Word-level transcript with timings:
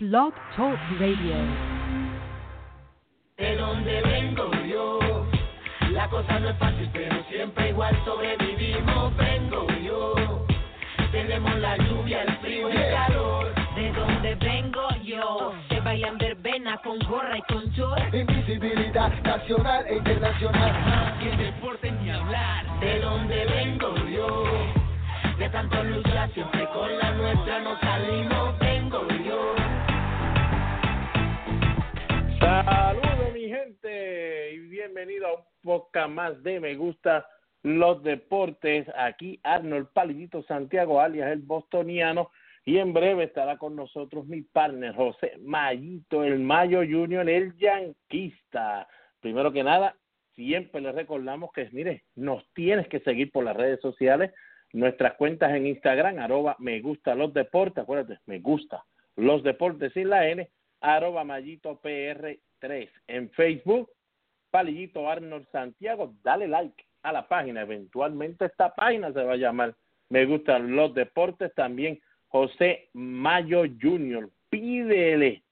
Blog 0.00 0.32
Talk 0.54 0.78
Radio. 1.00 1.34
De 3.36 3.56
donde 3.56 4.00
vengo 4.02 4.48
yo, 4.64 5.26
la 5.90 6.08
cosa 6.08 6.38
no 6.38 6.50
es 6.50 6.56
fácil, 6.58 6.88
pero 6.92 7.16
siempre 7.24 7.70
igual 7.70 8.00
sobrevivimos. 8.04 9.16
Vengo 9.16 9.66
yo, 9.82 10.46
tenemos 11.10 11.52
la 11.58 11.76
lluvia, 11.78 12.22
el 12.22 12.36
frío, 12.36 12.68
el 12.68 12.94
calor. 12.94 13.52
De 13.74 13.90
donde 13.90 14.34
vengo 14.36 14.88
yo, 15.02 15.52
que 15.68 15.80
bailan 15.80 16.16
verbena 16.16 16.76
con 16.84 17.00
gorra 17.00 17.36
y 17.36 17.42
con 17.52 17.64
short. 17.70 18.14
Invisibilidad 18.14 19.10
nacional 19.24 19.84
e 19.88 19.96
internacional. 19.96 21.18
Y 21.20 21.26
el 21.26 21.38
deporte 21.38 21.90
ni 21.90 22.12
hablar. 22.12 22.78
De 22.78 23.00
donde 23.00 23.44
vengo 23.46 23.96
yo, 24.06 24.44
de 25.40 25.48
tanto 25.48 25.82
luchar, 25.82 26.30
siempre 26.34 26.68
con 26.72 26.96
la 26.98 27.10
nuestra 27.14 27.58
nos 27.62 27.80
salimos. 27.80 28.56
Vengo 28.60 29.08
yo. 29.26 29.57
Bienvenido 34.88 35.26
a 35.26 35.34
un 35.34 35.44
podcast 35.62 36.10
más 36.10 36.42
de 36.42 36.60
Me 36.60 36.74
Gusta 36.74 37.26
los 37.62 38.02
Deportes. 38.02 38.86
Aquí 38.96 39.38
Arnold 39.42 39.88
Palillito 39.92 40.42
Santiago 40.44 40.98
alias 40.98 41.30
el 41.30 41.42
bostoniano 41.42 42.30
y 42.64 42.78
en 42.78 42.94
breve 42.94 43.24
estará 43.24 43.58
con 43.58 43.76
nosotros 43.76 44.26
mi 44.26 44.40
partner 44.40 44.94
José 44.94 45.34
Mayito, 45.40 46.24
el 46.24 46.38
Mayo 46.38 46.78
Junior, 46.78 47.28
el 47.28 47.54
yanquista. 47.58 48.88
Primero 49.20 49.52
que 49.52 49.62
nada, 49.62 49.94
siempre 50.34 50.80
les 50.80 50.94
recordamos 50.94 51.52
que, 51.52 51.68
mire, 51.70 52.04
nos 52.14 52.42
tienes 52.54 52.88
que 52.88 53.00
seguir 53.00 53.30
por 53.30 53.44
las 53.44 53.56
redes 53.56 53.80
sociales, 53.82 54.32
nuestras 54.72 55.16
cuentas 55.16 55.54
en 55.54 55.66
Instagram, 55.66 56.18
arroba 56.18 56.56
me 56.60 56.80
gusta 56.80 57.14
los 57.14 57.34
deportes, 57.34 57.82
acuérdate, 57.82 58.20
me 58.24 58.38
gusta 58.38 58.82
los 59.16 59.42
deportes 59.42 59.92
sin 59.92 60.08
la 60.08 60.26
N, 60.28 60.48
arroba 60.80 61.24
Mayito 61.24 61.78
PR3 61.82 62.88
en 63.08 63.28
Facebook, 63.32 63.90
Palillito 64.50 65.08
Arnold 65.08 65.46
Santiago, 65.50 66.14
dale 66.22 66.48
like 66.48 66.84
a 67.02 67.12
la 67.12 67.28
página, 67.28 67.62
eventualmente 67.62 68.46
esta 68.46 68.74
página 68.74 69.12
se 69.12 69.22
va 69.22 69.34
a 69.34 69.36
llamar 69.36 69.74
Me 70.10 70.24
gustan 70.24 70.74
los 70.74 70.94
deportes, 70.94 71.54
también 71.54 72.00
José 72.28 72.88
Mayo 72.92 73.64
Jr., 73.80 74.30
pídele 74.50 75.42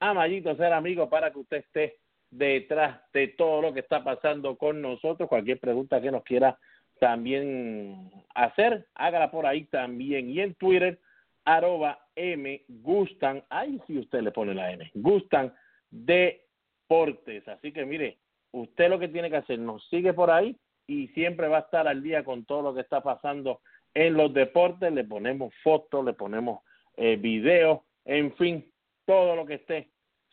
a 0.00 0.14
Mayito 0.14 0.56
ser 0.56 0.72
amigo 0.72 1.08
para 1.08 1.30
que 1.30 1.38
usted 1.38 1.58
esté 1.58 1.96
detrás 2.30 3.00
de 3.12 3.28
todo 3.28 3.60
lo 3.60 3.72
que 3.72 3.80
está 3.80 4.02
pasando 4.02 4.56
con 4.56 4.80
nosotros, 4.80 5.28
cualquier 5.28 5.58
pregunta 5.58 6.00
que 6.00 6.10
nos 6.10 6.24
quiera 6.24 6.58
también 6.98 8.10
hacer, 8.34 8.86
hágala 8.94 9.30
por 9.30 9.46
ahí 9.46 9.64
también, 9.64 10.30
y 10.30 10.40
en 10.40 10.54
Twitter, 10.54 11.00
arroba 11.44 11.98
M 12.14 12.62
gustan, 12.68 13.42
ahí 13.48 13.80
sí 13.86 13.98
usted 13.98 14.20
le 14.20 14.30
pone 14.30 14.54
la 14.54 14.72
M, 14.72 14.90
gustan 14.94 15.52
deportes. 15.90 17.46
Así 17.48 17.72
que 17.72 17.84
mire, 17.84 18.18
usted 18.52 18.88
lo 18.88 18.98
que 18.98 19.08
tiene 19.08 19.30
que 19.30 19.36
hacer, 19.36 19.58
nos 19.58 19.86
sigue 19.88 20.12
por 20.12 20.30
ahí 20.30 20.56
y 20.86 21.08
siempre 21.08 21.48
va 21.48 21.58
a 21.58 21.60
estar 21.60 21.86
al 21.86 22.02
día 22.02 22.24
con 22.24 22.44
todo 22.44 22.62
lo 22.62 22.74
que 22.74 22.80
está 22.80 23.00
pasando 23.02 23.60
en 23.94 24.14
los 24.14 24.32
deportes. 24.32 24.92
Le 24.92 25.04
ponemos 25.04 25.54
fotos, 25.62 26.04
le 26.04 26.12
ponemos 26.12 26.60
eh, 26.96 27.16
videos, 27.16 27.80
en 28.04 28.34
fin, 28.36 28.72
todo 29.06 29.36
lo 29.36 29.46
que 29.46 29.54
esté 29.54 29.90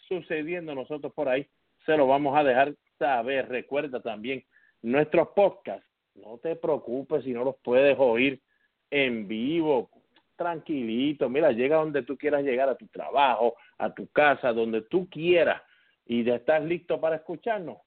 sucediendo 0.07 0.73
nosotros 0.73 1.13
por 1.13 1.29
ahí, 1.29 1.47
se 1.85 1.97
lo 1.97 2.07
vamos 2.07 2.37
a 2.37 2.43
dejar 2.43 2.73
saber. 2.97 3.49
Recuerda 3.49 4.01
también 4.01 4.43
nuestros 4.81 5.29
podcasts. 5.29 5.85
No 6.15 6.39
te 6.39 6.55
preocupes 6.55 7.23
si 7.23 7.31
no 7.31 7.43
los 7.43 7.57
puedes 7.63 7.95
oír 7.99 8.41
en 8.89 9.27
vivo, 9.27 9.89
tranquilito, 10.37 11.29
mira, 11.29 11.51
llega 11.51 11.77
donde 11.77 12.03
tú 12.03 12.17
quieras 12.17 12.43
llegar, 12.43 12.69
a 12.69 12.77
tu 12.77 12.87
trabajo, 12.87 13.55
a 13.77 13.93
tu 13.93 14.07
casa, 14.07 14.53
donde 14.53 14.83
tú 14.83 15.09
quieras, 15.09 15.61
y 16.05 16.23
ya 16.23 16.35
estás 16.35 16.63
listo 16.63 17.01
para 17.01 17.17
escucharnos, 17.17 17.77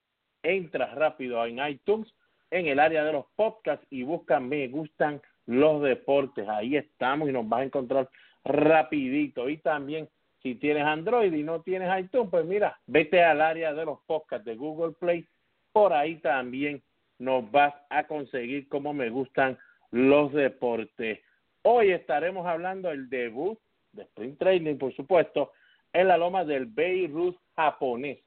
entras 0.43 0.95
rápido 0.95 1.45
en 1.47 1.59
iTunes, 1.67 2.13
en 2.51 2.67
el 2.67 2.81
área 2.81 3.05
de 3.05 3.13
los 3.13 3.27
podcasts, 3.37 3.87
y 3.91 4.03
busca 4.03 4.41
Me 4.41 4.69
Gustan 4.69 5.21
los 5.47 5.83
Deportes, 5.83 6.49
ahí 6.49 6.77
estamos 6.77 7.29
y 7.29 7.33
nos 7.33 7.49
vas 7.49 7.61
a 7.61 7.65
encontrar 7.65 8.09
rapidito, 8.45 9.49
y 9.49 9.59
también 9.59 10.09
si 10.43 10.55
tienes 10.55 10.85
Android 10.85 11.33
y 11.33 11.43
no 11.43 11.61
tienes 11.61 11.91
iTunes, 12.01 12.29
pues 12.31 12.45
mira, 12.45 12.79
vete 12.87 13.23
al 13.23 13.41
área 13.41 13.75
de 13.75 13.85
los 13.85 14.01
podcasts 14.07 14.45
de 14.45 14.57
Google 14.57 14.95
Play, 14.99 15.27
por 15.73 15.93
ahí 15.93 16.17
también 16.17 16.83
nos 17.19 17.51
vas 17.51 17.75
a 17.91 18.07
conseguir 18.07 18.69
como 18.69 18.95
Me 18.95 19.11
Gustan 19.11 19.59
los 19.91 20.33
Deportes. 20.33 21.21
Hoy 21.63 21.91
estaremos 21.91 22.47
hablando 22.47 22.89
del 22.89 23.11
debut 23.11 23.59
de 23.93 24.03
Sprint 24.05 24.39
Training, 24.39 24.77
por 24.77 24.95
supuesto, 24.95 25.53
en 25.93 26.09
la 26.09 26.17
loma 26.17 26.45
del 26.45 26.67
Beirut 26.67 27.37
japonés, 27.57 28.19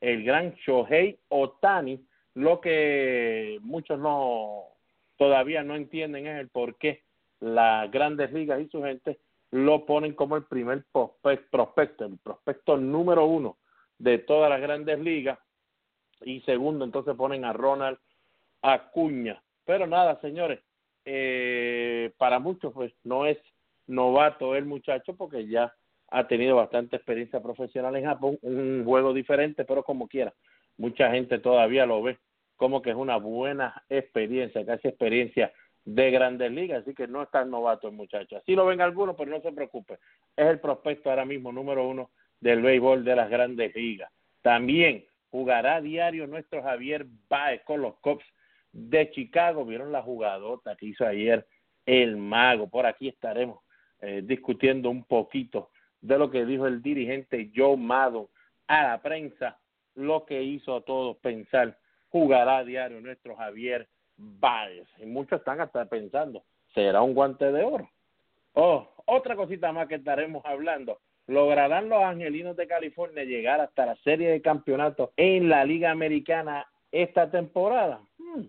el 0.00 0.24
gran 0.24 0.54
Shohei 0.54 1.18
Otani. 1.28 2.04
Lo 2.34 2.60
que 2.60 3.58
muchos 3.62 3.98
no 3.98 4.64
todavía 5.16 5.62
no 5.62 5.74
entienden 5.74 6.26
es 6.26 6.38
el 6.38 6.48
por 6.48 6.76
qué 6.76 7.02
las 7.40 7.90
grandes 7.90 8.32
ligas 8.32 8.60
y 8.60 8.68
su 8.68 8.82
gente 8.82 9.18
lo 9.50 9.86
ponen 9.86 10.14
como 10.14 10.36
el 10.36 10.44
primer 10.44 10.84
prospecto, 11.50 12.04
el 12.04 12.18
prospecto 12.18 12.76
número 12.76 13.24
uno 13.26 13.56
de 13.98 14.18
todas 14.18 14.50
las 14.50 14.60
grandes 14.60 14.98
ligas. 14.98 15.38
Y 16.22 16.40
segundo, 16.42 16.84
entonces 16.84 17.14
ponen 17.14 17.44
a 17.44 17.52
Ronald 17.52 17.98
Acuña. 18.62 19.42
Pero 19.64 19.86
nada, 19.86 20.20
señores, 20.20 20.60
eh, 21.04 22.12
para 22.18 22.38
muchos 22.38 22.72
pues 22.72 22.92
no 23.04 23.26
es 23.26 23.38
novato 23.86 24.56
el 24.56 24.64
muchacho 24.64 25.14
porque 25.16 25.46
ya 25.46 25.72
ha 26.08 26.26
tenido 26.26 26.56
bastante 26.56 26.96
experiencia 26.96 27.42
profesional 27.42 27.96
en 27.96 28.04
Japón, 28.04 28.38
un 28.42 28.84
juego 28.84 29.12
diferente, 29.12 29.64
pero 29.64 29.82
como 29.82 30.08
quiera, 30.08 30.32
mucha 30.76 31.10
gente 31.10 31.38
todavía 31.38 31.86
lo 31.86 32.02
ve 32.02 32.18
como 32.56 32.80
que 32.80 32.90
es 32.90 32.96
una 32.96 33.16
buena 33.16 33.84
experiencia, 33.88 34.64
casi 34.64 34.88
experiencia 34.88 35.52
de 35.84 36.10
grandes 36.10 36.50
ligas, 36.50 36.82
así 36.82 36.94
que 36.94 37.06
no 37.06 37.22
es 37.22 37.30
tan 37.30 37.50
novato 37.50 37.88
el 37.88 37.94
muchacho. 37.94 38.36
Así 38.36 38.54
lo 38.54 38.66
ven 38.66 38.80
algunos, 38.80 39.14
pero 39.14 39.30
no 39.30 39.40
se 39.40 39.52
preocupe, 39.52 39.98
es 40.36 40.46
el 40.46 40.58
prospecto 40.58 41.10
ahora 41.10 41.24
mismo 41.24 41.52
número 41.52 41.86
uno 41.86 42.10
del 42.40 42.62
béisbol 42.62 43.04
de 43.04 43.16
las 43.16 43.30
grandes 43.30 43.74
ligas. 43.74 44.10
También 44.42 45.04
jugará 45.30 45.76
a 45.76 45.80
diario 45.80 46.26
nuestro 46.26 46.62
Javier 46.62 47.06
Baez 47.28 47.62
con 47.62 47.82
los 47.82 47.96
Cubs 47.96 48.24
de 48.72 49.10
Chicago. 49.10 49.64
Vieron 49.64 49.92
la 49.92 50.02
jugadota 50.02 50.76
que 50.76 50.86
hizo 50.86 51.06
ayer 51.06 51.46
el 51.84 52.16
mago. 52.16 52.68
Por 52.68 52.86
aquí 52.86 53.08
estaremos 53.08 53.60
eh, 54.00 54.22
discutiendo 54.24 54.90
un 54.90 55.04
poquito 55.04 55.70
de 56.06 56.18
lo 56.18 56.30
que 56.30 56.44
dijo 56.44 56.66
el 56.66 56.82
dirigente 56.82 57.50
Joe 57.54 57.76
Maddon 57.76 58.28
a 58.68 58.82
la 58.82 59.02
prensa, 59.02 59.58
lo 59.94 60.24
que 60.24 60.42
hizo 60.42 60.76
a 60.76 60.80
todos 60.82 61.16
pensar 61.16 61.76
jugará 62.10 62.58
a 62.58 62.64
diario 62.64 63.00
nuestro 63.00 63.34
Javier 63.36 63.88
Báez. 64.16 64.86
Y 64.98 65.06
muchos 65.06 65.40
están 65.40 65.60
hasta 65.60 65.84
pensando, 65.86 66.44
¿será 66.74 67.02
un 67.02 67.14
guante 67.14 67.50
de 67.50 67.64
oro? 67.64 67.90
Oh, 68.54 68.88
otra 69.06 69.36
cosita 69.36 69.72
más 69.72 69.88
que 69.88 69.96
estaremos 69.96 70.44
hablando. 70.44 71.00
¿Lograrán 71.26 71.88
los 71.88 72.02
angelinos 72.02 72.56
de 72.56 72.68
California 72.68 73.24
llegar 73.24 73.60
hasta 73.60 73.84
la 73.84 73.96
serie 73.96 74.30
de 74.30 74.40
campeonatos 74.40 75.10
en 75.16 75.48
la 75.48 75.64
Liga 75.64 75.90
Americana 75.90 76.66
esta 76.92 77.30
temporada? 77.30 78.00
Hmm. 78.16 78.44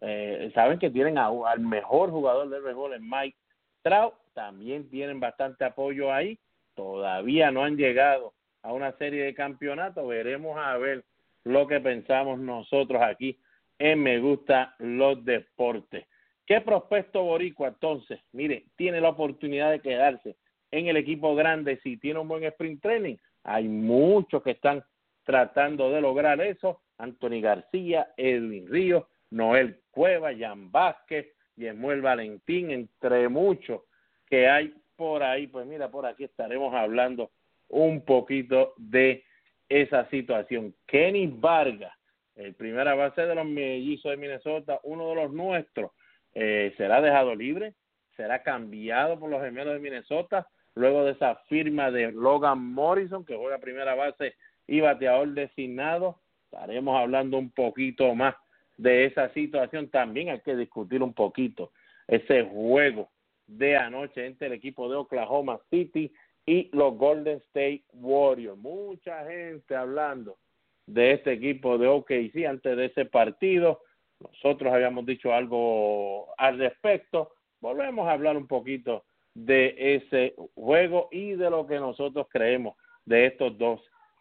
Eh, 0.00 0.50
saben 0.54 0.78
que 0.80 0.90
tienen 0.90 1.18
al 1.18 1.60
mejor 1.60 2.10
jugador 2.10 2.48
del 2.48 2.62
béisbol 2.62 2.98
Mike 3.00 3.36
Trout, 3.82 4.14
también 4.34 4.88
tienen 4.90 5.20
bastante 5.20 5.64
apoyo 5.64 6.12
ahí, 6.12 6.38
todavía 6.74 7.50
no 7.50 7.64
han 7.64 7.76
llegado 7.76 8.34
a 8.62 8.72
una 8.72 8.92
serie 8.92 9.24
de 9.24 9.34
campeonatos, 9.34 10.06
veremos 10.06 10.58
a 10.58 10.76
ver 10.76 11.04
lo 11.44 11.66
que 11.66 11.80
pensamos 11.80 12.38
nosotros 12.38 13.00
aquí 13.02 13.38
en 13.78 14.02
Me 14.02 14.18
Gusta 14.18 14.74
los 14.78 15.24
Deportes. 15.24 16.06
¿Qué 16.46 16.60
prospecto 16.60 17.22
boricua 17.22 17.68
entonces? 17.68 18.20
Mire, 18.32 18.66
tiene 18.76 19.00
la 19.00 19.10
oportunidad 19.10 19.70
de 19.70 19.80
quedarse 19.80 20.36
en 20.70 20.88
el 20.88 20.96
equipo 20.96 21.34
grande 21.34 21.78
si 21.82 21.96
tiene 21.96 22.20
un 22.20 22.28
buen 22.28 22.44
sprint 22.44 22.82
training. 22.82 23.16
Hay 23.44 23.68
muchos 23.68 24.42
que 24.42 24.50
están 24.52 24.84
tratando 25.24 25.90
de 25.90 26.00
lograr 26.00 26.40
eso. 26.40 26.82
Anthony 26.98 27.40
García, 27.40 28.12
Edwin 28.16 28.68
Ríos, 28.68 29.04
Noel 29.30 29.80
Cueva, 29.90 30.30
Jan 30.36 30.70
Vázquez, 30.70 31.28
Yemuel 31.56 32.02
Valentín, 32.02 32.70
entre 32.70 33.28
muchos 33.28 33.82
que 34.26 34.48
hay 34.48 34.74
por 35.00 35.22
ahí. 35.22 35.46
Pues 35.46 35.66
mira, 35.66 35.90
por 35.90 36.04
aquí 36.04 36.24
estaremos 36.24 36.74
hablando 36.74 37.30
un 37.68 38.04
poquito 38.04 38.74
de 38.76 39.24
esa 39.66 40.06
situación. 40.10 40.74
Kenny 40.86 41.26
Vargas, 41.26 41.94
el 42.36 42.54
primera 42.54 42.94
base 42.94 43.22
de 43.22 43.34
los 43.34 43.46
mellizos 43.46 44.10
de 44.10 44.18
Minnesota, 44.18 44.78
uno 44.82 45.08
de 45.08 45.14
los 45.14 45.32
nuestros, 45.32 45.92
eh, 46.34 46.74
será 46.76 47.00
dejado 47.00 47.34
libre, 47.34 47.72
será 48.14 48.42
cambiado 48.42 49.18
por 49.18 49.30
los 49.30 49.42
gemelos 49.42 49.72
de 49.72 49.80
Minnesota, 49.80 50.46
luego 50.74 51.04
de 51.04 51.12
esa 51.12 51.36
firma 51.48 51.90
de 51.90 52.12
Logan 52.12 52.62
Morrison, 52.62 53.24
que 53.24 53.36
juega 53.36 53.56
primera 53.56 53.94
base 53.94 54.34
y 54.66 54.80
bateador 54.80 55.28
designado. 55.28 56.20
Estaremos 56.44 57.00
hablando 57.00 57.38
un 57.38 57.50
poquito 57.50 58.14
más 58.14 58.34
de 58.76 59.06
esa 59.06 59.32
situación. 59.32 59.88
También 59.88 60.28
hay 60.28 60.40
que 60.40 60.56
discutir 60.56 61.02
un 61.02 61.14
poquito 61.14 61.72
ese 62.06 62.42
juego 62.42 63.08
de 63.50 63.76
anoche 63.76 64.24
entre 64.24 64.46
el 64.46 64.52
equipo 64.52 64.88
de 64.88 64.96
Oklahoma 64.96 65.58
City 65.70 66.12
y 66.46 66.70
los 66.72 66.96
Golden 66.96 67.38
State 67.48 67.84
Warriors. 67.92 68.58
Mucha 68.58 69.24
gente 69.26 69.74
hablando 69.74 70.38
de 70.86 71.12
este 71.12 71.32
equipo 71.32 71.76
de 71.76 71.88
OKC 71.88 72.46
antes 72.48 72.76
de 72.76 72.86
ese 72.86 73.04
partido. 73.06 73.80
Nosotros 74.20 74.72
habíamos 74.72 75.04
dicho 75.04 75.32
algo 75.32 76.28
al 76.38 76.58
respecto. 76.58 77.32
Volvemos 77.60 78.06
a 78.06 78.12
hablar 78.12 78.36
un 78.36 78.46
poquito 78.46 79.04
de 79.34 79.74
ese 79.96 80.34
juego 80.54 81.08
y 81.10 81.32
de 81.32 81.50
lo 81.50 81.66
que 81.66 81.76
nosotros 81.76 82.26
creemos 82.30 82.76
de 83.04 83.26
estos 83.26 83.58
dos 83.58 83.80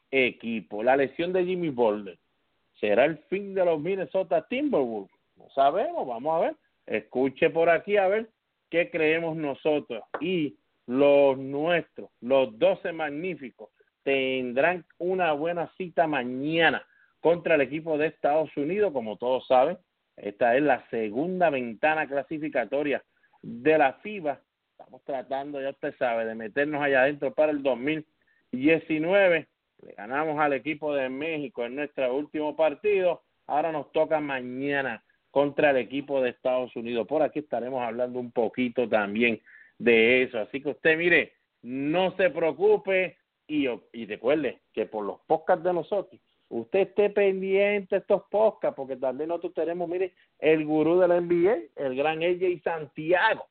equipos. 0.10 0.84
La 0.84 0.98
lesión 0.98 1.34
de 1.34 1.46
Jimmy 1.46 1.70
Butler 1.70 2.18
será 2.80 3.06
el 3.06 3.18
fin 3.30 3.54
de 3.54 3.64
los 3.64 3.80
Minnesota 3.80 4.46
Timberwolves. 4.48 5.12
No 5.36 5.50
sabemos, 5.52 6.08
vamos 6.08 6.36
a 6.36 6.40
ver. 6.46 6.56
Escuche 6.88 7.52
por 7.52 7.70
aquí 7.70 7.98
a 7.98 8.08
ver 8.08 8.30
qué 8.70 8.90
creemos 8.90 9.36
nosotros 9.36 10.04
y 10.20 10.58
los 10.88 11.38
nuestros, 11.38 12.10
los 12.22 12.58
12 12.58 12.92
magníficos, 12.94 13.70
tendrán 14.04 14.86
una 14.98 15.34
buena 15.34 15.72
cita 15.78 16.08
mañana 16.08 16.84
contra 17.20 17.56
el 17.56 17.62
equipo 17.62 17.98
de 17.98 18.08
Estados 18.08 18.56
Unidos, 18.58 18.92
como 18.92 19.18
todos 19.18 19.46
saben. 19.48 19.78
Esta 20.18 20.56
es 20.56 20.64
la 20.64 20.88
segunda 20.90 21.50
ventana 21.50 22.08
clasificatoria 22.08 23.04
de 23.42 23.78
la 23.78 23.94
FIBA. 23.94 24.42
Estamos 24.72 25.04
tratando, 25.04 25.62
ya 25.62 25.70
usted 25.70 25.94
sabe, 25.98 26.26
de 26.26 26.36
meternos 26.36 26.82
allá 26.82 27.04
adentro 27.04 27.34
para 27.34 27.52
el 27.52 27.62
2019. 27.62 29.48
Le 29.82 29.94
ganamos 29.94 30.40
al 30.40 30.54
equipo 30.54 30.94
de 30.94 31.10
México 31.10 31.66
en 31.66 31.76
nuestro 31.76 32.16
último 32.16 32.56
partido. 32.56 33.22
Ahora 33.48 33.72
nos 33.72 33.92
toca 33.92 34.20
mañana 34.20 35.04
contra 35.32 35.72
el 35.72 35.78
equipo 35.78 36.22
de 36.22 36.30
Estados 36.30 36.76
Unidos. 36.76 37.08
Por 37.08 37.22
aquí 37.22 37.40
estaremos 37.40 37.82
hablando 37.82 38.20
un 38.20 38.32
poquito 38.32 38.88
también 38.88 39.42
de 39.78 40.24
eso. 40.24 40.40
Así 40.40 40.62
que 40.62 40.70
usted, 40.70 40.98
mire, 40.98 41.34
no 41.62 42.16
se 42.16 42.30
preocupe 42.30 43.18
y, 43.48 43.68
y 43.94 44.06
recuerde 44.06 44.60
que 44.74 44.86
por 44.86 45.06
los 45.06 45.20
podcasts 45.28 45.64
de 45.64 45.74
nosotros, 45.74 46.22
usted 46.50 46.80
esté 46.80 47.10
pendiente 47.10 47.96
de 47.96 48.02
estos 48.02 48.24
podcasts, 48.30 48.76
porque 48.76 48.96
también 48.96 49.30
nosotros 49.30 49.54
tenemos, 49.54 49.88
mire, 49.88 50.14
el 50.40 50.66
gurú 50.66 51.00
de 51.00 51.08
la 51.08 51.22
NBA, 51.22 51.58
el 51.76 51.96
gran 51.96 52.24
AJ 52.24 52.62
Santiago, 52.64 53.46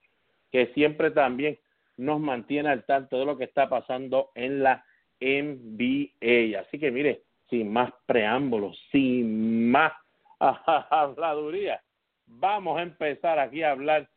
que 0.50 0.66
siempre 0.74 1.10
también 1.10 1.58
nos 1.96 2.20
mantiene 2.20 2.70
al 2.70 2.84
tanto 2.84 3.18
de 3.18 3.24
lo 3.24 3.36
que 3.36 3.44
está 3.44 3.68
pasando 3.68 4.30
en 4.34 4.62
la 4.62 4.84
NBA. 5.20 6.60
Así 6.60 6.78
que 6.78 6.90
mire, 6.90 7.22
sin 7.50 7.72
más 7.72 7.92
preámbulos, 8.06 8.78
sin 8.92 9.70
más 9.70 9.92
habladuría, 10.90 11.82
vamos 12.26 12.78
a 12.78 12.82
empezar 12.82 13.38
aquí 13.38 13.62
a 13.62 13.72
hablar 13.72 14.08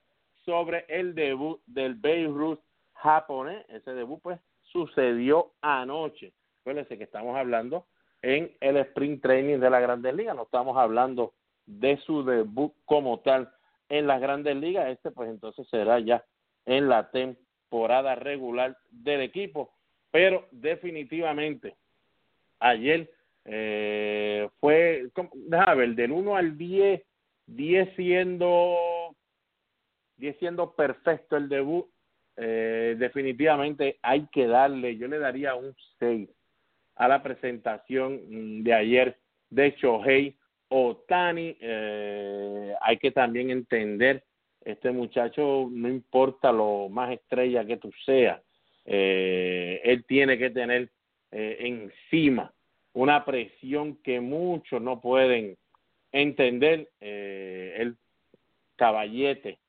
sobre 0.46 0.86
el 0.88 1.16
debut 1.16 1.62
del 1.66 1.96
Beirut 1.96 2.60
japonés. 2.94 3.66
Ese 3.70 3.94
debut 3.94 4.20
pues 4.22 4.40
sucedió 4.62 5.52
anoche. 5.62 6.34
Acuérdense 6.62 6.98
que 6.98 7.04
estamos 7.04 7.36
hablando 7.36 7.86
en 8.22 8.56
el 8.60 8.78
sprint 8.78 9.22
training 9.22 9.60
de 9.60 9.70
la 9.70 9.80
Grandes 9.80 10.14
Ligas, 10.14 10.36
no 10.36 10.44
estamos 10.44 10.78
hablando 10.78 11.34
de 11.66 11.98
su 11.98 12.24
debut 12.24 12.74
como 12.86 13.20
tal 13.20 13.52
en 13.90 14.08
las 14.08 14.22
Grandes 14.22 14.56
Ligas. 14.56 14.90
Este 14.90 15.12
pues 15.12 15.30
entonces 15.30 15.68
será 15.70 16.00
ya 16.00 16.24
en 16.66 16.88
la 16.88 17.10
temporada 17.10 18.16
regular 18.16 18.78
del 18.92 19.22
equipo 19.22 19.72
pero 20.12 20.46
definitivamente 20.52 21.76
ayer 22.60 23.10
eh, 23.46 24.50
fue, 24.60 25.10
déjame 25.34 25.76
ver, 25.76 25.96
del 25.96 26.12
1 26.12 26.36
al 26.36 26.58
10, 26.58 27.02
10 27.48 27.96
siendo, 27.96 28.76
10 30.18 30.38
siendo 30.40 30.74
perfecto 30.76 31.38
el 31.38 31.50
debut, 31.50 31.88
eh, 32.38 32.96
definitivamente 32.98 34.00
hay 34.02 34.28
que 34.32 34.48
darle, 34.48 34.98
yo 34.98 35.08
le 35.08 35.20
daría 35.20 35.56
un 35.56 35.76
6 36.00 36.30
a 36.96 37.08
la 37.08 37.24
presentación 37.24 38.64
de 38.64 38.74
ayer 38.74 39.18
de 39.50 39.72
Shohei 39.72 40.36
Otani. 40.70 41.58
Eh, 41.60 42.74
hay 42.82 42.98
que 42.98 43.12
también 43.12 43.50
entender, 43.50 44.24
este 44.64 44.92
muchacho, 44.92 45.68
no 45.72 45.90
importa 45.90 46.52
lo 46.52 46.88
más 46.90 47.12
estrella 47.12 47.66
que 47.66 47.78
tú 47.78 47.92
seas, 48.06 48.40
eh, 48.86 49.82
él 49.84 50.06
tiene 50.06 50.38
que 50.38 50.52
tener 50.52 50.92
eh, 51.32 51.58
encima 51.60 52.54
una 52.94 53.24
presión 53.26 53.98
que 53.98 54.20
muchos 54.20 54.82
no 54.82 55.00
pueden 55.00 55.58
entender. 56.12 56.90
Eh, 57.00 57.76
el 57.78 57.98
caballete 58.76 59.60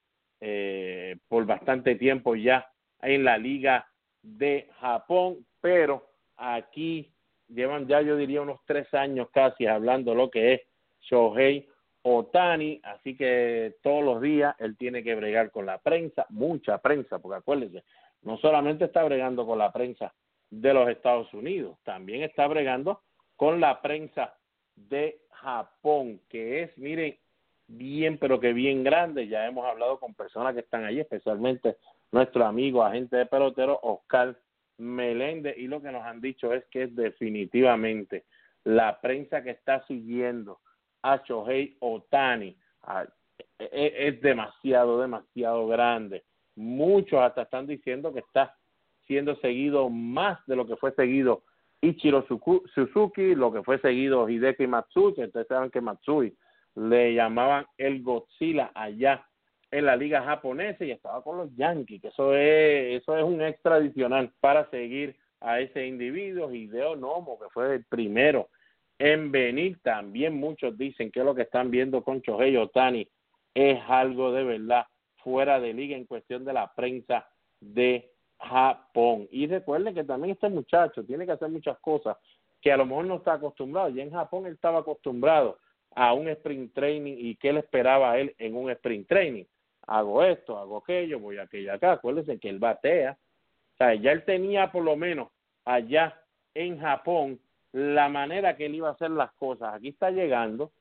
eh, 0.40 1.16
por 1.28 1.44
bastante 1.46 1.96
tiempo 1.96 2.34
ya 2.34 2.66
en 3.02 3.24
la 3.24 3.36
liga 3.38 3.86
de 4.22 4.68
Japón, 4.80 5.44
pero 5.60 6.08
aquí 6.36 7.12
llevan 7.48 7.86
ya 7.86 8.00
yo 8.00 8.16
diría 8.16 8.42
unos 8.42 8.60
tres 8.64 8.92
años 8.94 9.28
casi 9.32 9.66
hablando 9.66 10.14
lo 10.14 10.30
que 10.30 10.54
es 10.54 10.60
Shohei 11.02 11.68
Otani, 12.02 12.80
así 12.82 13.16
que 13.16 13.76
todos 13.82 14.02
los 14.02 14.20
días 14.20 14.54
él 14.58 14.76
tiene 14.76 15.04
que 15.04 15.14
bregar 15.14 15.50
con 15.50 15.66
la 15.66 15.78
prensa, 15.78 16.26
mucha 16.30 16.78
prensa, 16.78 17.18
porque 17.18 17.38
acuérdense, 17.38 17.84
no 18.22 18.38
solamente 18.38 18.86
está 18.86 19.04
bregando 19.04 19.46
con 19.46 19.58
la 19.58 19.70
prensa 19.72 20.12
de 20.50 20.74
los 20.74 20.88
Estados 20.88 21.32
Unidos, 21.34 21.78
también 21.84 22.22
está 22.22 22.46
bregando 22.48 23.02
con 23.36 23.60
la 23.60 23.80
prensa 23.80 24.34
de 24.74 25.20
Japón, 25.30 26.20
que 26.28 26.62
es, 26.62 26.78
miren, 26.78 27.16
bien, 27.66 28.18
pero 28.18 28.40
que 28.40 28.52
bien 28.52 28.84
grande. 28.84 29.28
Ya 29.28 29.46
hemos 29.46 29.66
hablado 29.66 29.98
con 29.98 30.14
personas 30.14 30.54
que 30.54 30.60
están 30.60 30.84
allí, 30.84 31.00
especialmente 31.00 31.76
nuestro 32.10 32.44
amigo 32.44 32.82
agente 32.82 33.16
de 33.16 33.26
pelotero 33.26 33.78
Oscar 33.82 34.36
Meléndez, 34.78 35.56
y 35.58 35.66
lo 35.66 35.80
que 35.80 35.92
nos 35.92 36.02
han 36.02 36.20
dicho 36.20 36.52
es 36.52 36.64
que 36.66 36.84
es 36.84 36.94
definitivamente 36.94 38.24
la 38.64 39.00
prensa 39.00 39.42
que 39.42 39.50
está 39.50 39.84
siguiendo 39.86 40.60
a 41.02 41.22
Shohei 41.24 41.76
Otani 41.80 42.56
e, 43.58 43.64
e, 43.70 44.08
es 44.08 44.20
demasiado, 44.20 45.00
demasiado 45.00 45.66
grande. 45.66 46.24
Muchos 46.54 47.20
hasta 47.20 47.42
están 47.42 47.66
diciendo 47.66 48.12
que 48.12 48.20
está 48.20 48.56
siendo 49.06 49.36
seguido 49.36 49.88
más 49.88 50.44
de 50.46 50.56
lo 50.56 50.66
que 50.66 50.76
fue 50.76 50.92
seguido 50.92 51.42
Ichiro 51.82 52.24
Suzuki, 52.74 53.34
lo 53.34 53.52
que 53.52 53.62
fue 53.62 53.78
seguido 53.80 54.28
Hideki 54.28 54.66
Matsui, 54.66 55.14
ustedes 55.18 55.46
saben 55.48 55.70
que 55.70 55.80
Matsui 55.80 56.34
le 56.76 57.12
llamaban 57.12 57.66
el 57.76 58.02
Godzilla 58.02 58.70
allá 58.74 59.26
en 59.70 59.86
la 59.86 59.96
liga 59.96 60.22
japonesa 60.22 60.84
y 60.84 60.92
estaba 60.92 61.22
con 61.22 61.38
los 61.38 61.54
Yankees, 61.56 62.00
que 62.00 62.08
eso 62.08 62.34
es, 62.34 63.02
eso 63.02 63.16
es 63.16 63.24
un 63.24 63.42
extra 63.42 63.76
adicional 63.76 64.32
para 64.40 64.70
seguir 64.70 65.16
a 65.40 65.60
ese 65.60 65.86
individuo, 65.86 66.52
Hideo 66.52 66.94
Nomo, 66.94 67.38
que 67.38 67.48
fue 67.52 67.74
el 67.74 67.84
primero 67.84 68.48
en 69.04 69.32
venir, 69.32 69.80
también 69.82 70.36
muchos 70.36 70.78
dicen 70.78 71.10
que 71.10 71.24
lo 71.24 71.34
que 71.34 71.42
están 71.42 71.72
viendo 71.72 72.04
con 72.04 72.22
Chohei 72.22 72.56
Otani 72.56 73.08
es 73.52 73.80
algo 73.88 74.30
de 74.30 74.44
verdad 74.44 74.86
fuera 75.16 75.58
de 75.58 75.72
liga 75.72 75.96
en 75.96 76.06
cuestión 76.06 76.44
de 76.44 76.52
la 76.52 76.72
prensa 76.72 77.28
de 77.58 78.11
Japón. 78.42 79.28
Y 79.30 79.46
recuerden 79.46 79.94
que 79.94 80.04
también 80.04 80.32
este 80.32 80.48
muchacho 80.48 81.04
tiene 81.04 81.26
que 81.26 81.32
hacer 81.32 81.48
muchas 81.48 81.78
cosas 81.78 82.16
que 82.60 82.72
a 82.72 82.76
lo 82.76 82.86
mejor 82.86 83.06
no 83.06 83.16
está 83.16 83.34
acostumbrado. 83.34 83.88
Y 83.90 84.00
en 84.00 84.10
Japón 84.10 84.46
él 84.46 84.54
estaba 84.54 84.80
acostumbrado 84.80 85.58
a 85.94 86.12
un 86.12 86.28
sprint 86.28 86.72
training 86.74 87.16
y 87.18 87.36
qué 87.36 87.52
le 87.52 87.60
esperaba 87.60 88.12
a 88.12 88.18
él 88.18 88.34
en 88.38 88.56
un 88.56 88.70
sprint 88.70 89.08
training. 89.08 89.44
Hago 89.86 90.22
esto, 90.22 90.58
hago 90.58 90.78
aquello, 90.78 91.18
voy 91.18 91.38
a 91.38 91.42
aquello 91.42 91.72
acá. 91.72 91.92
Acuérdense 91.92 92.38
que 92.38 92.48
él 92.48 92.58
batea. 92.58 93.18
O 93.74 93.76
sea, 93.76 93.94
ya 93.94 94.12
él 94.12 94.24
tenía 94.24 94.70
por 94.70 94.84
lo 94.84 94.96
menos 94.96 95.28
allá 95.64 96.20
en 96.54 96.78
Japón 96.78 97.40
la 97.72 98.08
manera 98.08 98.56
que 98.56 98.66
él 98.66 98.74
iba 98.74 98.88
a 98.88 98.92
hacer 98.92 99.10
las 99.10 99.32
cosas. 99.32 99.74
Aquí 99.74 99.88
está 99.88 100.10
llegando, 100.10 100.72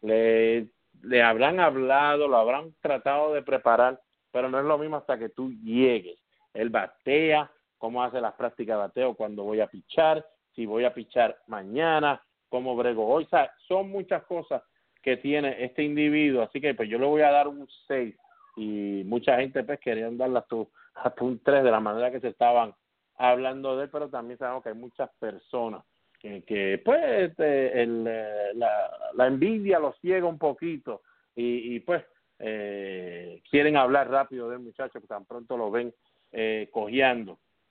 le 0.00 0.68
le 1.02 1.22
habrán 1.22 1.60
hablado, 1.60 2.28
lo 2.28 2.36
habrán 2.36 2.74
tratado 2.80 3.32
de 3.32 3.42
preparar, 3.42 4.00
pero 4.32 4.48
no 4.48 4.58
es 4.58 4.64
lo 4.64 4.78
mismo 4.78 4.96
hasta 4.96 5.18
que 5.18 5.28
tú 5.28 5.52
llegues. 5.62 6.18
Él 6.56 6.70
batea, 6.70 7.50
cómo 7.78 8.02
hace 8.02 8.20
las 8.20 8.34
prácticas 8.34 8.76
de 8.76 8.80
bateo 8.80 9.14
cuando 9.14 9.44
voy 9.44 9.60
a 9.60 9.66
pichar, 9.66 10.26
si 10.54 10.66
voy 10.66 10.84
a 10.84 10.94
pichar 10.94 11.38
mañana, 11.46 12.22
cómo 12.48 12.76
brego 12.76 13.06
hoy. 13.06 13.24
O 13.24 13.28
sea, 13.28 13.52
son 13.68 13.90
muchas 13.90 14.24
cosas 14.24 14.62
que 15.02 15.16
tiene 15.16 15.62
este 15.64 15.82
individuo, 15.82 16.42
así 16.42 16.60
que 16.60 16.74
pues 16.74 16.88
yo 16.88 16.98
le 16.98 17.06
voy 17.06 17.22
a 17.22 17.30
dar 17.30 17.48
un 17.48 17.68
6 17.86 18.16
y 18.56 19.02
mucha 19.04 19.36
gente 19.36 19.62
pues 19.62 19.78
querían 19.80 20.16
darle 20.16 20.38
hasta, 20.38 20.56
hasta 20.94 21.24
un 21.24 21.38
3 21.38 21.62
de 21.62 21.70
la 21.70 21.80
manera 21.80 22.10
que 22.10 22.20
se 22.20 22.28
estaban 22.28 22.74
hablando 23.16 23.76
de 23.76 23.84
él, 23.84 23.90
pero 23.90 24.08
también 24.08 24.38
sabemos 24.38 24.62
que 24.62 24.70
hay 24.70 24.74
muchas 24.74 25.10
personas 25.18 25.82
que, 26.18 26.80
pues 26.84 27.30
este, 27.30 27.82
el, 27.82 28.04
eh, 28.08 28.52
la, 28.54 29.26
envidia 29.26 29.78
los 29.78 29.96
ciega 30.00 30.26
un 30.26 30.38
poquito. 30.38 31.02
Y, 31.34 31.76
y 31.76 31.80
pues 31.80 32.04
eh, 32.38 33.42
quieren 33.48 33.76
hablar 33.76 34.10
rápido 34.10 34.48
del 34.48 34.60
muchacho 34.60 35.00
que 35.00 35.06
tan 35.06 35.24
pronto 35.24 35.56
lo 35.56 35.70
ven 35.70 35.94
eh. 36.32 36.68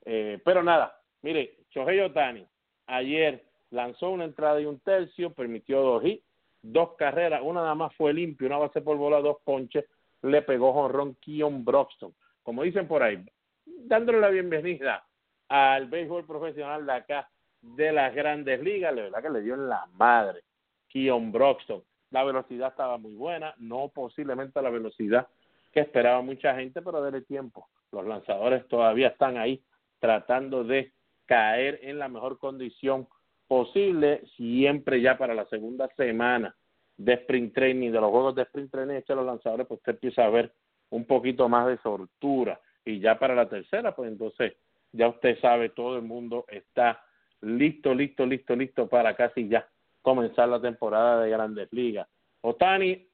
Eh, 0.07 0.39
pero 0.43 0.63
nada, 0.63 0.99
mire, 1.21 1.57
Shohei 1.71 1.99
Otani 1.99 2.45
ayer 2.87 3.43
lanzó 3.71 4.11
una 4.11 4.25
entrada 4.25 4.61
y 4.61 4.65
un 4.65 4.79
tercio, 4.79 5.33
permitió 5.33 5.81
dos 5.81 6.05
hits, 6.05 6.23
dos 6.61 6.95
carreras, 6.95 7.41
una 7.43 7.61
nada 7.61 7.75
más 7.75 7.95
fue 7.95 8.13
limpio, 8.13 8.47
una 8.47 8.57
base 8.57 8.81
por 8.81 8.97
bola, 8.97 9.19
dos 9.19 9.37
ponches, 9.43 9.85
le 10.21 10.41
pegó 10.41 10.73
jonrón 10.73 11.15
Kion 11.15 11.63
Broxton. 11.65 12.13
Como 12.43 12.63
dicen 12.63 12.87
por 12.87 13.03
ahí, 13.03 13.23
dándole 13.65 14.19
la 14.19 14.29
bienvenida 14.29 15.05
al 15.47 15.87
béisbol 15.87 16.25
profesional 16.25 16.85
de 16.85 16.93
acá 16.93 17.29
de 17.61 17.91
las 17.91 18.13
grandes 18.13 18.61
ligas, 18.61 18.95
la 18.95 19.03
verdad 19.03 19.21
que 19.21 19.29
le 19.29 19.41
dio 19.41 19.55
en 19.55 19.67
la 19.67 19.85
madre 19.93 20.41
Keon 20.87 21.31
Broxton. 21.31 21.83
La 22.11 22.23
velocidad 22.23 22.69
estaba 22.69 22.97
muy 22.97 23.15
buena, 23.15 23.53
no 23.57 23.89
posiblemente 23.89 24.61
la 24.61 24.69
velocidad 24.69 25.27
que 25.73 25.81
esperaba 25.81 26.21
mucha 26.21 26.55
gente, 26.55 26.81
pero 26.81 27.01
dele 27.01 27.21
tiempo. 27.21 27.67
Los 27.95 28.05
lanzadores 28.05 28.67
todavía 28.67 29.07
están 29.07 29.37
ahí 29.37 29.63
tratando 29.99 30.63
de 30.63 30.91
caer 31.25 31.79
en 31.81 31.97
la 31.97 32.07
mejor 32.09 32.37
condición 32.37 33.07
posible, 33.47 34.23
siempre 34.35 35.01
ya 35.01 35.17
para 35.17 35.33
la 35.33 35.45
segunda 35.45 35.87
semana 35.95 36.55
de 36.97 37.13
sprint 37.13 37.53
training, 37.53 37.91
de 37.91 38.01
los 38.01 38.09
juegos 38.11 38.35
de 38.35 38.43
sprint 38.43 38.71
training 38.71 39.01
de 39.07 39.15
los 39.15 39.25
lanzadores, 39.25 39.67
pues 39.67 39.79
usted 39.79 39.93
empieza 39.93 40.25
a 40.25 40.29
ver 40.29 40.53
un 40.89 41.05
poquito 41.05 41.49
más 41.49 41.67
de 41.67 41.77
sortura. 41.77 42.59
Y 42.83 42.99
ya 42.99 43.17
para 43.17 43.33
la 43.33 43.49
tercera, 43.49 43.95
pues 43.95 44.11
entonces 44.11 44.53
ya 44.91 45.07
usted 45.07 45.39
sabe, 45.39 45.69
todo 45.69 45.97
el 45.97 46.03
mundo 46.03 46.45
está 46.47 47.03
listo, 47.41 47.93
listo, 47.93 48.25
listo, 48.25 48.55
listo 48.55 48.87
para 48.87 49.15
casi 49.15 49.47
ya 49.47 49.67
comenzar 50.01 50.49
la 50.49 50.61
temporada 50.61 51.21
de 51.21 51.29
Grandes 51.31 51.71
Ligas. 51.71 52.07
Otani 52.41 53.07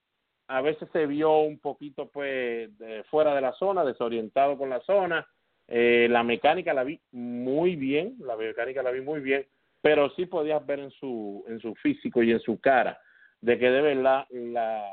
a 0.52 0.62
veces 0.62 0.90
se 0.92 1.06
vio 1.06 1.40
un 1.40 1.60
poquito 1.60 2.10
pues 2.10 2.70
fuera 3.10 3.34
de 3.34 3.42
la 3.42 3.54
zona, 3.54 3.86
desorientado 3.86 4.58
con 4.58 4.70
la 4.70 4.82
zona. 4.82 5.26
Eh, 5.68 6.08
la 6.10 6.24
mecánica 6.24 6.74
la 6.74 6.84
vi 6.84 7.00
muy 7.12 7.78
bien, 7.78 8.16
la 8.20 8.36
mecánica 8.36 8.84
la 8.84 8.92
vi 8.92 9.00
muy 9.00 9.22
bien, 9.22 9.46
pero 9.82 10.10
sí 10.12 10.26
podías 10.26 10.66
ver 10.66 10.80
en 10.80 10.92
su 10.92 11.46
en 11.48 11.60
su 11.62 11.74
físico 11.76 12.22
y 12.22 12.32
en 12.32 12.42
su 12.42 12.60
cara 12.60 13.00
de 13.40 13.58
que 13.58 13.72
de 13.72 13.82
verdad 13.82 14.26
la, 14.32 14.86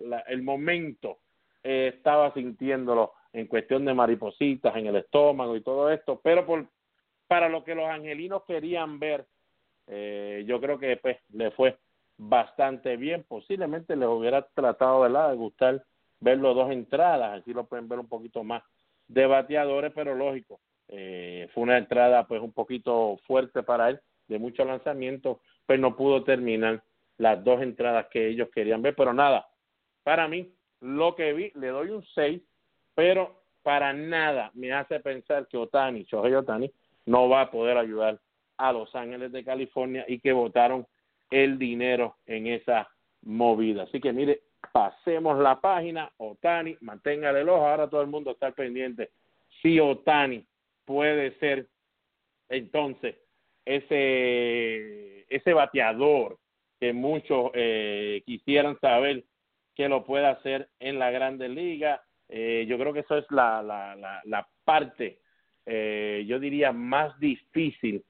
la 0.00 0.20
el 0.20 0.42
momento 0.42 1.20
eh, 1.62 1.92
estaba 1.96 2.34
sintiéndolo 2.34 3.12
en 3.32 3.46
cuestión 3.46 3.86
de 3.86 3.94
maripositas 3.94 4.76
en 4.76 4.86
el 4.86 4.96
estómago 4.96 5.56
y 5.56 5.62
todo 5.62 5.90
esto, 5.90 6.20
pero 6.22 6.44
por 6.44 6.66
para 7.26 7.48
lo 7.48 7.64
que 7.64 7.74
los 7.74 7.88
angelinos 7.88 8.42
querían 8.44 8.98
ver, 8.98 9.24
eh, 9.86 10.44
yo 10.46 10.60
creo 10.60 10.78
que 10.78 10.98
pues 10.98 11.16
le 11.32 11.50
fue 11.52 11.78
bastante 12.20 12.96
bien. 12.98 13.24
Posiblemente 13.26 13.96
les 13.96 14.08
hubiera 14.08 14.42
tratado 14.42 15.04
de 15.04 15.36
gustar 15.36 15.82
ver 16.20 16.38
los 16.38 16.54
dos 16.54 16.70
entradas, 16.70 17.40
así 17.40 17.54
lo 17.54 17.64
pueden 17.64 17.88
ver 17.88 17.98
un 17.98 18.08
poquito 18.08 18.44
más 18.44 18.62
de 19.08 19.26
bateadores, 19.26 19.90
pero 19.94 20.14
lógico, 20.14 20.60
eh, 20.88 21.48
fue 21.54 21.62
una 21.62 21.78
entrada 21.78 22.26
pues 22.26 22.42
un 22.42 22.52
poquito 22.52 23.18
fuerte 23.26 23.62
para 23.62 23.88
él, 23.88 24.00
de 24.28 24.38
mucho 24.38 24.64
lanzamiento, 24.64 25.40
pues 25.64 25.80
no 25.80 25.96
pudo 25.96 26.22
terminar 26.22 26.82
las 27.16 27.42
dos 27.42 27.62
entradas 27.62 28.06
que 28.10 28.28
ellos 28.28 28.50
querían 28.54 28.82
ver, 28.82 28.94
pero 28.94 29.14
nada, 29.14 29.48
para 30.02 30.28
mí 30.28 30.52
lo 30.80 31.14
que 31.16 31.32
vi 31.32 31.50
le 31.54 31.68
doy 31.68 31.88
un 31.88 32.04
6, 32.14 32.42
pero 32.94 33.42
para 33.62 33.92
nada 33.94 34.50
me 34.54 34.72
hace 34.72 35.00
pensar 35.00 35.48
que 35.48 35.56
Otani, 35.56 36.04
Shohei 36.04 36.34
Otani, 36.34 36.70
no 37.06 37.28
va 37.30 37.42
a 37.42 37.50
poder 37.50 37.78
ayudar 37.78 38.20
a 38.58 38.72
Los 38.72 38.94
Ángeles 38.94 39.32
de 39.32 39.42
California 39.42 40.04
y 40.06 40.20
que 40.20 40.32
votaron 40.32 40.86
el 41.30 41.58
dinero 41.58 42.16
en 42.26 42.46
esa 42.46 42.88
movida. 43.22 43.84
Así 43.84 44.00
que 44.00 44.12
mire, 44.12 44.40
pasemos 44.72 45.38
la 45.38 45.60
página, 45.60 46.10
Otani, 46.18 46.76
mantenga 46.80 47.30
el 47.30 47.48
ojo, 47.48 47.66
ahora 47.66 47.88
todo 47.88 48.02
el 48.02 48.08
mundo 48.08 48.32
está 48.32 48.50
pendiente. 48.52 49.10
Si 49.62 49.78
Otani 49.80 50.44
puede 50.84 51.38
ser 51.38 51.66
entonces 52.48 53.16
ese, 53.64 55.26
ese 55.28 55.52
bateador 55.52 56.38
que 56.78 56.92
muchos 56.92 57.50
eh, 57.54 58.22
quisieran 58.26 58.78
saber 58.80 59.24
que 59.74 59.88
lo 59.88 60.04
puede 60.04 60.26
hacer 60.26 60.68
en 60.80 60.98
la 60.98 61.10
Grande 61.10 61.48
Liga. 61.48 62.02
Eh, 62.28 62.64
yo 62.68 62.78
creo 62.78 62.92
que 62.92 63.00
eso 63.00 63.18
es 63.18 63.26
la, 63.30 63.62
la, 63.62 63.94
la, 63.96 64.20
la 64.24 64.48
parte 64.64 65.18
eh, 65.66 66.24
yo 66.26 66.38
diría, 66.38 66.72
más 66.72 67.18
difícil 67.20 68.04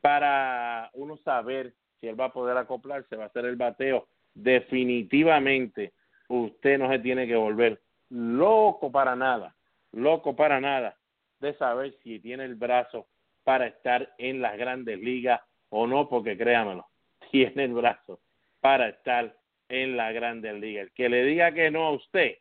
para 0.00 0.90
uno 0.94 1.16
saber 1.18 1.72
si 2.04 2.08
él 2.08 2.20
va 2.20 2.26
a 2.26 2.32
poder 2.32 2.54
acoplarse, 2.58 3.16
va 3.16 3.24
a 3.24 3.32
ser 3.32 3.46
el 3.46 3.56
bateo. 3.56 4.06
Definitivamente, 4.34 5.94
usted 6.28 6.78
no 6.78 6.90
se 6.90 6.98
tiene 6.98 7.26
que 7.26 7.34
volver 7.34 7.80
loco 8.10 8.92
para 8.92 9.16
nada, 9.16 9.56
loco 9.92 10.36
para 10.36 10.60
nada 10.60 10.98
de 11.40 11.54
saber 11.54 11.96
si 12.02 12.20
tiene 12.20 12.44
el 12.44 12.56
brazo 12.56 13.06
para 13.42 13.66
estar 13.66 14.14
en 14.18 14.42
las 14.42 14.58
grandes 14.58 14.98
ligas 15.00 15.40
o 15.70 15.86
no, 15.86 16.08
porque 16.08 16.36
créamelo, 16.36 16.86
tiene 17.30 17.64
el 17.64 17.72
brazo 17.72 18.20
para 18.60 18.88
estar 18.88 19.34
en 19.70 19.96
la 19.96 20.12
grandes 20.12 20.54
ligas. 20.60 20.84
El 20.84 20.92
que 20.92 21.08
le 21.08 21.24
diga 21.24 21.52
que 21.52 21.70
no 21.70 21.86
a 21.86 21.92
usted, 21.92 22.36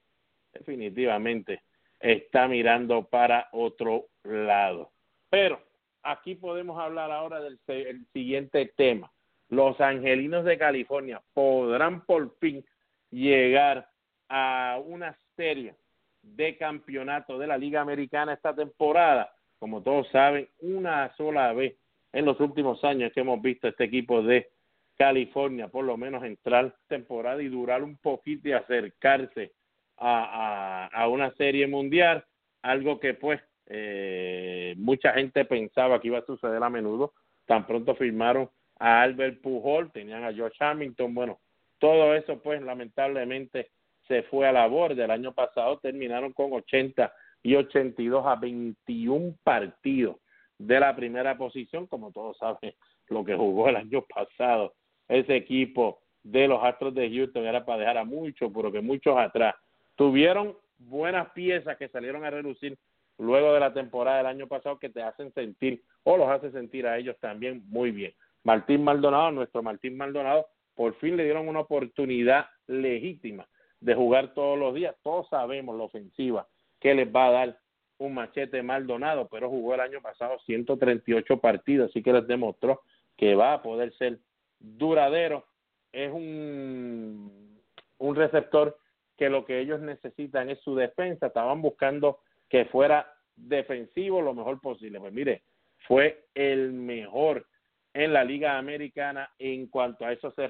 definitivamente 0.52 1.62
está 2.02 2.50
mirando 2.50 3.06
para 3.06 3.48
otro 3.54 4.08
lado. 4.24 4.92
Pero 5.30 5.62
aquí 6.02 6.36
podemos 6.36 6.78
hablar 6.78 7.12
ahora 7.12 7.40
del 7.40 7.58
siguiente 8.12 8.74
tema. 8.76 9.13
Los 9.54 9.80
angelinos 9.80 10.46
de 10.46 10.58
California 10.58 11.22
podrán 11.32 12.06
por 12.06 12.36
fin 12.40 12.66
llegar 13.12 13.88
a 14.28 14.80
una 14.84 15.16
serie 15.36 15.76
de 16.24 16.58
campeonato 16.58 17.38
de 17.38 17.46
la 17.46 17.56
Liga 17.56 17.80
Americana 17.80 18.34
esta 18.34 18.56
temporada. 18.56 19.32
Como 19.60 19.84
todos 19.84 20.08
saben, 20.10 20.50
una 20.62 21.16
sola 21.18 21.54
vez 21.54 21.76
en 22.14 22.26
los 22.26 22.40
últimos 22.40 22.84
años 22.84 23.12
que 23.14 23.20
hemos 23.20 23.40
visto 23.44 23.68
este 23.68 23.84
equipo 23.84 24.24
de 24.24 24.50
California, 24.98 25.68
por 25.68 25.86
lo 25.86 25.98
menos 25.98 26.24
entrar 26.24 26.76
temporada 26.88 27.44
y 27.44 27.48
durar 27.48 27.84
un 27.84 27.98
poquito 27.98 28.50
y 28.50 28.54
acercarse 28.54 29.52
a, 29.98 30.90
a, 30.92 31.08
una 31.10 31.32
serie 31.36 31.68
mundial, 31.68 32.26
algo 32.64 33.00
que 33.00 33.14
pues 33.14 33.40
eh, 33.68 34.74
mucha 34.78 35.14
gente 35.14 35.46
pensaba 35.46 36.02
que 36.02 36.08
iba 36.08 36.18
a 36.18 36.26
suceder 36.26 36.64
a 36.64 36.72
menudo. 36.72 37.14
Tan 37.46 37.68
pronto 37.68 37.94
firmaron 37.94 38.50
a 38.80 39.02
Albert 39.02 39.42
Pujol, 39.42 39.92
tenían 39.92 40.24
a 40.24 40.34
George 40.34 40.58
Hamilton, 40.60 41.14
bueno, 41.14 41.40
todo 41.80 42.16
eso 42.16 42.42
pues 42.42 42.62
lamentablemente 42.62 43.72
se 44.08 44.24
fue 44.24 44.48
a 44.48 44.52
la 44.52 44.68
borda. 44.68 45.06
El 45.06 45.12
año 45.12 45.34
pasado 45.34 45.80
terminaron 45.80 46.34
con 46.34 46.54
80 46.54 47.14
y 47.44 47.56
82 47.56 48.26
a 48.26 48.36
21 48.36 49.36
partidos 49.44 50.18
de 50.58 50.80
la 50.80 50.96
primera 50.96 51.38
posición, 51.38 51.88
como 51.88 52.12
todos 52.12 52.38
saben 52.38 52.74
lo 53.10 53.24
que 53.24 53.36
jugó 53.36 53.70
el 53.70 53.76
año 53.76 54.02
pasado 54.04 54.74
ese 55.08 55.36
equipo 55.36 56.00
de 56.24 56.48
los 56.48 56.64
Astros 56.64 56.94
de 56.96 57.10
Houston 57.10 57.46
era 57.46 57.66
para 57.66 57.80
dejar 57.80 57.98
a 57.98 58.06
muchos, 58.06 58.52
pero 58.54 58.72
que 58.72 58.82
muchos 58.82 59.18
atrás 59.18 59.56
tuvieron 59.96 60.56
buenas 60.78 61.30
piezas 61.32 61.78
que 61.78 61.90
salieron 61.90 62.24
a 62.24 62.30
reducir 62.30 62.78
luego 63.18 63.54
de 63.54 63.60
la 63.60 63.74
temporada 63.74 64.18
del 64.18 64.28
año 64.28 64.48
pasado 64.48 64.80
que 64.80 64.90
te 64.90 65.04
hacen 65.04 65.34
sentir 65.34 65.84
o 66.04 66.18
los 66.18 66.30
hace 66.30 66.52
sentir 66.52 66.88
a 66.88 66.98
ellos 66.98 67.18
también 67.20 67.64
muy 67.68 67.92
bien. 67.92 68.14
Martín 68.44 68.84
Maldonado, 68.84 69.32
nuestro 69.32 69.64
Martín 69.64 69.98
Maldonado, 69.98 70.48
por 70.76 70.96
fin 70.96 71.18
le 71.18 71.24
dieron 71.24 71.48
una 71.48 71.62
oportunidad 71.62 72.48
legítima 72.68 73.48
de 73.80 73.96
jugar 73.96 74.34
todos 74.34 74.58
los 74.58 74.74
días. 74.74 74.96
Todos 75.04 75.28
sabemos 75.30 75.78
la 75.78 75.84
ofensiva 75.84 76.48
que 76.80 76.94
les 76.94 77.14
va 77.14 77.28
a 77.28 77.32
dar 77.32 77.60
un 77.98 78.14
machete 78.16 78.62
Maldonado, 78.64 79.28
pero 79.30 79.50
jugó 79.50 79.76
el 79.76 79.82
año 79.82 80.02
pasado 80.02 80.38
138 80.46 81.38
partidos, 81.40 81.90
así 81.90 82.04
que 82.04 82.14
les 82.14 82.28
demostró 82.28 82.82
que 83.18 83.36
va 83.36 83.54
a 83.54 83.62
poder 83.62 83.94
ser 83.94 84.20
duradero. 84.60 85.46
Es 85.92 86.12
un, 86.12 87.60
un 88.00 88.16
receptor 88.16 88.78
que 89.18 89.30
lo 89.30 89.46
que 89.46 89.60
ellos 89.60 89.80
necesitan 89.80 90.50
es 90.50 90.60
su 90.62 90.76
defensa, 90.76 91.28
estaban 91.28 91.62
buscando 91.62 92.20
que 92.50 92.66
fuera 92.66 93.14
defensivo 93.36 94.22
lo 94.22 94.34
mejor 94.34 94.60
posible. 94.60 95.00
Pues 95.00 95.14
mire, 95.14 95.44
fue 95.88 96.26
el 96.34 96.74
mejor 96.74 97.46
en 97.94 98.14
la 98.14 98.24
Liga 98.24 98.58
Americana 98.58 99.30
en 99.38 99.68
cuanto 99.68 100.06
a 100.06 100.12
eso 100.12 100.32
se, 100.32 100.50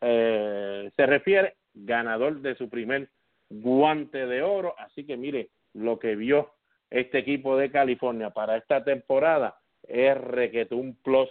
eh, 0.00 0.90
se 0.94 1.06
refiere, 1.06 1.56
ganador 1.74 2.40
de 2.40 2.54
su 2.56 2.68
primer 2.68 3.08
guante 3.50 4.26
de 4.26 4.42
oro. 4.42 4.74
Así 4.78 5.04
que 5.04 5.16
mire, 5.16 5.50
lo 5.74 5.98
que 5.98 6.16
vio 6.16 6.52
este 6.90 7.18
equipo 7.18 7.56
de 7.56 7.70
California 7.70 8.30
para 8.30 8.56
esta 8.56 8.84
temporada 8.84 9.58
es 9.82 10.16
requetó 10.16 10.76
un 10.76 10.94
plus 10.96 11.28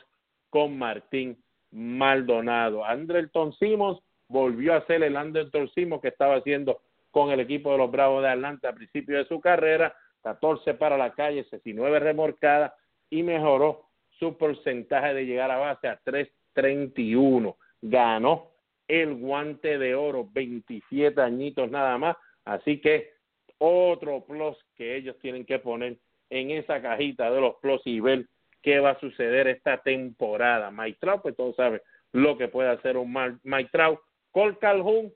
con 0.50 0.78
Martín 0.78 1.38
Maldonado. 1.72 2.86
Andrelton 2.86 3.54
Simons 3.54 4.00
volvió 4.28 4.74
a 4.74 4.86
ser 4.86 5.04
el 5.04 5.18
Anderson 5.18 5.70
Simons 5.70 6.02
que 6.02 6.10
estaba 6.10 6.36
haciendo 6.36 6.82
con 7.12 7.32
el 7.32 7.40
equipo 7.40 7.72
de 7.72 7.78
los 7.78 7.92
Bravos 7.92 8.24
de 8.24 8.30
Atlanta 8.30 8.70
a 8.70 8.74
principio 8.74 9.18
de 9.18 9.26
su 9.26 9.40
carrera, 9.40 9.96
14 10.24 10.74
para 10.74 10.98
la 10.98 11.14
calle, 11.14 11.46
19 11.50 12.00
remorcadas 12.00 12.74
y 13.10 13.24
mejoró 13.24 13.85
su 14.20 14.38
porcentaje 14.38 15.14
de 15.14 15.26
llegar 15.26 15.52
a 15.52 15.58
base 15.58 15.88
a 15.88 16.00
3.31. 16.04 17.56
Ganó 17.82 18.52
el 18.88 19.16
guante 19.16 19.78
de 19.78 19.96
oro, 19.96 20.28
27 20.32 21.20
añitos 21.22 21.70
nada 21.70 21.98
más, 21.98 22.16
así 22.46 22.80
que 22.80 23.14
otro 23.58 24.26
plus 24.26 24.58
que 24.76 24.96
ellos 24.96 25.18
tienen 25.20 25.46
que 25.46 25.60
poner 25.60 25.98
en 26.30 26.52
esa 26.52 26.82
cajita 26.82 27.32
de 27.32 27.42
los 27.42 27.56
plus 27.62 27.82
y 27.86 28.00
ver 28.00 28.26
qué 28.62 28.80
va 28.80 28.92
a 28.92 29.00
suceder 29.00 29.48
esta 29.48 29.78
temporada. 29.82 30.72
Maitrao, 30.72 31.22
pues 31.22 31.36
todos 31.36 31.56
saben 31.56 31.82
lo 32.12 32.38
que 32.38 32.48
puede 32.48 32.70
hacer 32.70 32.98
un 32.98 33.14
Maitrao 33.44 34.02
Col 34.32 34.58
Calhoun 34.60 35.14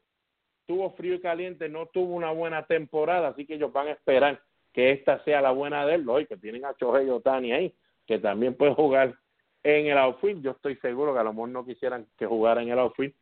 tuvo 0.65 0.91
frío 0.91 1.15
y 1.15 1.19
caliente, 1.19 1.67
no 1.67 1.87
tuvo 1.87 2.13
una 2.13 2.31
buena 2.31 2.63
temporada, 2.67 3.29
así 3.29 3.45
que 3.47 3.55
ellos 3.55 3.73
van 3.73 3.87
a 3.87 3.91
esperar 3.91 4.39
que 4.71 4.91
esta 4.91 5.23
sea 5.23 5.41
la 5.41 5.49
buena 5.49 5.83
de 5.85 5.95
él, 5.95 6.05
que 6.27 6.37
tienen 6.37 6.63
a 6.63 6.75
Chohei 6.75 7.09
Otani 7.09 7.51
ahí, 7.51 7.75
que 8.09 8.17
también 8.17 8.55
puede 8.55 8.73
jugar 8.73 9.15
en 9.61 9.85
el 9.85 9.97
outfield. 9.99 10.43
Yo 10.43 10.51
estoy 10.51 10.75
seguro 10.77 11.13
que 11.13 11.19
a 11.19 11.23
lo 11.23 11.31
mejor 11.31 11.49
no 11.49 11.63
quisieran 11.63 12.07
que 12.17 12.25
jugara 12.25 12.63
en 12.63 12.69
el 12.69 12.79
outfield. 12.79 13.13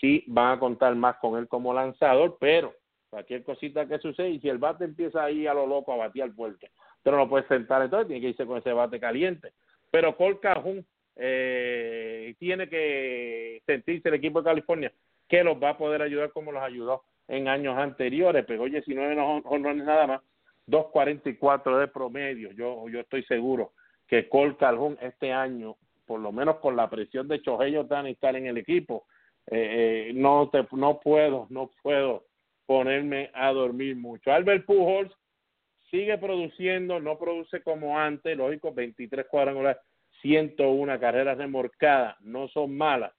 Sí 0.00 0.24
van 0.26 0.56
a 0.56 0.58
contar 0.58 0.96
más 0.96 1.16
con 1.18 1.38
él 1.38 1.46
como 1.46 1.72
lanzador, 1.72 2.38
pero 2.40 2.74
cualquier 3.08 3.44
cosita 3.44 3.86
que 3.86 4.00
suceda 4.00 4.26
y 4.26 4.40
si 4.40 4.48
el 4.48 4.58
bate 4.58 4.84
empieza 4.84 5.22
ahí 5.22 5.46
a 5.46 5.54
lo 5.54 5.64
loco 5.64 5.92
a 5.92 5.96
batear 5.96 6.32
fuerte, 6.32 6.72
pero 7.04 7.16
no 7.16 7.24
lo 7.24 7.28
puede 7.28 7.46
sentar 7.46 7.82
entonces, 7.82 8.08
tiene 8.08 8.20
que 8.20 8.30
irse 8.30 8.44
con 8.44 8.58
ese 8.58 8.72
bate 8.72 8.98
caliente. 8.98 9.52
Pero 9.92 10.16
Cole 10.16 10.40
Cajun 10.40 10.84
eh, 11.14 12.34
tiene 12.40 12.68
que 12.68 13.62
sentirse 13.64 14.08
el 14.08 14.14
equipo 14.14 14.40
de 14.40 14.46
California 14.46 14.92
que 15.28 15.44
los 15.44 15.62
va 15.62 15.70
a 15.70 15.78
poder 15.78 16.02
ayudar 16.02 16.32
como 16.32 16.50
los 16.50 16.64
ayudó 16.64 17.04
en 17.28 17.46
años 17.46 17.78
anteriores. 17.78 18.44
Pegó 18.44 18.64
19 18.64 19.20
honrones 19.44 19.84
nada 19.84 20.08
más, 20.08 20.20
2.44 20.66 21.78
de 21.78 21.86
promedio. 21.86 22.50
Yo, 22.52 22.88
yo 22.88 22.98
estoy 22.98 23.22
seguro 23.22 23.72
que 24.12 24.28
Cole 24.28 24.56
Calhoun 24.58 24.98
este 25.00 25.32
año, 25.32 25.78
por 26.04 26.20
lo 26.20 26.32
menos 26.32 26.56
con 26.58 26.76
la 26.76 26.90
presión 26.90 27.28
de 27.28 27.40
Chohei 27.40 27.74
Otani 27.78 28.10
estar 28.10 28.36
en 28.36 28.44
el 28.44 28.58
equipo, 28.58 29.06
eh, 29.46 30.10
eh, 30.10 30.12
no 30.14 30.50
te, 30.50 30.66
no 30.72 31.00
puedo, 31.00 31.46
no 31.48 31.70
puedo 31.82 32.26
ponerme 32.66 33.30
a 33.32 33.50
dormir 33.52 33.96
mucho. 33.96 34.30
Albert 34.30 34.66
Pujols 34.66 35.10
sigue 35.90 36.18
produciendo, 36.18 37.00
no 37.00 37.18
produce 37.18 37.62
como 37.62 37.98
antes, 37.98 38.36
lógico, 38.36 38.74
23 38.74 39.24
cuadrangulares, 39.28 39.80
101 40.20 41.00
carreras 41.00 41.38
remorcadas, 41.38 42.20
no 42.20 42.48
son 42.48 42.76
malas, 42.76 43.14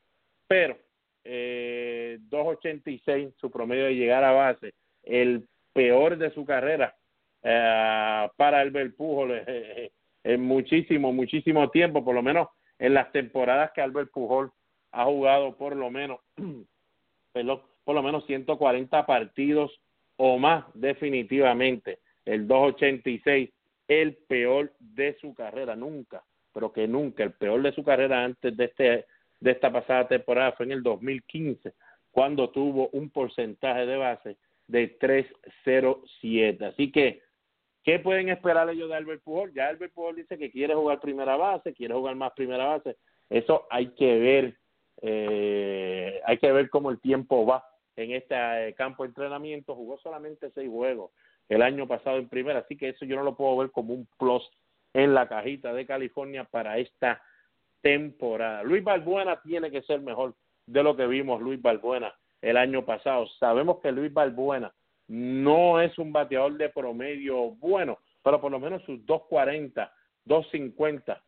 pero 0.48 0.78
eh, 1.24 2.20
2.86 2.30 3.34
su 3.42 3.50
promedio 3.50 3.86
de 3.86 3.96
llegar 3.96 4.24
a 4.24 4.32
base, 4.32 4.76
el 5.02 5.48
peor 5.74 6.20
de 6.20 6.30
su 6.36 6.46
carrera 6.46 6.96
eh, 7.42 8.30
para 8.38 8.60
Albert 8.60 8.96
Pujols 8.96 9.42
en 10.24 10.42
muchísimo, 10.42 11.12
muchísimo 11.12 11.70
tiempo, 11.70 12.04
por 12.04 12.16
lo 12.16 12.24
menos 12.24 12.48
en 12.80 12.94
las 12.94 13.12
temporadas 13.12 13.72
que 13.74 13.82
Albert 13.82 14.12
Pujol 14.12 14.52
ha 14.92 15.06
jugado 15.06 15.56
por 15.58 15.76
lo 15.76 15.90
menos, 15.90 16.20
por 17.34 17.96
lo 17.96 18.04
menos 18.04 18.26
140 18.26 19.06
partidos 19.06 19.72
o 20.18 20.38
más 20.38 20.66
definitivamente. 20.74 22.00
El 22.26 22.48
286, 22.48 23.50
el 23.88 24.16
peor 24.28 24.72
de 24.80 25.18
su 25.20 25.34
carrera, 25.34 25.76
nunca, 25.76 26.24
pero 26.54 26.72
que 26.72 26.88
nunca, 26.88 27.24
el 27.24 27.34
peor 27.34 27.62
de 27.62 27.74
su 27.74 27.84
carrera 27.84 28.24
antes 28.24 28.56
de 28.56 28.66
este 28.66 29.06
de 29.44 29.52
esta 29.52 29.72
pasada 29.72 30.08
temporada 30.08 30.54
fue 30.54 30.66
en 30.68 30.72
el 30.72 30.84
2015, 30.84 31.74
cuando 32.12 32.50
tuvo 32.50 32.88
un 32.94 33.10
porcentaje 33.10 33.86
de 33.86 33.98
base 33.98 34.38
de 34.68 34.88
307. 34.88 36.66
Así 36.66 36.92
que 36.92 37.22
¿Qué 37.84 38.00
pueden 38.00 38.30
esperar 38.30 38.70
ellos 38.70 38.90
de 38.90 38.96
Albert 38.96 39.24
Pujol? 39.24 39.54
Ya 39.54 39.68
Albert 39.68 39.94
Pujol 39.94 40.16
dice 40.16 40.38
que 40.38 40.50
quiere 40.50 40.74
jugar 40.74 41.02
primera 41.02 41.36
base, 41.36 41.74
quiere 41.74 41.94
jugar 41.94 42.16
más 42.16 42.32
primera 42.34 42.66
base. 42.66 42.96
Eso 43.30 43.68
hay 43.70 43.88
que 43.88 44.20
ver, 44.20 44.58
eh, 45.02 46.22
hay 46.26 46.38
que 46.38 46.52
ver 46.52 46.70
cómo 46.70 46.92
el 46.92 47.02
tiempo 47.02 47.46
va 47.46 47.66
en 47.98 48.12
este 48.12 48.36
eh, 48.36 48.74
campo 48.74 49.04
de 49.04 49.10
entrenamiento. 49.10 49.76
Jugó 49.76 49.98
solamente 49.98 50.50
seis 50.52 50.70
juegos 50.70 51.12
el 51.50 51.62
año 51.62 51.86
pasado 51.86 52.18
en 52.18 52.30
primera, 52.30 52.60
así 52.60 52.78
que 52.78 52.90
eso 52.90 53.04
yo 53.04 53.18
no 53.18 53.24
lo 53.24 53.36
puedo 53.36 53.58
ver 53.58 53.72
como 53.72 53.94
un 53.94 54.08
plus 54.18 54.50
en 54.94 55.14
la 55.14 55.28
cajita 55.28 55.74
de 55.74 55.86
California 55.86 56.46
para 56.46 56.78
esta 56.78 57.22
temporada. 57.82 58.64
Luis 58.64 58.84
Balbuena 58.84 59.42
tiene 59.42 59.70
que 59.72 59.82
ser 59.82 60.00
mejor 60.00 60.36
de 60.68 60.84
lo 60.84 60.96
que 60.96 61.06
vimos 61.06 61.42
Luis 61.42 61.62
Balbuena 61.62 62.16
el 62.42 62.56
año 62.56 62.86
pasado. 62.86 63.28
Sabemos 63.40 63.80
que 63.82 63.92
Luis 63.92 64.14
Balbuena 64.14 64.74
no 65.08 65.82
es 65.82 65.98
un 65.98 66.12
bateador 66.12 66.58
de 66.58 66.70
promedio 66.70 67.52
bueno, 67.52 68.00
pero 68.24 68.40
por 68.40 68.52
lo 68.52 68.60
menos 68.60 68.82
sus 68.84 69.06
240, 69.06 69.92
250 70.26 71.22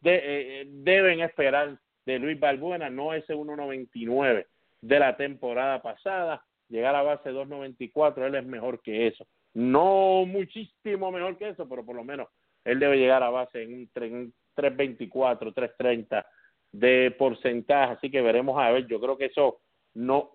de, 0.00 0.20
eh, 0.24 0.64
deben 0.66 1.20
esperar 1.20 1.78
de 2.04 2.18
Luis 2.18 2.38
Balbuena, 2.38 2.90
no 2.90 3.14
ese 3.14 3.34
1.99 3.34 4.46
de 4.80 4.98
la 4.98 5.16
temporada 5.16 5.80
pasada, 5.80 6.44
llegar 6.68 6.94
a 6.94 7.02
base 7.02 7.30
2.94, 7.30 8.26
él 8.26 8.34
es 8.34 8.44
mejor 8.44 8.82
que 8.82 9.06
eso. 9.06 9.26
No 9.54 10.24
muchísimo 10.26 11.12
mejor 11.12 11.36
que 11.38 11.50
eso, 11.50 11.68
pero 11.68 11.84
por 11.84 11.94
lo 11.94 12.04
menos 12.04 12.28
él 12.64 12.78
debe 12.80 12.96
llegar 12.96 13.22
a 13.22 13.30
base 13.30 13.62
en 13.62 13.74
un 13.74 13.90
3.24, 13.92 15.54
3.30 15.54 16.24
de 16.72 17.14
porcentaje, 17.18 17.92
así 17.92 18.10
que 18.10 18.22
veremos 18.22 18.58
a 18.58 18.70
ver, 18.70 18.86
yo 18.86 18.98
creo 19.00 19.16
que 19.16 19.26
eso 19.26 19.60
no 19.94 20.30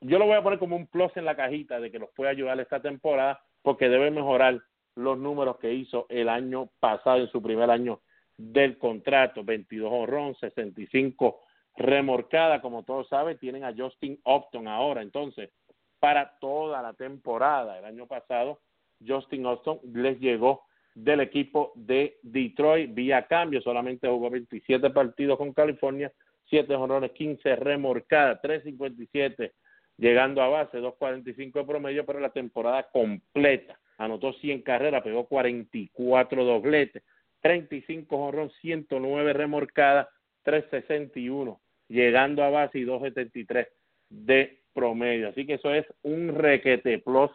yo 0.00 0.18
lo 0.18 0.26
voy 0.26 0.36
a 0.36 0.42
poner 0.42 0.58
como 0.58 0.76
un 0.76 0.86
plus 0.86 1.16
en 1.16 1.24
la 1.24 1.36
cajita 1.36 1.80
de 1.80 1.90
que 1.90 1.98
los 1.98 2.10
puede 2.10 2.30
ayudar 2.30 2.58
esta 2.60 2.80
temporada 2.80 3.40
porque 3.62 3.88
debe 3.88 4.10
mejorar 4.10 4.60
los 4.94 5.18
números 5.18 5.58
que 5.58 5.72
hizo 5.72 6.06
el 6.08 6.28
año 6.28 6.70
pasado 6.80 7.18
en 7.18 7.28
su 7.28 7.42
primer 7.42 7.70
año 7.70 8.00
del 8.36 8.78
contrato, 8.78 9.44
22 9.44 9.90
honrón, 9.92 10.34
65 10.36 11.40
remorcada, 11.76 12.60
como 12.60 12.84
todos 12.84 13.08
saben, 13.08 13.38
tienen 13.38 13.64
a 13.64 13.74
Justin 13.76 14.18
Upton 14.24 14.66
ahora, 14.66 15.02
entonces, 15.02 15.50
para 15.98 16.38
toda 16.38 16.80
la 16.82 16.94
temporada, 16.94 17.78
el 17.78 17.84
año 17.84 18.06
pasado, 18.06 18.60
Justin 19.06 19.46
Upton 19.46 19.80
les 19.92 20.18
llegó 20.20 20.64
del 20.94 21.20
equipo 21.20 21.72
de 21.74 22.18
Detroit 22.22 22.94
vía 22.94 23.26
cambio, 23.26 23.60
solamente 23.60 24.08
jugó 24.08 24.30
27 24.30 24.88
partidos 24.90 25.36
con 25.36 25.52
California, 25.52 26.10
7 26.48 26.74
honrones, 26.74 27.12
15 27.12 27.56
remorcadas, 27.56 28.40
357 28.40 29.52
llegando 29.98 30.42
a 30.42 30.48
base, 30.48 30.78
2.45 30.78 31.52
de 31.52 31.64
promedio, 31.64 32.06
pero 32.06 32.20
la 32.20 32.30
temporada 32.30 32.84
completa. 32.90 33.78
Anotó 33.98 34.32
100 34.34 34.62
carreras, 34.62 35.02
pegó 35.02 35.26
44 35.26 36.44
dobletes, 36.44 37.02
35 37.40 38.16
honrón, 38.16 38.50
109 38.60 39.32
remorcadas, 39.32 40.08
361, 40.42 41.60
llegando 41.88 42.44
a 42.44 42.50
base 42.50 42.78
y 42.78 42.84
273 42.84 43.68
de 44.10 44.60
promedio. 44.74 45.28
Así 45.28 45.46
que 45.46 45.54
eso 45.54 45.72
es 45.72 45.86
un 46.02 46.34
requete 46.34 46.98
plus 46.98 47.30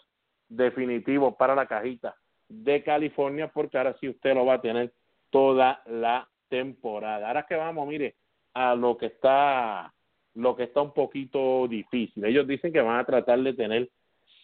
definitivo 0.48 1.36
para 1.36 1.56
la 1.56 1.66
cajita 1.66 2.16
de 2.48 2.84
California, 2.84 3.48
porque 3.48 3.78
ahora 3.78 3.96
sí 4.00 4.10
usted 4.10 4.36
lo 4.36 4.46
va 4.46 4.56
a 4.56 4.62
tener 4.62 4.94
toda 5.30 5.82
la 5.88 6.30
temporada. 6.50 7.28
Ahora 7.28 7.46
que 7.48 7.56
vamos, 7.56 7.88
mire, 7.88 8.16
a 8.54 8.76
lo 8.76 8.98
que 8.98 9.08
está 9.08 9.94
lo 10.36 10.56
que 10.56 10.64
está 10.64 10.82
un 10.82 10.94
poquito 10.94 11.68
difícil. 11.68 12.24
Ellos 12.26 12.48
dicen 12.48 12.72
que 12.72 12.82
van 12.82 13.00
a 13.00 13.06
tratar 13.06 13.40
de 13.40 13.54
tener 13.54 13.90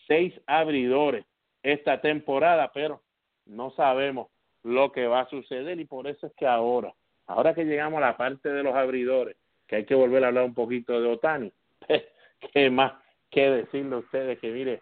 seis 0.07 0.33
abridores 0.45 1.25
esta 1.63 2.01
temporada, 2.01 2.71
pero 2.73 3.01
no 3.45 3.71
sabemos 3.71 4.27
lo 4.63 4.91
que 4.91 5.07
va 5.07 5.21
a 5.21 5.29
suceder 5.29 5.79
y 5.79 5.85
por 5.85 6.07
eso 6.07 6.27
es 6.27 6.33
que 6.35 6.45
ahora, 6.45 6.93
ahora 7.27 7.53
que 7.53 7.65
llegamos 7.65 7.97
a 7.97 8.07
la 8.07 8.17
parte 8.17 8.49
de 8.49 8.63
los 8.63 8.75
abridores, 8.75 9.37
que 9.67 9.77
hay 9.77 9.85
que 9.85 9.95
volver 9.95 10.23
a 10.23 10.27
hablar 10.27 10.45
un 10.45 10.53
poquito 10.53 10.99
de 11.01 11.07
Otani, 11.07 11.51
¿qué 12.53 12.69
más 12.69 12.93
que 13.29 13.49
decirle 13.49 13.95
a 13.95 13.99
ustedes 13.99 14.39
que 14.39 14.51
mire, 14.51 14.81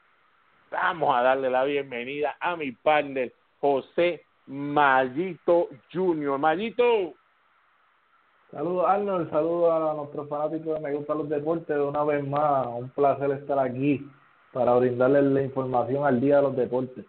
vamos 0.71 1.15
a 1.15 1.21
darle 1.21 1.49
la 1.49 1.63
bienvenida 1.63 2.37
a 2.39 2.55
mi 2.55 2.71
partner 2.71 3.33
José 3.59 4.23
Mayito 4.47 5.69
Junior. 5.91 6.37
Mayito, 6.37 7.15
Saludos 8.55 8.85
Arnold, 8.87 9.29
saludos 9.31 9.69
a 9.69 9.93
nuestros 9.95 10.29
fanáticos 10.29 10.75
de 10.75 10.79
Me 10.79 10.95
Gustan 10.95 11.17
los 11.17 11.27
Deportes. 11.27 11.75
De 11.75 11.81
una 11.81 12.05
vez 12.05 12.25
más, 12.25 12.67
un 12.67 12.89
placer 12.91 13.29
estar 13.31 13.59
aquí 13.59 13.99
para 14.53 14.73
brindarles 14.75 15.25
la 15.25 15.41
información 15.41 16.05
al 16.05 16.21
día 16.21 16.37
de 16.37 16.43
los 16.43 16.55
deportes. 16.55 17.03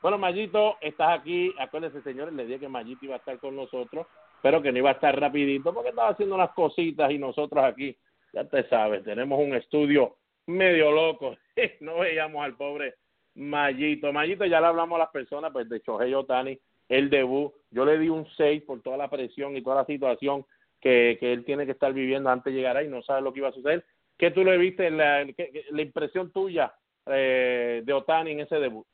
Bueno, 0.00 0.16
Mayito, 0.16 0.76
estás 0.80 1.18
aquí. 1.18 1.52
Acuérdense, 1.58 2.02
señores, 2.02 2.32
le 2.34 2.46
dije 2.46 2.60
que 2.60 2.68
Mayito 2.68 3.04
iba 3.04 3.16
a 3.16 3.18
estar 3.18 3.36
con 3.40 3.56
nosotros, 3.56 4.06
pero 4.40 4.62
que 4.62 4.70
no 4.70 4.78
iba 4.78 4.90
a 4.90 4.92
estar 4.92 5.18
rapidito 5.18 5.74
porque 5.74 5.88
estaba 5.88 6.10
haciendo 6.10 6.36
unas 6.36 6.52
cositas 6.52 7.10
y 7.10 7.18
nosotros 7.18 7.64
aquí, 7.64 7.98
ya 8.32 8.44
te 8.44 8.68
sabes, 8.68 9.02
tenemos 9.02 9.40
un 9.40 9.56
estudio 9.56 10.18
medio 10.46 10.92
loco. 10.92 11.34
no 11.80 11.98
veíamos 11.98 12.44
al 12.44 12.54
pobre 12.54 12.94
Mayito. 13.34 14.12
Mayito, 14.12 14.44
ya 14.44 14.60
le 14.60 14.68
hablamos 14.68 14.94
a 14.94 15.00
las 15.00 15.10
personas, 15.10 15.52
pues 15.52 15.68
de 15.68 15.80
Shohei 15.80 16.14
Otani 16.14 16.56
el 16.90 17.08
debut. 17.08 17.54
Yo 17.70 17.86
le 17.86 17.98
di 17.98 18.10
un 18.10 18.26
6 18.36 18.64
por 18.64 18.82
toda 18.82 18.98
la 18.98 19.08
presión 19.08 19.56
y 19.56 19.62
toda 19.62 19.76
la 19.76 19.86
situación 19.86 20.44
que, 20.80 21.16
que 21.18 21.32
él 21.32 21.44
tiene 21.44 21.64
que 21.64 21.72
estar 21.72 21.92
viviendo 21.94 22.28
antes 22.28 22.52
de 22.52 22.58
llegar 22.58 22.76
ahí, 22.76 22.88
no 22.88 23.00
sabe 23.02 23.22
lo 23.22 23.32
que 23.32 23.38
iba 23.38 23.48
a 23.48 23.52
suceder. 23.52 23.84
¿Qué 24.18 24.30
tú 24.32 24.44
le 24.44 24.58
viste, 24.58 24.90
la, 24.90 25.24
la 25.24 25.82
impresión 25.82 26.30
tuya 26.30 26.74
eh, 27.06 27.82
de 27.84 27.92
Otani 27.92 28.32
en 28.32 28.40
ese 28.40 28.56
debut? 28.56 28.86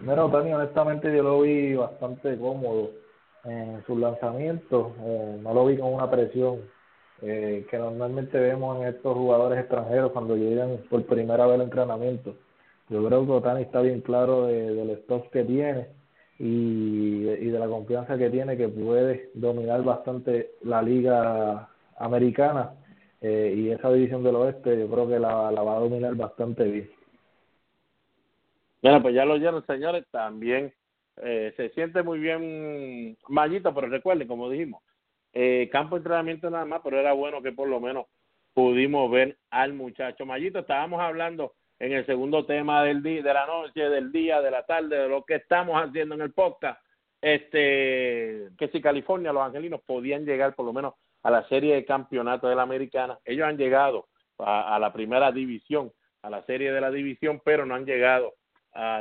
Mira, 0.00 0.24
Otani, 0.24 0.52
honestamente 0.52 1.14
yo 1.14 1.22
lo 1.22 1.40
vi 1.40 1.74
bastante 1.74 2.36
cómodo 2.38 2.90
en 3.44 3.82
sus 3.86 3.98
lanzamientos, 3.98 4.92
eh, 5.00 5.38
no 5.42 5.54
lo 5.54 5.66
vi 5.66 5.78
con 5.78 5.94
una 5.94 6.10
presión 6.10 6.60
eh, 7.22 7.66
que 7.70 7.78
normalmente 7.78 8.38
vemos 8.38 8.80
en 8.80 8.88
estos 8.88 9.16
jugadores 9.16 9.58
extranjeros 9.58 10.12
cuando 10.12 10.36
llegan 10.36 10.78
por 10.88 11.04
primera 11.06 11.46
vez 11.46 11.54
al 11.54 11.62
entrenamiento. 11.62 12.36
Yo 12.88 13.04
creo 13.06 13.24
que 13.24 13.32
Otani 13.32 13.62
está 13.62 13.80
bien 13.80 14.02
claro 14.02 14.46
de, 14.46 14.74
del 14.74 14.90
stock 14.90 15.30
que 15.30 15.44
tiene 15.44 16.01
y, 16.38 17.28
y 17.28 17.50
de 17.50 17.58
la 17.58 17.66
confianza 17.66 18.18
que 18.18 18.30
tiene 18.30 18.56
que 18.56 18.68
puede 18.68 19.30
dominar 19.34 19.82
bastante 19.82 20.52
la 20.62 20.82
liga 20.82 21.68
americana 21.98 22.72
eh, 23.20 23.54
y 23.56 23.70
esa 23.70 23.92
división 23.92 24.24
del 24.24 24.36
oeste 24.36 24.78
yo 24.78 24.88
creo 24.88 25.08
que 25.08 25.18
la, 25.18 25.50
la 25.52 25.62
va 25.62 25.76
a 25.76 25.80
dominar 25.80 26.14
bastante 26.16 26.64
bien. 26.64 26.90
Bueno, 28.82 29.00
pues 29.00 29.14
ya 29.14 29.24
lo 29.24 29.34
oyeron, 29.34 29.64
señores. 29.64 30.04
También 30.10 30.72
eh, 31.22 31.52
se 31.56 31.68
siente 31.70 32.02
muy 32.02 32.18
bien 32.18 33.16
Mayito, 33.28 33.72
pero 33.72 33.86
recuerden, 33.86 34.26
como 34.26 34.50
dijimos, 34.50 34.82
eh, 35.32 35.68
campo 35.70 35.94
de 35.94 36.00
entrenamiento 36.00 36.50
nada 36.50 36.64
más, 36.64 36.80
pero 36.82 36.98
era 36.98 37.12
bueno 37.12 37.40
que 37.40 37.52
por 37.52 37.68
lo 37.68 37.80
menos 37.80 38.06
pudimos 38.54 39.08
ver 39.10 39.38
al 39.50 39.72
muchacho. 39.72 40.26
Mayito, 40.26 40.58
estábamos 40.58 41.00
hablando 41.00 41.54
en 41.82 41.92
el 41.92 42.06
segundo 42.06 42.46
tema 42.46 42.84
del 42.84 43.02
día, 43.02 43.22
de 43.22 43.34
la 43.34 43.44
noche, 43.44 43.80
del 43.88 44.12
día, 44.12 44.40
de 44.40 44.52
la 44.52 44.64
tarde, 44.64 44.96
de 44.96 45.08
lo 45.08 45.24
que 45.24 45.34
estamos 45.34 45.74
haciendo 45.82 46.14
en 46.14 46.20
el 46.20 46.32
podcast, 46.32 46.80
este, 47.20 48.50
que 48.56 48.68
si 48.72 48.80
California, 48.80 49.32
los 49.32 49.42
angelinos 49.42 49.80
podían 49.84 50.24
llegar 50.24 50.54
por 50.54 50.64
lo 50.64 50.72
menos 50.72 50.94
a 51.24 51.30
la 51.32 51.42
serie 51.48 51.74
de 51.74 51.84
campeonato 51.84 52.46
de 52.46 52.54
la 52.54 52.62
americana. 52.62 53.18
Ellos 53.24 53.48
han 53.48 53.58
llegado 53.58 54.06
a, 54.38 54.78
la 54.78 54.92
primera 54.92 55.32
división, 55.32 55.90
a 56.22 56.30
la 56.30 56.44
serie 56.44 56.70
de 56.70 56.80
la 56.80 56.92
división, 56.92 57.42
pero 57.44 57.66
no 57.66 57.74
han 57.74 57.84
llegado 57.84 58.34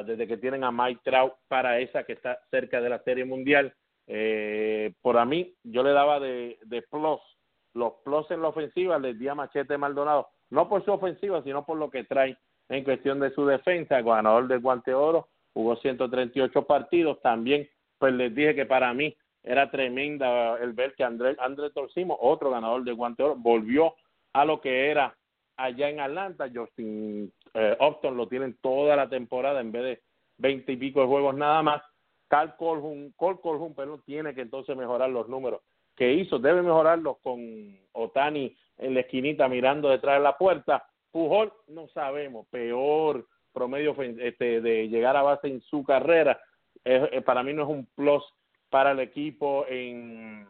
desde 0.04 0.28
que 0.28 0.38
tienen 0.38 0.64
a 0.64 0.72
Mike 0.72 1.02
Trout 1.04 1.34
para 1.48 1.78
esa 1.78 2.04
que 2.04 2.14
está 2.14 2.40
cerca 2.50 2.82
de 2.82 2.90
la 2.90 3.04
serie 3.04 3.26
mundial. 3.26 3.76
Eh, 4.08 4.92
por 5.04 5.20
a 5.20 5.26
mí, 5.26 5.54
yo 5.62 5.84
le 5.84 5.92
daba 5.92 6.20
de, 6.20 6.58
de 6.66 6.82
plus, 6.82 7.22
los 7.76 7.94
plus 8.04 8.32
en 8.32 8.42
la 8.42 8.48
ofensiva, 8.48 8.98
les 8.98 9.20
di 9.20 9.28
a 9.28 9.36
Machete 9.36 9.78
Maldonado, 9.78 10.30
no 10.50 10.68
por 10.68 10.84
su 10.84 10.92
ofensiva, 10.92 11.44
sino 11.44 11.64
por 11.64 11.78
lo 11.78 11.92
que 11.92 12.06
trae 12.06 12.36
en 12.72 12.84
cuestión 12.86 13.20
de 13.20 13.32
su 13.32 13.46
defensa, 13.46 14.02
ganador 14.02 14.48
del 14.48 14.62
guante 14.62 14.94
oro, 14.94 15.28
jugó 15.54 15.76
138 15.76 16.66
partidos, 16.66 17.22
también 17.22 17.70
pues 17.98 18.14
les 18.14 18.34
dije 18.34 18.56
que 18.56 18.66
para 18.66 18.94
mí 18.94 19.16
era 19.44 19.70
tremenda 19.70 20.58
el 20.58 20.72
ver 20.72 20.96
que 20.96 21.04
André, 21.04 21.36
André 21.40 21.72
Torcimo, 21.72 22.18
otro 22.22 22.50
ganador 22.50 22.84
del 22.84 22.96
guante 22.96 23.24
oro, 23.24 23.36
volvió 23.36 23.96
a 24.32 24.46
lo 24.46 24.62
que 24.62 24.90
era 24.90 25.14
allá 25.58 25.90
en 25.90 26.00
Atlanta, 26.00 26.50
Justin 26.54 27.32
eh, 27.54 27.78
lo 28.04 28.28
tienen 28.28 28.58
toda 28.62 28.96
la 28.96 29.10
temporada 29.10 29.60
en 29.60 29.72
vez 29.74 29.84
de 29.84 30.02
veinte 30.38 30.72
y 30.72 30.78
pico 30.78 31.02
de 31.02 31.08
juegos 31.08 31.36
nada 31.36 31.62
más. 31.62 31.82
Carl 32.30 32.56
Colhun, 32.56 33.14
Cole 33.18 33.40
pero 33.76 34.00
tiene 34.06 34.34
que 34.34 34.42
entonces 34.42 34.78
mejorar 34.78 35.10
los 35.10 35.28
números 35.28 35.62
que 35.98 36.14
hizo, 36.14 36.40
debe 36.40 36.62
mejorarlos 36.62 37.18
con 37.22 37.78
Otani 37.92 38.56
en 38.78 38.94
la 38.94 39.02
esquinita 39.02 39.50
mirando 39.50 39.90
detrás 39.90 40.18
de 40.18 40.24
la 40.24 40.38
puerta. 40.38 40.86
Pujol 41.12 41.52
no 41.68 41.88
sabemos, 41.90 42.48
peor 42.48 43.26
promedio 43.54 43.96
este, 44.02 44.62
de 44.62 44.88
llegar 44.88 45.18
a 45.18 45.24
base 45.24 45.48
en 45.48 45.62
su 45.62 45.84
carrera. 45.84 46.40
Eh, 46.86 47.22
para 47.26 47.44
mí 47.44 47.54
no 47.54 47.64
es 47.64 47.70
un 47.70 47.86
plus 47.96 48.24
para 48.70 48.92
el 48.92 49.00
equipo 49.00 49.66
en, 49.68 50.48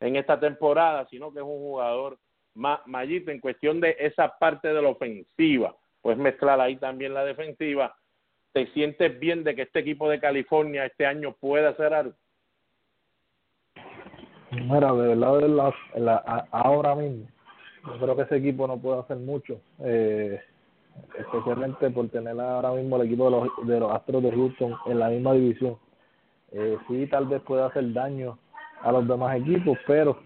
en 0.00 0.16
esta 0.16 0.40
temporada, 0.40 1.06
sino 1.10 1.32
que 1.32 1.40
es 1.40 1.44
un 1.44 1.58
jugador 1.58 2.18
más 2.54 2.80
Mayito 2.86 3.30
en 3.30 3.40
cuestión 3.40 3.80
de 3.80 3.96
esa 3.98 4.38
parte 4.38 4.68
de 4.68 4.82
la 4.82 4.88
ofensiva 4.88 5.76
pues 6.02 6.16
mezclar 6.16 6.60
ahí 6.60 6.76
también 6.76 7.14
la 7.14 7.24
defensiva. 7.24 7.94
¿Te 8.52 8.66
sientes 8.68 9.18
bien 9.18 9.44
de 9.44 9.54
que 9.54 9.62
este 9.62 9.80
equipo 9.80 10.08
de 10.08 10.20
California 10.20 10.86
este 10.86 11.06
año 11.06 11.36
pueda 11.38 11.70
hacer 11.70 11.92
algo? 11.92 12.14
Mira, 14.50 14.92
de 14.92 15.14
verdad, 15.14 15.38
de 15.38 16.46
ahora 16.50 16.94
mismo, 16.94 17.28
yo 17.92 17.98
creo 18.00 18.16
que 18.16 18.22
ese 18.22 18.36
equipo 18.36 18.66
no 18.66 18.78
puede 18.78 19.00
hacer 19.00 19.16
mucho, 19.16 19.60
eh, 19.80 20.40
especialmente 21.18 21.90
por 21.90 22.08
tener 22.08 22.38
ahora 22.40 22.72
mismo 22.72 22.96
el 22.96 23.06
equipo 23.06 23.24
de 23.24 23.30
los, 23.30 23.66
de 23.66 23.80
los 23.80 23.92
Astros 23.92 24.22
de 24.22 24.32
Houston 24.32 24.74
en 24.86 24.98
la 24.98 25.08
misma 25.08 25.32
división. 25.34 25.76
Eh, 26.52 26.76
sí, 26.88 27.06
tal 27.06 27.26
vez 27.26 27.42
pueda 27.42 27.66
hacer 27.66 27.92
daño 27.92 28.38
a 28.82 28.92
los 28.92 29.06
demás 29.06 29.36
equipos, 29.36 29.78
pero 29.86 30.18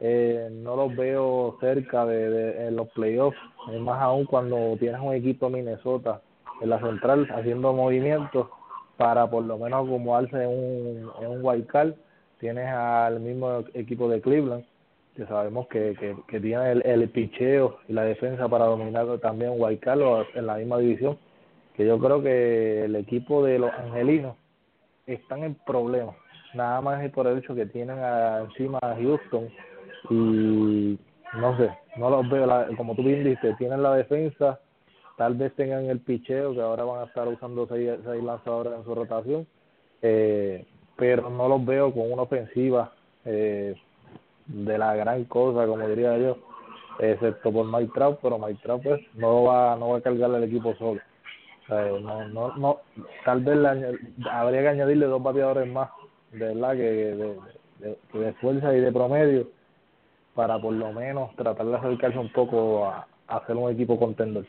eh, 0.00 0.48
no 0.50 0.76
los 0.76 0.96
veo 0.96 1.56
cerca 1.60 2.06
de, 2.06 2.30
de 2.30 2.68
en 2.68 2.76
los 2.76 2.88
playoffs, 2.90 3.38
más 3.80 4.00
aún 4.00 4.24
cuando 4.24 4.76
tienes 4.78 5.00
un 5.00 5.14
equipo 5.14 5.50
Minnesota 5.50 6.20
en 6.60 6.70
la 6.70 6.80
central 6.80 7.28
haciendo 7.30 7.72
movimientos 7.72 8.48
para 8.96 9.30
por 9.30 9.44
lo 9.44 9.58
menos 9.58 9.86
acomodarse 9.86 10.42
en 10.42 10.48
un, 10.48 11.10
en 11.20 11.30
un 11.30 11.38
wild 11.42 11.66
card. 11.66 11.94
Tienes 12.38 12.68
al 12.68 13.20
mismo 13.20 13.64
equipo 13.74 14.08
de 14.08 14.20
Cleveland, 14.20 14.64
que 15.18 15.26
sabemos 15.26 15.66
que, 15.66 15.96
que, 15.98 16.16
que 16.28 16.38
tiene 16.38 16.70
el, 16.70 16.86
el, 16.86 17.08
picheo 17.08 17.78
y 17.88 17.92
la 17.92 18.04
defensa 18.04 18.48
para 18.48 18.66
dominar 18.66 19.18
también 19.18 19.52
card 19.80 20.00
en 20.36 20.46
la 20.46 20.54
misma 20.54 20.78
división. 20.78 21.18
Que 21.74 21.84
yo 21.84 21.98
creo 21.98 22.22
que 22.22 22.84
el 22.84 22.94
equipo 22.94 23.44
de 23.44 23.58
los 23.58 23.72
angelinos 23.72 24.36
están 25.06 25.42
en 25.42 25.56
problemas. 25.66 26.14
Nada 26.54 26.80
más 26.80 27.02
es 27.02 27.10
por 27.10 27.26
el 27.26 27.38
hecho 27.38 27.56
que 27.56 27.66
tienen 27.66 27.98
encima 27.98 28.78
a 28.80 28.94
Houston 28.94 29.48
y 30.08 30.96
no 31.34 31.56
sé, 31.58 31.68
no 31.96 32.10
los 32.10 32.30
veo, 32.30 32.46
como 32.76 32.94
tú 32.94 33.02
bien 33.02 33.24
dices, 33.24 33.56
tienen 33.58 33.82
la 33.82 33.96
defensa, 33.96 34.60
tal 35.16 35.34
vez 35.34 35.52
tengan 35.56 35.86
el 35.86 35.98
picheo, 35.98 36.54
que 36.54 36.60
ahora 36.60 36.84
van 36.84 37.00
a 37.00 37.06
estar 37.06 37.26
usando 37.26 37.66
seis, 37.66 37.90
seis 38.04 38.22
lanzadores 38.22 38.72
en 38.72 38.84
su 38.84 38.94
rotación, 38.94 39.48
eh, 40.00 40.64
pero 40.96 41.28
no 41.28 41.48
los 41.48 41.66
veo 41.66 41.92
con 41.92 42.12
una 42.12 42.22
ofensiva 42.22 42.92
eh, 43.24 43.74
de 44.48 44.78
la 44.78 44.94
gran 44.96 45.24
cosa, 45.24 45.66
como 45.66 45.86
diría 45.86 46.18
yo, 46.18 46.36
excepto 46.98 47.52
por 47.52 47.66
Mike 47.66 47.92
Trout, 47.94 48.18
pero 48.20 48.38
Mike 48.38 48.60
Trout 48.62 48.82
pues 48.82 49.00
no 49.14 49.44
va, 49.44 49.76
no 49.76 49.90
va 49.90 49.98
a 49.98 50.00
cargar 50.00 50.30
el 50.30 50.44
equipo 50.44 50.74
solo. 50.74 51.00
no, 51.68 52.28
no, 52.28 52.56
no, 52.56 52.78
tal 53.24 53.40
vez 53.40 53.58
habría 54.30 54.62
que 54.62 54.68
añadirle 54.68 55.06
dos 55.06 55.22
bateadores 55.22 55.70
más, 55.70 55.90
de 56.32 56.54
verdad, 56.54 56.72
que 56.72 56.82
de, 56.82 57.96
de 58.12 58.32
fuerza 58.34 58.74
y 58.74 58.80
de 58.80 58.92
promedio 58.92 59.46
para 60.38 60.56
por 60.60 60.72
lo 60.72 60.92
menos 60.92 61.34
tratar 61.34 61.66
de 61.66 61.76
acercarse 61.76 62.16
un 62.16 62.30
poco 62.32 62.86
a, 62.86 63.08
hacer 63.26 63.56
un 63.56 63.72
equipo 63.72 63.98
contender. 63.98 64.46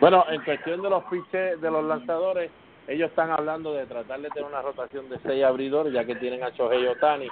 Bueno, 0.00 0.24
en 0.28 0.42
cuestión 0.42 0.82
de 0.82 0.90
los 0.90 1.04
piches 1.04 1.60
de 1.60 1.70
los 1.70 1.84
lanzadores, 1.84 2.50
ellos 2.88 3.10
están 3.10 3.30
hablando 3.30 3.72
de 3.72 3.86
tratar 3.86 4.20
de 4.20 4.28
tener 4.30 4.48
una 4.48 4.62
rotación 4.62 5.08
de 5.08 5.18
seis 5.20 5.44
abridores, 5.44 5.92
ya 5.92 6.04
que 6.04 6.16
tienen 6.16 6.42
a 6.42 6.50
Shohei 6.50 6.86
Otani. 6.86 7.28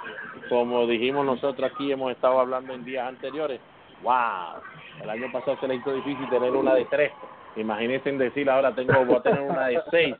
Como 0.49 0.87
dijimos 0.87 1.25
nosotros 1.25 1.71
aquí, 1.71 1.91
hemos 1.91 2.11
estado 2.11 2.39
hablando 2.39 2.73
en 2.73 2.85
días 2.85 3.07
anteriores. 3.07 3.59
¡Wow! 4.01 4.61
El 5.03 5.09
año 5.09 5.31
pasado 5.31 5.57
se 5.59 5.67
le 5.67 5.75
hizo 5.75 5.93
difícil 5.93 6.29
tener 6.29 6.51
una 6.51 6.73
de 6.73 6.85
tres. 6.85 7.11
Imagínense 7.55 8.09
en 8.09 8.17
decir 8.17 8.49
ahora 8.49 8.73
tengo, 8.73 9.05
voy 9.05 9.17
a 9.17 9.21
tener 9.21 9.41
una 9.41 9.67
de 9.67 9.81
seis. 9.91 10.15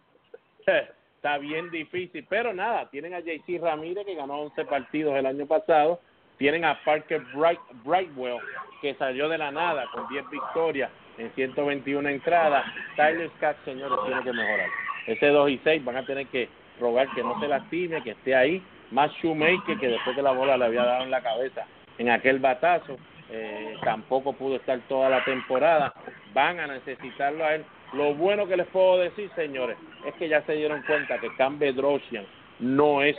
Está 1.16 1.38
bien 1.38 1.70
difícil, 1.70 2.26
pero 2.28 2.52
nada, 2.54 2.90
tienen 2.90 3.14
a 3.14 3.20
JC 3.20 3.62
Ramírez 3.62 4.06
que 4.06 4.16
ganó 4.16 4.42
11 4.42 4.66
partidos 4.66 5.16
el 5.16 5.28
año 5.28 5.46
pasado 5.46 6.00
tienen 6.42 6.66
a 6.66 6.84
Parker 6.84 7.22
Bright, 7.36 7.60
Brightwell, 7.84 8.40
que 8.82 8.96
salió 8.96 9.30
de 9.30 9.38
la 9.38 9.52
nada 9.52 9.86
con 9.94 10.08
10 10.08 10.28
victorias 10.32 10.90
en 11.20 11.32
121 11.36 12.10
entradas. 12.10 12.66
Tyler 12.96 13.30
Scott, 13.38 13.58
señores, 13.64 14.00
tiene 14.08 14.24
que 14.24 14.34
mejorar. 14.34 14.68
Ese 15.08 15.28
2 15.28 15.50
y 15.50 15.60
6 15.64 15.84
van 15.84 15.98
a 15.98 16.06
tener 16.06 16.28
que 16.28 16.50
rogar 16.80 17.10
que 17.14 17.24
no 17.24 17.40
se 17.40 17.48
lastime, 17.48 18.04
que 18.04 18.12
esté 18.12 18.36
ahí. 18.36 18.62
Más 18.92 19.12
Shoemaker, 19.14 19.78
que 19.78 19.88
después 19.88 20.16
de 20.16 20.22
la 20.22 20.32
bola 20.32 20.58
le 20.58 20.66
había 20.66 20.84
dado 20.84 21.04
en 21.04 21.12
la 21.12 21.22
cabeza 21.22 21.66
en 21.98 22.10
aquel 22.10 22.40
batazo, 22.40 22.98
eh, 23.30 23.76
tampoco 23.84 24.34
pudo 24.34 24.56
estar 24.58 24.80
toda 24.90 25.10
la 25.10 25.24
temporada. 25.24 25.94
Van 26.34 26.60
a 26.60 26.68
necesitarlo 26.68 27.46
a 27.46 27.56
él. 27.56 27.66
Lo 27.94 28.14
bueno 28.16 28.48
que 28.48 28.58
les 28.58 28.68
puedo 28.68 28.98
decir, 28.98 29.30
señores, 29.36 29.78
es 30.06 30.14
que 30.16 30.28
ya 30.28 30.42
se 30.44 30.54
dieron 30.54 30.82
cuenta 30.84 31.20
que 31.20 31.34
Cam 31.36 31.60
Bedrosian 31.60 32.26
no 32.60 33.02
es 33.02 33.18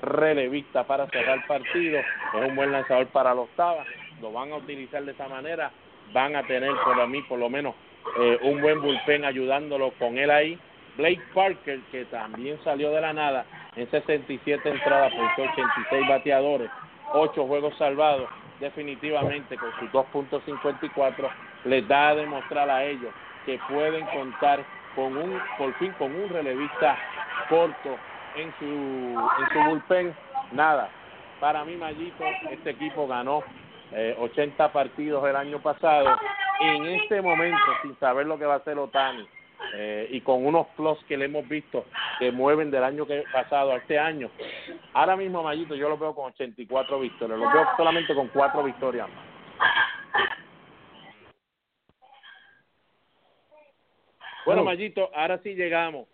relevista 0.00 0.84
para 0.84 1.06
cerrar 1.08 1.46
partido, 1.46 1.98
es 1.98 2.48
un 2.48 2.56
buen 2.56 2.72
lanzador 2.72 3.06
para 3.08 3.34
la 3.34 3.42
octava, 3.42 3.84
lo 4.20 4.32
van 4.32 4.52
a 4.52 4.56
utilizar 4.56 5.04
de 5.04 5.12
esa 5.12 5.28
manera, 5.28 5.70
van 6.12 6.36
a 6.36 6.42
tener 6.44 6.72
por 6.84 7.06
mí 7.08 7.22
por 7.22 7.38
lo 7.38 7.50
menos 7.50 7.74
eh, 8.18 8.38
un 8.42 8.60
buen 8.60 8.80
bullpen 8.80 9.24
ayudándolo 9.24 9.92
con 9.98 10.18
él 10.18 10.30
ahí. 10.30 10.58
Blake 10.96 11.22
Parker, 11.34 11.80
que 11.90 12.04
también 12.06 12.58
salió 12.64 12.90
de 12.90 13.00
la 13.00 13.12
nada 13.12 13.46
en 13.76 13.90
67 13.90 14.68
entradas 14.68 15.12
por 15.14 15.24
86 15.24 16.08
bateadores, 16.08 16.70
8 17.14 17.46
juegos 17.46 17.76
salvados, 17.78 18.28
definitivamente 18.60 19.56
con 19.56 19.70
sus 19.78 19.90
2.54 19.90 21.30
les 21.64 21.86
da 21.88 22.08
a 22.08 22.14
demostrar 22.14 22.68
a 22.68 22.84
ellos 22.84 23.12
que 23.46 23.58
pueden 23.68 24.04
contar 24.06 24.64
con 24.94 25.16
un, 25.16 25.40
por 25.58 25.72
fin, 25.74 25.92
con 25.98 26.14
un 26.14 26.28
relevista 26.28 26.96
corto 27.48 27.96
en 28.36 28.52
su, 28.58 28.64
en 28.64 29.52
su 29.52 29.68
bullpen, 29.68 30.14
nada. 30.52 30.88
Para 31.40 31.64
mí, 31.64 31.76
Mayito, 31.76 32.24
este 32.50 32.70
equipo 32.70 33.06
ganó 33.06 33.42
eh, 33.92 34.16
80 34.18 34.72
partidos 34.72 35.26
el 35.28 35.36
año 35.36 35.60
pasado. 35.60 36.16
En 36.60 36.86
este 36.86 37.20
momento, 37.20 37.58
sin 37.82 37.98
saber 37.98 38.26
lo 38.26 38.38
que 38.38 38.46
va 38.46 38.54
a 38.54 38.58
hacer 38.58 38.78
Otani, 38.78 39.26
eh, 39.74 40.08
y 40.10 40.20
con 40.20 40.44
unos 40.44 40.66
plus 40.76 40.98
que 41.04 41.16
le 41.16 41.26
hemos 41.26 41.48
visto 41.48 41.86
que 42.18 42.30
mueven 42.30 42.70
del 42.70 42.84
año 42.84 43.06
que 43.06 43.24
pasado 43.32 43.72
a 43.72 43.76
este 43.76 43.98
año, 43.98 44.30
ahora 44.92 45.16
mismo, 45.16 45.42
Mayito, 45.42 45.74
yo 45.74 45.88
lo 45.88 45.98
veo 45.98 46.14
con 46.14 46.26
84 46.26 47.00
victorias. 47.00 47.38
Lo 47.38 47.50
veo 47.50 47.66
solamente 47.76 48.14
con 48.14 48.28
4 48.28 48.62
victorias 48.62 49.08
Bueno, 54.44 54.64
Mayito, 54.64 55.10
ahora 55.14 55.38
sí 55.38 55.54
llegamos. 55.54 56.08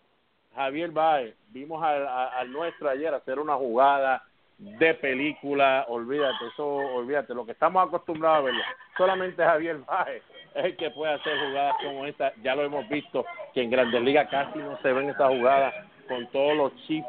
Javier 0.54 0.90
Baez, 0.90 1.34
vimos 1.48 1.82
al, 1.82 2.50
nuestro 2.52 2.90
ayer 2.90 3.14
hacer 3.14 3.38
una 3.38 3.54
jugada 3.54 4.22
de 4.58 4.94
película, 4.94 5.86
olvídate, 5.88 6.46
eso, 6.52 6.66
olvídate, 6.66 7.32
lo 7.32 7.46
que 7.46 7.52
estamos 7.52 7.86
acostumbrados 7.86 8.38
a 8.38 8.42
verlo, 8.42 8.62
solamente 8.96 9.44
Javier 9.44 9.78
Baez 9.78 10.22
el 10.64 10.76
que 10.76 10.90
puede 10.90 11.14
hacer 11.14 11.38
jugadas 11.38 11.76
como 11.82 12.04
esta, 12.04 12.32
ya 12.42 12.54
lo 12.54 12.62
hemos 12.62 12.88
visto, 12.88 13.24
que 13.54 13.62
en 13.62 13.70
Grandes 13.70 14.02
Ligas 14.02 14.28
casi 14.30 14.58
no 14.58 14.78
se 14.82 14.92
ven 14.92 15.10
esas 15.10 15.28
jugadas 15.28 15.74
con 16.08 16.26
todos 16.28 16.56
los 16.56 16.76
chips 16.86 17.06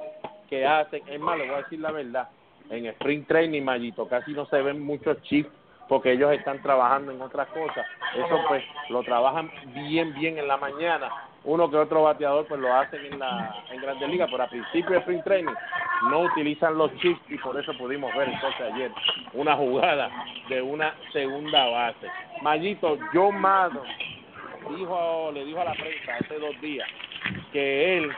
que 0.49 0.65
hacen. 0.65 1.01
Es 1.07 1.19
más, 1.19 1.37
le 1.37 1.45
voy 1.45 1.55
a 1.55 1.63
decir 1.63 1.79
la 1.79 1.91
verdad, 1.91 2.29
en 2.69 2.85
Spring 2.87 3.25
Training, 3.25 3.63
Mayito, 3.63 4.07
casi 4.07 4.31
no 4.31 4.45
se 4.47 4.61
ven 4.61 4.79
muchos 4.79 5.21
chips 5.23 5.49
porque 5.87 6.11
ellos 6.11 6.31
están 6.31 6.61
trabajando 6.61 7.11
en 7.11 7.21
otras 7.21 7.47
cosas. 7.47 7.85
Eso 8.15 8.39
pues 8.47 8.63
lo 8.89 9.01
trabajan 9.01 9.51
bien, 9.73 10.13
bien 10.13 10.37
en 10.37 10.47
la 10.47 10.57
mañana. 10.57 11.09
Uno 11.43 11.69
que 11.69 11.77
otro 11.77 12.03
bateador 12.03 12.45
pues 12.47 12.61
lo 12.61 12.73
hacen 12.73 13.03
en 13.05 13.17
la 13.17 13.63
en 13.71 13.81
Grandes 13.81 14.07
Ligas, 14.07 14.29
pero 14.31 14.43
a 14.43 14.47
principio 14.47 14.91
de 14.91 14.97
Spring 14.99 15.23
Training 15.23 15.53
no 16.03 16.21
utilizan 16.21 16.77
los 16.77 16.95
chips 16.97 17.19
y 17.29 17.37
por 17.37 17.59
eso 17.59 17.73
pudimos 17.77 18.13
ver 18.15 18.29
entonces 18.29 18.61
ayer 18.73 18.91
una 19.33 19.55
jugada 19.55 20.09
de 20.47 20.61
una 20.61 20.93
segunda 21.11 21.67
base. 21.67 22.07
Mayito, 22.41 22.97
John 23.13 23.39
Madden 23.39 23.81
dijo, 24.77 25.31
le 25.33 25.45
dijo 25.45 25.61
a 25.61 25.65
la 25.65 25.73
prensa 25.73 26.15
hace 26.19 26.39
dos 26.39 26.59
días 26.61 26.87
que 27.51 27.97
él, 27.97 28.11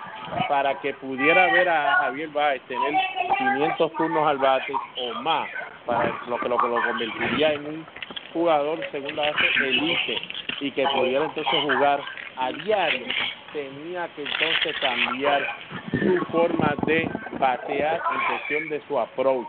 para 0.48 0.80
que 0.80 0.94
pudiera 0.96 1.52
ver 1.52 1.70
a 1.70 1.96
Javier 1.98 2.30
Báez 2.30 2.62
tener 2.68 2.94
500 3.38 3.94
turnos 3.94 4.28
al 4.28 4.38
bate 4.38 4.74
o 4.74 5.14
más, 5.22 5.50
para 5.86 6.14
lo 6.28 6.38
que 6.38 6.50
lo, 6.50 6.58
lo 6.58 6.84
convertiría 6.84 7.54
en 7.54 7.66
un 7.66 7.88
jugador 8.34 8.80
segunda 8.92 9.32
base 9.32 9.46
elite 9.68 10.18
y 10.60 10.72
que 10.72 10.86
pudiera 10.88 11.26
entonces 11.26 11.64
jugar 11.64 12.02
a 12.38 12.52
diario, 12.52 13.06
tenía 13.54 14.08
que 14.16 14.24
entonces 14.24 14.76
cambiar 14.80 15.48
su 15.92 16.26
forma 16.26 16.74
de 16.86 17.10
batear 17.40 18.02
en 18.14 18.28
cuestión 18.28 18.70
de 18.70 18.82
su 18.88 19.00
approach. 19.00 19.48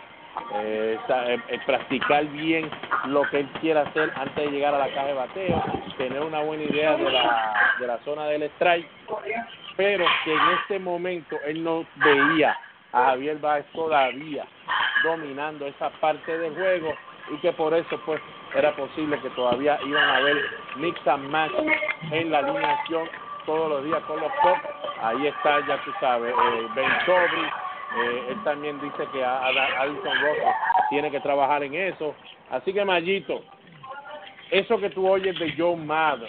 Eh, 0.55 0.99
eh, 1.09 1.38
eh, 1.49 1.61
practicar 1.67 2.25
bien 2.29 2.71
lo 3.07 3.23
que 3.25 3.41
él 3.41 3.49
quiera 3.61 3.83
hacer 3.83 4.11
antes 4.17 4.35
de 4.35 4.51
llegar 4.51 4.75
a 4.75 4.79
la 4.79 4.88
caja 4.88 5.09
de 5.09 5.12
bateo, 5.12 5.62
tener 5.99 6.23
una 6.23 6.41
buena 6.41 6.62
idea 6.62 6.97
de 6.97 7.11
la, 7.11 7.75
de 7.79 7.87
la 7.87 7.99
zona 7.99 8.27
del 8.29 8.45
strike, 8.45 8.88
pero 9.77 10.07
que 10.25 10.33
en 10.33 10.41
este 10.61 10.79
momento 10.79 11.37
él 11.47 11.62
no 11.62 11.85
veía 11.97 12.57
a 12.93 13.05
Javier 13.11 13.38
Báez 13.41 13.67
todavía 13.75 14.47
dominando 15.05 15.67
esa 15.67 15.91
parte 16.01 16.38
del 16.38 16.55
juego 16.55 16.95
y 17.31 17.37
que 17.38 17.53
por 17.53 17.75
eso 17.75 18.01
pues 18.07 18.21
era 18.55 18.75
posible 18.75 19.19
que 19.21 19.31
todavía 19.31 19.79
iban 19.85 20.09
a 20.09 20.17
haber 20.17 20.37
mix 20.77 21.07
and 21.07 21.29
match 21.29 21.53
en 22.11 22.31
la 22.31 22.38
alineación 22.38 23.09
todos 23.45 23.69
los 23.69 23.85
días 23.85 24.03
con 24.05 24.21
los 24.21 24.33
top. 24.43 24.59
Ahí 25.03 25.27
está, 25.27 25.67
ya 25.67 25.83
tú 25.85 25.91
sabes, 26.01 26.33
eh, 26.33 26.67
Ben 26.75 26.91
Sobri, 27.05 27.43
eh, 27.43 28.27
él 28.31 28.45
también 28.45 28.81
dice 28.81 29.07
que 29.13 29.25
Addison 29.25 30.21
Rosso 30.21 30.49
tiene 30.91 31.11
que 31.11 31.21
trabajar 31.21 31.63
en 31.63 31.75
eso. 31.75 32.15
Así 32.51 32.73
que, 32.73 32.85
Mayito, 32.85 33.43
eso 34.51 34.79
que 34.79 34.91
tú 34.91 35.09
oyes 35.09 35.39
de 35.39 35.55
John 35.57 35.87
Madden, 35.87 36.29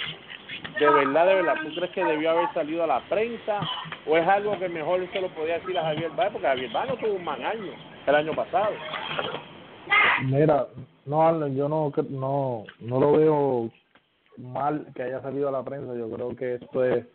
de 0.79 0.89
verdad, 0.89 1.27
de 1.27 1.35
verdad, 1.35 1.55
¿tú 1.61 1.75
crees 1.75 1.91
que 1.91 2.03
debió 2.03 2.31
haber 2.31 2.51
salido 2.53 2.83
a 2.83 2.87
la 2.87 2.99
prensa 3.01 3.59
o 4.07 4.17
es 4.17 4.27
algo 4.27 4.57
que 4.57 4.69
mejor 4.69 5.05
se 5.11 5.21
lo 5.21 5.29
podía 5.29 5.59
decir 5.59 5.77
a 5.77 5.83
Javier 5.83 6.11
Báez? 6.11 6.31
Porque 6.31 6.47
Javier 6.47 6.71
Báez 6.71 6.89
no 6.89 6.97
tuvo 6.97 7.13
un 7.13 7.23
mal 7.23 7.43
año 7.45 7.71
el 8.07 8.15
año 8.15 8.33
pasado. 8.33 8.71
Mira, 10.23 10.67
no, 11.05 11.47
yo 11.49 11.69
no, 11.69 11.91
no, 12.09 12.63
no 12.79 12.99
lo 12.99 13.11
veo 13.11 13.69
mal 14.37 14.87
que 14.95 15.03
haya 15.03 15.21
salido 15.21 15.49
a 15.49 15.51
la 15.51 15.63
prensa. 15.63 15.93
Yo 15.95 16.09
creo 16.09 16.35
que 16.35 16.55
esto 16.55 16.83
es, 16.83 17.05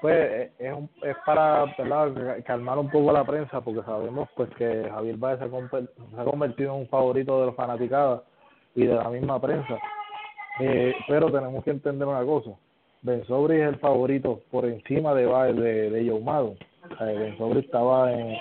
pues, 0.00 0.50
es, 0.58 0.74
es 1.02 1.16
para 1.24 1.64
calmar 2.46 2.78
un 2.78 2.90
poco 2.90 3.12
la 3.12 3.24
prensa, 3.24 3.60
porque 3.60 3.82
sabemos 3.82 4.28
pues 4.36 4.50
que 4.56 4.88
Javier 4.90 5.16
Báez 5.16 5.38
se 5.38 5.44
ha, 5.44 6.24
convertido 6.24 6.74
en 6.74 6.80
un 6.80 6.88
favorito 6.88 7.40
de 7.40 7.46
los 7.46 7.56
fanaticados 7.56 8.22
y 8.74 8.86
de 8.86 8.94
la 8.94 9.08
misma 9.10 9.40
prensa. 9.40 9.78
Eh, 10.60 10.94
pero 11.08 11.30
tenemos 11.30 11.64
que 11.64 11.70
entender 11.70 12.06
una 12.06 12.24
cosa. 12.24 12.50
Ben 13.02 13.24
Sobri 13.24 13.60
es 13.60 13.68
el 13.68 13.78
favorito 13.78 14.42
por 14.50 14.66
encima 14.66 15.14
de 15.14 15.24
Baez, 15.24 15.56
de, 15.56 15.90
de 15.90 16.10
Joe 16.10 16.56
ben 16.98 17.38
Sobri 17.38 17.60
estaba 17.60 18.12
en, 18.12 18.36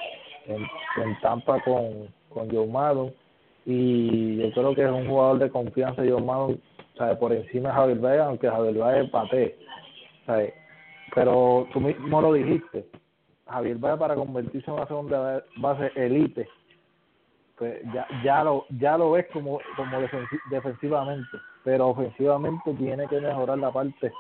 en, 0.48 0.64
en 1.02 1.20
Tampa 1.22 1.62
con, 1.64 2.10
con 2.30 2.50
Joe 2.50 2.68
Madden 2.68 3.14
y 3.66 4.38
yo 4.38 4.52
creo 4.52 4.76
que 4.76 4.84
es 4.84 4.92
un 4.92 5.08
jugador 5.08 5.40
de 5.40 5.50
confianza 5.50 6.04
Joe 6.08 6.22
Madden 6.22 6.62
¿sabe? 7.00 7.16
por 7.16 7.34
encima 7.34 7.70
de 7.70 7.76
Javier 7.76 8.00
Baez, 8.00 8.22
aunque 8.22 8.50
Javier 8.50 8.78
Baez 8.78 9.10
patee. 9.10 9.58
¿sabe? 10.28 10.54
Pero 11.16 11.68
tú 11.74 11.80
mismo 11.80 12.22
lo 12.22 12.34
dijiste, 12.34 12.86
Javier 13.48 13.78
Baez 13.78 13.98
para 13.98 14.16
convertirse 14.16 14.70
en 14.70 14.78
una 14.78 14.86
segunda 14.86 15.44
base 15.58 15.92
elite, 15.96 16.48
pues 17.58 17.82
ya, 17.94 18.06
ya 18.24 18.44
lo 18.44 18.66
ya 18.70 18.98
lo 18.98 19.12
ves 19.12 19.26
como, 19.34 19.60
como 19.76 19.98
defensivamente, 20.52 21.38
pero 21.64 21.90
ofensivamente 21.90 22.74
tiene 22.76 23.08
que 23.08 23.20
mejorar 23.20 23.58
la 23.58 23.72
parte 23.72 24.12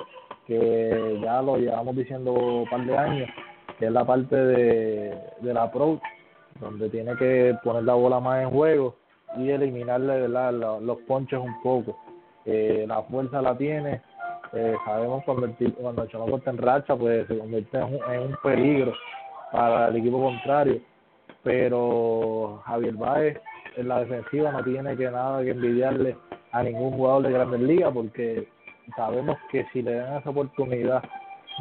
que 0.47 1.19
ya 1.21 1.41
lo 1.41 1.57
llevamos 1.57 1.95
diciendo 1.95 2.33
un 2.33 2.69
par 2.69 2.83
de 2.85 2.97
años, 2.97 3.29
que 3.77 3.85
es 3.85 3.91
la 3.91 4.03
parte 4.03 4.35
de, 4.35 5.15
de 5.41 5.53
la 5.53 5.63
approach, 5.63 6.01
donde 6.59 6.89
tiene 6.89 7.15
que 7.17 7.55
poner 7.63 7.83
la 7.83 7.93
bola 7.93 8.19
más 8.19 8.41
en 8.41 8.49
juego 8.49 8.95
y 9.37 9.49
eliminarle 9.49 10.27
los 10.27 10.97
ponches 11.07 11.39
un 11.39 11.61
poco. 11.61 12.08
Eh, 12.45 12.85
la 12.87 13.01
fuerza 13.03 13.41
la 13.41 13.57
tiene, 13.57 14.01
eh, 14.53 14.75
sabemos 14.85 15.23
convertir, 15.23 15.73
cuando 15.75 16.03
el 16.03 16.09
chamaco 16.09 16.37
está 16.37 16.51
en 16.51 16.57
racha, 16.57 16.95
pues 16.95 17.27
se 17.27 17.37
convierte 17.37 17.77
en 17.77 17.83
un, 17.83 18.13
en 18.13 18.19
un 18.21 18.37
peligro 18.41 18.93
para 19.51 19.87
el 19.87 19.97
equipo 19.97 20.21
contrario. 20.21 20.81
Pero 21.43 22.61
Javier 22.65 22.95
Baez 22.95 23.37
en 23.77 23.87
la 23.87 23.99
defensiva 23.99 24.51
no 24.51 24.63
tiene 24.63 24.95
que 24.97 25.09
nada 25.09 25.43
que 25.43 25.51
envidiarle 25.51 26.17
a 26.51 26.63
ningún 26.63 26.91
jugador 26.91 27.23
de 27.23 27.31
Grandes 27.31 27.61
Ligas 27.61 27.91
porque 27.93 28.47
sabemos 28.95 29.37
que 29.51 29.65
si 29.71 29.81
le 29.81 29.95
dan 29.95 30.17
esa 30.17 30.29
oportunidad 30.31 31.03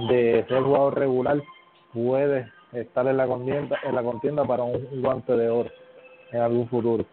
de 0.08 0.44
ser 0.48 0.62
jugador 0.62 0.98
regular 0.98 1.42
puede 1.92 2.50
estar 2.72 3.06
en 3.06 3.16
la 3.16 3.26
contienda 3.26 3.78
en 3.84 3.94
la 3.94 4.02
contienda 4.02 4.44
para 4.44 4.62
un 4.62 5.02
guante 5.02 5.36
de 5.36 5.48
oro 5.48 5.70
en 6.32 6.40
algún 6.40 6.68
futuro. 6.68 7.04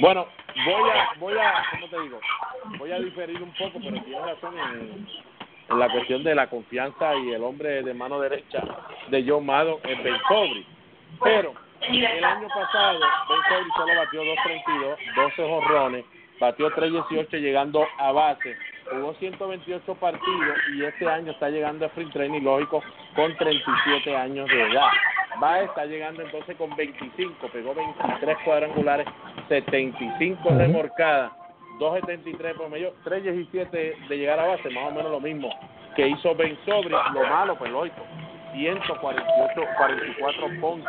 Bueno, 0.00 0.26
voy 0.64 0.90
a, 0.90 1.08
voy 1.18 1.34
a, 1.38 1.62
¿cómo 1.70 1.88
te 1.88 2.00
digo? 2.00 2.20
Voy 2.78 2.92
a 2.92 2.98
diferir 2.98 3.42
un 3.42 3.52
poco, 3.52 3.78
pero 3.82 4.02
tienes 4.02 4.22
razón 4.22 4.58
en, 4.58 5.06
en 5.70 5.78
la 5.78 5.88
cuestión 5.88 6.24
de 6.24 6.34
la 6.34 6.48
confianza 6.48 7.14
y 7.16 7.32
el 7.32 7.42
hombre 7.42 7.82
de 7.82 7.94
mano 7.94 8.20
derecha 8.20 8.62
de 9.08 9.24
John 9.26 9.46
Mado 9.46 9.80
en 9.84 10.02
Ben 10.02 10.18
Pero 11.22 11.54
el 11.80 12.24
año 12.24 12.48
pasado 12.48 12.98
Ben 13.00 13.40
Sobri 13.48 13.70
solo 13.76 13.94
batió 13.96 14.22
2.32, 14.22 15.14
12 15.16 15.48
jorrones, 15.48 16.04
batió 16.38 16.70
3.18 16.70 17.40
llegando 17.40 17.86
a 17.98 18.12
base, 18.12 18.56
jugó 18.90 19.14
128 19.14 19.94
partidos 19.94 20.58
y 20.74 20.84
este 20.84 21.08
año 21.08 21.32
está 21.32 21.48
llegando 21.48 21.84
a 21.84 21.88
sprint 21.88 22.12
training 22.12 22.42
lógico 22.42 22.82
con 23.14 23.34
37 23.36 24.16
años 24.16 24.48
de 24.48 24.62
edad. 24.62 24.90
Va 25.42 25.60
está 25.60 25.86
llegando 25.86 26.22
entonces 26.22 26.56
con 26.56 26.74
25, 26.76 27.48
pegó 27.48 27.74
23 27.74 28.38
cuadrangulares, 28.44 29.06
75 29.48 30.50
remorcadas, 30.50 31.32
2.73 31.78 32.56
por 32.56 32.68
medio, 32.68 32.94
3.17 33.04 34.08
de 34.08 34.16
llegar 34.18 34.38
a 34.38 34.46
base, 34.46 34.68
más 34.70 34.88
o 34.88 34.94
menos 34.94 35.10
lo 35.10 35.20
mismo 35.20 35.50
que 35.96 36.08
hizo 36.08 36.34
Ben 36.34 36.56
Sobri, 36.64 36.90
lo 36.90 37.26
malo 37.28 37.56
pues 37.56 37.70
lógico, 37.70 38.02
148, 38.52 39.66
44 39.76 40.60
ponches 40.60 40.88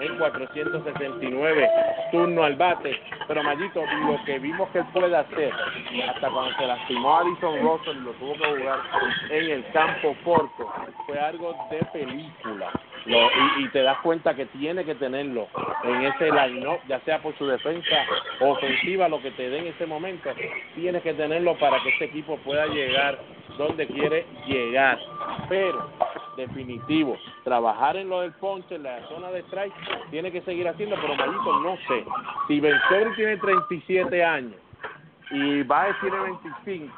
en 0.00 0.18
469 0.18 1.70
turno 2.10 2.44
al 2.44 2.56
bate. 2.56 3.00
Pero 3.26 3.42
Mayito, 3.42 3.84
lo 4.06 4.24
que 4.24 4.38
vimos 4.38 4.68
que 4.70 4.78
él 4.78 4.86
puede 4.92 5.16
hacer, 5.16 5.52
hasta 6.08 6.30
cuando 6.30 6.56
se 6.56 6.66
lastimó 6.66 7.16
a 7.16 7.20
Addison 7.20 7.60
Russell 7.60 7.96
y 7.96 8.00
lo 8.00 8.12
tuvo 8.12 8.32
que 8.34 8.44
jugar 8.44 8.80
en 9.30 9.50
el 9.50 9.64
campo 9.72 10.14
corto, 10.24 10.72
fue 11.06 11.18
algo 11.18 11.54
de 11.70 11.84
película. 11.92 12.70
Lo, 13.06 13.18
y, 13.58 13.68
te 13.68 13.82
das 13.82 13.98
cuenta 13.98 14.34
que 14.34 14.46
tiene 14.46 14.84
que 14.84 14.94
tenerlo 14.94 15.48
en 15.84 16.04
ese 16.04 16.30
line 16.30 16.78
ya 16.88 17.00
sea 17.00 17.20
por 17.20 17.36
su 17.38 17.46
defensa 17.46 17.96
ofensiva, 18.40 19.08
lo 19.08 19.22
que 19.22 19.30
te 19.30 19.48
dé 19.48 19.58
en 19.58 19.66
ese 19.68 19.86
momento, 19.86 20.30
tienes 20.74 21.02
que 21.02 21.14
tenerlo 21.14 21.56
para 21.58 21.82
que 21.82 21.90
este 21.90 22.06
equipo 22.06 22.36
pueda 22.38 22.66
llegar 22.66 23.18
donde 23.56 23.86
quiere 23.86 24.26
llegar. 24.46 24.98
Pero, 25.48 25.90
definitivo, 26.38 27.16
trabajar 27.44 27.96
en 27.96 28.08
lo 28.08 28.20
del 28.22 28.32
ponche, 28.32 28.76
en 28.76 28.84
la 28.84 29.06
zona 29.08 29.30
de 29.30 29.40
strike, 29.40 29.74
tiene 30.10 30.32
que 30.32 30.40
seguir 30.42 30.66
haciendo, 30.66 30.96
pero 31.00 31.14
Malito, 31.14 31.60
no 31.60 31.76
sé. 31.88 32.04
Si 32.46 32.60
Benzori 32.60 33.14
tiene 33.16 33.36
37 33.36 34.24
años 34.24 34.54
y 35.30 35.62
Baez 35.64 35.94
tiene 36.00 36.18
25 36.18 36.94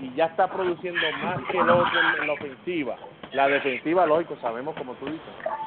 y 0.00 0.14
ya 0.14 0.26
está 0.26 0.46
produciendo 0.48 1.00
más 1.22 1.38
que 1.50 1.58
el 1.58 1.68
otro 1.68 2.00
en, 2.20 2.26
la 2.26 2.32
ofensiva, 2.34 2.96
la 3.32 3.48
defensiva, 3.48 4.06
lógico, 4.06 4.36
sabemos 4.40 4.76
como 4.76 4.94
tú 4.94 5.06
dices, 5.06 5.20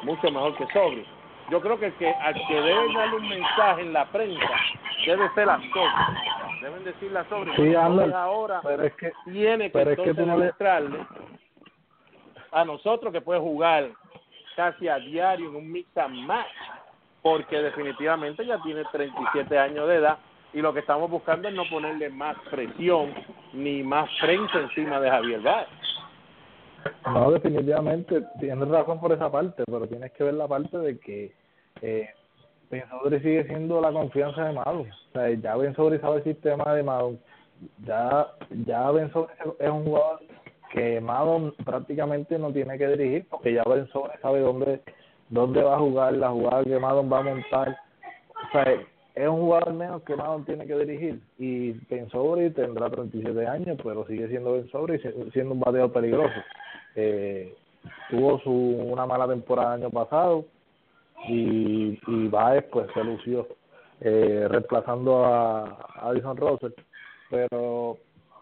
mucho 0.04 0.32
mejor 0.32 0.56
que 0.56 0.68
Sobri. 0.68 1.06
Yo 1.50 1.62
creo 1.62 1.80
que, 1.80 1.94
que 1.94 2.10
al 2.10 2.34
que 2.34 2.56
debe 2.56 2.94
darle 2.94 3.16
un 3.16 3.30
mensaje 3.30 3.82
en 3.82 3.94
la 3.94 4.06
prensa 4.06 4.48
debe 5.06 5.30
ser 5.34 5.48
la 5.48 5.58
Sobri. 5.58 6.62
Deben 6.62 6.84
decir 6.84 7.12
la 7.12 7.24
Sobri. 7.26 7.52
Sí, 7.56 7.74
ahora 7.76 8.62
pero 8.64 8.84
es 8.84 8.94
que, 8.96 9.12
tiene 9.26 9.72
que 9.72 9.82
entonces 9.82 10.16
demostrarle 10.16 11.00
a 12.52 12.66
nosotros 12.66 13.12
que 13.12 13.22
puede 13.22 13.40
jugar 13.40 13.90
casi 14.56 14.88
a 14.88 14.98
diario 14.98 15.50
en 15.50 15.56
un 15.56 15.72
mix 15.72 15.96
and 15.98 16.26
match, 16.26 16.48
porque 17.22 17.58
definitivamente 17.58 18.46
ya 18.46 18.62
tiene 18.64 18.84
37 18.92 19.58
años 19.58 19.88
de 19.88 19.96
edad 19.96 20.18
y 20.54 20.62
lo 20.62 20.74
que 20.74 20.80
estamos 20.80 21.10
buscando 21.12 21.48
es 21.48 21.54
no 21.54 21.64
ponerle 21.70 22.10
más 22.10 22.38
presión 22.50 23.14
ni 23.54 23.84
más 23.84 24.10
frente 24.20 24.58
encima 24.58 25.00
de 25.00 25.10
Javier 25.10 25.42
Báez. 25.42 25.68
No, 27.06 27.32
definitivamente 27.32 28.24
tienes 28.40 28.68
razón 28.68 29.00
por 29.00 29.12
esa 29.12 29.32
parte, 29.32 29.64
pero 29.66 29.88
tienes 29.88 30.12
que 30.14 30.24
ver 30.24 30.34
la 30.36 30.48
parte 30.48 30.78
de 30.78 31.00
que 31.00 31.34
eh, 31.82 32.10
sigue 32.70 33.46
siendo 33.46 33.82
la 33.82 33.92
confianza 33.92 34.46
de 34.46 34.54
Madon. 34.54 34.90
O 34.90 35.12
sea, 35.14 35.30
ya 35.30 35.56
Ben 35.56 35.76
Sobri 35.76 36.00
sabe 36.00 36.18
el 36.18 36.24
sistema 36.24 36.74
de 36.74 36.84
Madon. 36.84 37.20
Ya, 37.86 38.28
ya 38.66 38.92
Ben 38.92 39.12
es 39.60 39.70
un 39.70 39.84
jugador 39.84 40.20
que 40.72 41.02
Madon 41.02 41.54
prácticamente 41.64 42.38
no 42.38 42.52
tiene 42.52 42.78
que 42.78 42.88
dirigir 42.88 43.28
porque 43.30 43.54
ya 43.54 43.64
Ben 43.64 43.88
Sobri 43.88 44.18
sabe 44.22 44.40
dónde, 44.40 44.82
dónde 45.30 45.64
va 45.64 45.76
a 45.76 45.80
jugar, 45.80 46.14
la 46.14 46.30
jugada 46.30 46.64
que 46.64 46.80
Madon 46.80 47.12
va 47.12 47.20
a 47.20 47.24
montar. 47.24 47.78
O 48.48 48.52
sea, 48.52 48.64
es 49.16 49.28
un 49.28 49.42
jugador 49.42 49.74
menos 49.74 50.04
que 50.04 50.16
Madon 50.16 50.46
tiene 50.46 50.66
que 50.68 50.76
dirigir 50.76 51.20
y 51.38 51.72
Ben 51.90 52.10
Sobri 52.10 52.50
tendrá 52.52 52.90
37 52.90 53.48
años, 53.48 53.78
pero 53.84 54.06
sigue 54.08 54.28
siendo 54.28 54.54
Ben 54.54 54.70
Sobri 54.70 54.96
y 54.96 55.32
siendo 55.32 55.54
un 55.54 55.60
bateador 55.60 55.92
peligroso. 55.92 56.36
Eh, 56.96 57.56
tuvo 58.10 58.40
su 58.40 58.52
una 58.52 59.06
mala 59.06 59.28
temporada 59.28 59.76
el 59.76 59.84
año 59.84 59.92
pasado 59.92 60.46
y, 61.28 62.00
y 62.08 62.28
Baez 62.28 62.66
pues 62.72 62.88
se 62.94 63.04
lució 63.04 63.48
eh, 64.02 64.48
reemplazando 64.50 65.26
a, 65.26 65.88
Addison 66.02 66.38
Russell 66.38 66.74
pero 67.30 67.98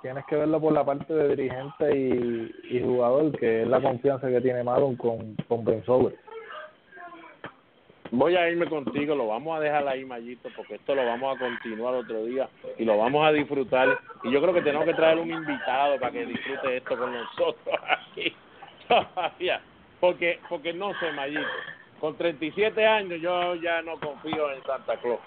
tienes 0.06 0.24
que 0.28 0.36
verlo 0.36 0.62
por 0.62 0.72
la 0.72 0.86
parte 0.86 1.12
de 1.12 1.36
dirigente 1.36 1.98
y, 1.98 2.80
jugador 2.80 3.36
que 3.40 3.64
es 3.64 3.68
la 3.68 3.82
confianza 3.82 4.30
que 4.30 4.40
tiene 4.40 4.64
Madon 4.64 4.96
con, 4.98 5.36
con 5.48 5.66
Ben 5.66 5.84
Sober 5.84 6.16
voy 8.12 8.36
a 8.36 8.48
irme 8.48 8.68
contigo, 8.68 9.16
lo 9.16 9.28
vamos 9.28 9.58
a 9.58 9.60
dejar 9.60 9.88
ahí, 9.88 10.06
Mayito, 10.06 10.50
porque 10.56 10.76
esto 10.76 10.94
lo 10.94 11.04
vamos 11.04 11.36
a 11.36 11.40
continuar 11.40 11.96
otro 11.96 12.24
día 12.24 12.48
y 12.78 12.86
lo 12.86 13.00
vamos 13.00 13.26
a 13.26 13.32
disfrutar. 13.32 13.98
Y 14.24 14.32
yo 14.32 14.40
creo 14.44 14.54
que 14.54 14.62
tenemos 14.62 14.86
que 14.86 14.94
traer 14.94 15.18
un 15.18 15.32
invitado 15.32 16.00
para 16.00 16.12
que 16.12 16.28
disfrute 16.28 16.78
esto 16.78 16.98
con 16.98 17.12
nosotros 17.12 17.76
aquí 17.90 18.32
todavía. 18.88 19.60
Porque, 20.00 20.40
porque 20.48 20.72
no 20.72 20.94
sé, 21.00 21.12
Mayito, 21.14 21.48
con 22.00 22.16
37 22.16 22.86
años 22.86 23.20
yo 23.20 23.56
ya 23.56 23.82
no 23.82 24.00
confío 24.00 24.52
en 24.52 24.64
Santa 24.64 24.98
Claus. 24.98 25.20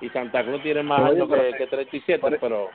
Y 0.00 0.08
Santa 0.08 0.42
Claus 0.42 0.60
tiene 0.60 0.82
más 0.82 1.12
años 1.12 1.28
que, 1.28 1.56
que 1.56 1.66
37, 1.68 2.38
pero... 2.40 2.68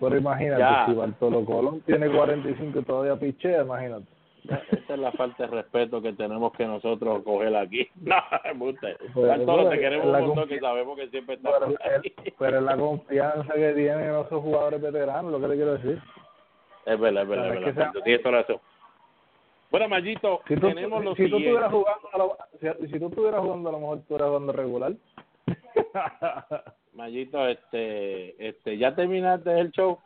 Pero 0.00 0.16
imagínate, 0.16 0.92
si 0.92 0.96
Bartolo 0.96 1.44
Colón 1.44 1.80
tiene 1.82 2.08
45 2.08 2.78
y 2.78 2.82
todavía 2.82 3.16
pichea, 3.16 3.62
imagínate. 3.62 4.06
Esa 4.44 4.94
es 4.94 4.98
la 4.98 5.12
falta 5.12 5.44
de 5.44 5.50
respeto 5.50 6.00
que 6.00 6.12
tenemos 6.14 6.52
que 6.52 6.64
nosotros 6.66 7.22
coger 7.22 7.54
aquí. 7.56 7.88
No, 8.00 8.16
gusta. 8.54 8.88
Bartolo, 9.14 9.68
te 9.68 9.78
queremos 9.78 10.06
un 10.06 10.26
montón 10.26 10.48
que 10.48 10.60
sabemos 10.60 10.96
que 10.96 11.08
siempre 11.08 11.34
está 11.34 11.50
pero, 11.58 11.74
pero 12.38 12.58
es 12.58 12.64
la 12.64 12.76
confianza 12.78 13.54
que 13.54 13.72
tienen 13.72 14.10
esos 14.10 14.42
jugadores 14.42 14.80
veteranos, 14.80 15.32
lo 15.32 15.40
que 15.40 15.48
le 15.48 15.54
quiero 15.56 15.72
decir. 15.74 16.00
Es 16.86 16.98
verdad, 16.98 17.22
es 17.24 17.28
verdad, 17.28 17.54
es 17.54 17.74
verdad. 17.74 17.92
Tienes 18.04 18.24
razón. 18.24 18.60
Bueno, 19.70 19.88
Mayito, 19.88 20.40
si 20.48 20.54
tú, 20.54 20.68
tenemos 20.68 21.04
los 21.04 21.14
si 21.16 21.28
tú 21.28 21.36
estuvieras 21.36 21.70
jugando, 21.70 22.08
a 22.12 22.18
lo, 22.18 22.36
si, 22.58 22.88
si, 22.88 22.98
tú 22.98 23.08
estuvieras 23.08 23.40
jugando, 23.42 23.68
a 23.68 23.72
lo 23.72 23.80
mejor 23.80 24.00
tú 24.08 24.14
eras 24.14 24.28
jugando 24.28 24.52
regular. 24.52 24.92
Mayito, 26.98 27.46
este, 27.46 28.48
este, 28.48 28.76
¿ya 28.76 28.92
terminaste 28.92 29.56
el 29.56 29.70
show? 29.70 30.00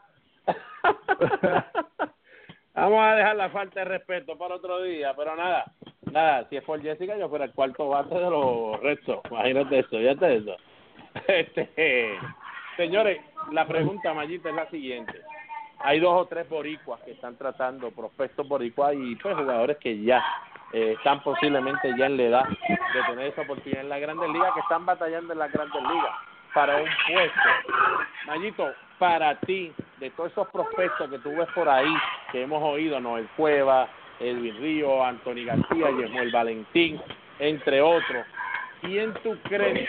Vamos 2.74 3.00
a 3.00 3.14
dejar 3.14 3.36
la 3.36 3.48
falta 3.48 3.80
de 3.80 3.86
respeto 3.86 4.36
para 4.36 4.56
otro 4.56 4.82
día, 4.82 5.14
pero 5.16 5.34
nada, 5.34 5.64
nada, 6.10 6.46
si 6.50 6.56
es 6.56 6.64
por 6.64 6.82
Jessica, 6.82 7.16
yo 7.16 7.30
fuera 7.30 7.46
el 7.46 7.52
cuarto 7.52 7.88
bate 7.88 8.14
de 8.14 8.28
los 8.28 8.78
restos. 8.80 9.20
Imagínate 9.30 9.78
eso, 9.78 9.98
ya 10.00 10.14
te 10.14 10.36
eso. 10.36 10.54
Este, 11.28 12.18
señores, 12.76 13.22
la 13.52 13.66
pregunta, 13.66 14.12
Mayito, 14.12 14.50
es 14.50 14.54
la 14.54 14.68
siguiente 14.68 15.14
hay 15.84 15.98
dos 15.98 16.14
o 16.14 16.26
tres 16.26 16.48
boricuas 16.48 17.00
que 17.00 17.10
están 17.10 17.36
tratando, 17.36 17.90
prospectos 17.90 18.46
boricuas 18.46 18.94
y 18.94 19.16
pues 19.16 19.34
jugadores 19.34 19.78
que 19.78 20.00
ya 20.00 20.22
eh, 20.72 20.94
están 20.96 21.20
posiblemente 21.24 21.92
ya 21.98 22.06
en 22.06 22.18
la 22.18 22.22
edad 22.22 22.48
de 22.48 23.02
tener 23.08 23.26
esa 23.26 23.42
oportunidad 23.42 23.80
en 23.80 23.88
la 23.88 23.98
Grandes 23.98 24.30
Ligas, 24.30 24.54
que 24.54 24.60
están 24.60 24.86
batallando 24.86 25.32
en 25.32 25.40
las 25.40 25.50
Grandes 25.50 25.82
Ligas 25.82 26.31
para 26.54 26.76
un 26.76 26.88
puesto. 27.08 27.40
Mayito, 28.26 28.74
para 28.98 29.34
ti, 29.40 29.72
de 29.98 30.10
todos 30.10 30.32
esos 30.32 30.48
prospectos 30.48 31.10
que 31.10 31.18
tú 31.18 31.34
ves 31.36 31.48
por 31.54 31.68
ahí, 31.68 31.92
que 32.30 32.42
hemos 32.42 32.62
oído, 32.62 33.00
Noel 33.00 33.28
Cueva, 33.36 33.88
Edwin 34.20 34.56
Río, 34.60 35.04
Anthony 35.04 35.44
García, 35.44 35.88
el 35.88 36.30
Valentín, 36.30 37.00
entre 37.38 37.80
otros, 37.80 38.24
¿quién 38.80 39.12
tú 39.22 39.36
crees 39.48 39.88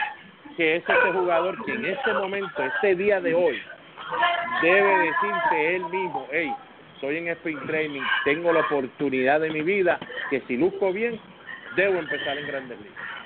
que 0.57 0.77
es 0.77 0.83
ese 0.83 1.11
jugador 1.11 1.63
que 1.65 1.73
en 1.73 1.85
este 1.85 2.13
momento, 2.13 2.63
este 2.63 2.95
día 2.95 3.19
de 3.19 3.33
hoy, 3.33 3.61
debe 4.61 4.97
decirse 4.99 5.75
él 5.75 5.85
mismo, 5.85 6.27
hey, 6.31 6.53
estoy 6.95 7.17
en 7.17 7.27
sprint 7.29 7.65
training, 7.65 8.01
tengo 8.25 8.53
la 8.53 8.61
oportunidad 8.61 9.39
de 9.41 9.49
mi 9.51 9.61
vida, 9.61 9.99
que 10.29 10.41
si 10.41 10.57
luzco 10.57 10.91
bien, 10.93 11.19
debo 11.75 11.99
empezar 11.99 12.37
en 12.37 12.47
Grandes 12.47 12.79
Ligas. 12.79 13.22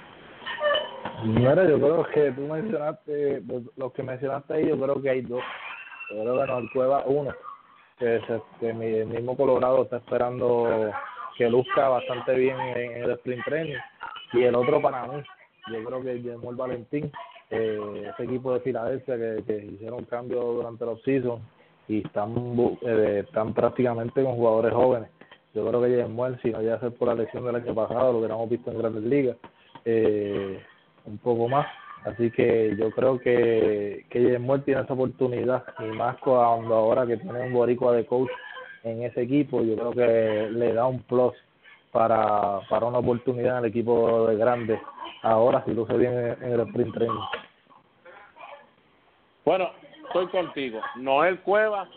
Mira, 1.23 1.67
yo 1.67 1.77
creo 1.79 2.05
que 2.13 2.31
tú 2.31 2.41
mencionaste, 2.41 3.41
los 3.75 3.91
que 3.93 4.03
mencionaste 4.03 4.53
ahí, 4.53 4.67
yo 4.67 4.79
creo 4.79 5.01
que 5.01 5.09
hay 5.09 5.21
dos. 5.21 5.41
Yo 6.11 6.21
creo 6.21 6.45
que 6.45 6.51
el 6.53 6.71
Cueva 6.71 7.03
uno, 7.05 7.33
que, 7.97 8.21
que 8.59 8.73
mi, 8.73 9.03
mismo 9.05 9.35
Colorado 9.35 9.83
está 9.83 9.97
esperando 9.97 10.91
que 11.37 11.49
luzca 11.49 11.89
bastante 11.89 12.33
bien 12.35 12.59
en, 12.59 13.03
el 13.03 13.11
sprint 13.11 13.45
training. 13.45 13.77
Y 14.33 14.43
el 14.43 14.55
otro 14.55 14.81
para 14.81 15.07
mí, 15.07 15.23
yo 15.71 15.83
creo 15.83 16.01
que 16.01 16.11
el 16.11 16.55
Valentín, 16.55 17.11
eh, 17.49 18.11
ese 18.13 18.23
equipo 18.23 18.53
de 18.53 18.59
Filadelfia 18.61 19.17
que, 19.17 19.43
que 19.45 19.65
hicieron 19.65 20.05
cambios 20.05 20.43
durante 20.43 20.85
los 20.85 21.01
seasons 21.03 21.41
y 21.87 22.05
están 22.05 22.33
eh, 22.81 23.23
están 23.25 23.53
prácticamente 23.53 24.23
con 24.23 24.35
jugadores 24.35 24.73
jóvenes. 24.73 25.09
Yo 25.53 25.65
creo 25.67 25.81
que 25.81 26.01
James 26.01 26.39
si 26.41 26.51
no 26.51 26.61
llega 26.61 26.75
a 26.75 26.79
ser 26.79 26.93
por 26.93 27.07
la 27.07 27.15
lesión 27.15 27.45
del 27.45 27.55
año 27.55 27.73
pasado, 27.73 28.13
lo 28.13 28.19
que 28.19 28.31
hemos 28.31 28.49
visto 28.49 28.71
en 28.71 28.77
Grandes 28.77 29.03
Ligas, 29.03 29.37
eh, 29.85 30.61
un 31.07 31.17
poco 31.17 31.47
más. 31.47 31.67
Así 32.05 32.31
que 32.31 32.75
yo 32.77 32.91
creo 32.91 33.19
que, 33.19 34.05
que 34.09 34.31
James 34.31 34.63
tiene 34.63 34.81
esa 34.81 34.93
oportunidad, 34.93 35.63
y 35.79 35.95
más 35.95 36.17
cuando 36.19 36.75
ahora 36.75 37.05
que 37.05 37.17
tiene 37.17 37.41
un 37.41 37.53
boricua 37.53 37.93
de 37.93 38.05
coach 38.05 38.29
en 38.83 39.03
ese 39.03 39.23
equipo, 39.23 39.61
yo 39.63 39.75
creo 39.75 39.91
que 39.91 40.49
le 40.51 40.73
da 40.73 40.85
un 40.85 41.01
plus 41.03 41.33
para, 41.91 42.61
para 42.69 42.85
una 42.85 42.99
oportunidad 42.99 43.57
en 43.57 43.65
el 43.65 43.69
equipo 43.69 44.27
de 44.27 44.37
grandes 44.37 44.79
ahora 45.23 45.63
si 45.65 45.73
luce 45.73 45.97
bien 45.97 46.13
en 46.13 46.51
el 46.53 46.59
sprint 46.61 46.93
training. 46.93 47.19
Bueno, 49.43 49.71
estoy 50.05 50.27
contigo. 50.27 50.79
Noel 50.97 51.39
Cueva 51.41 51.87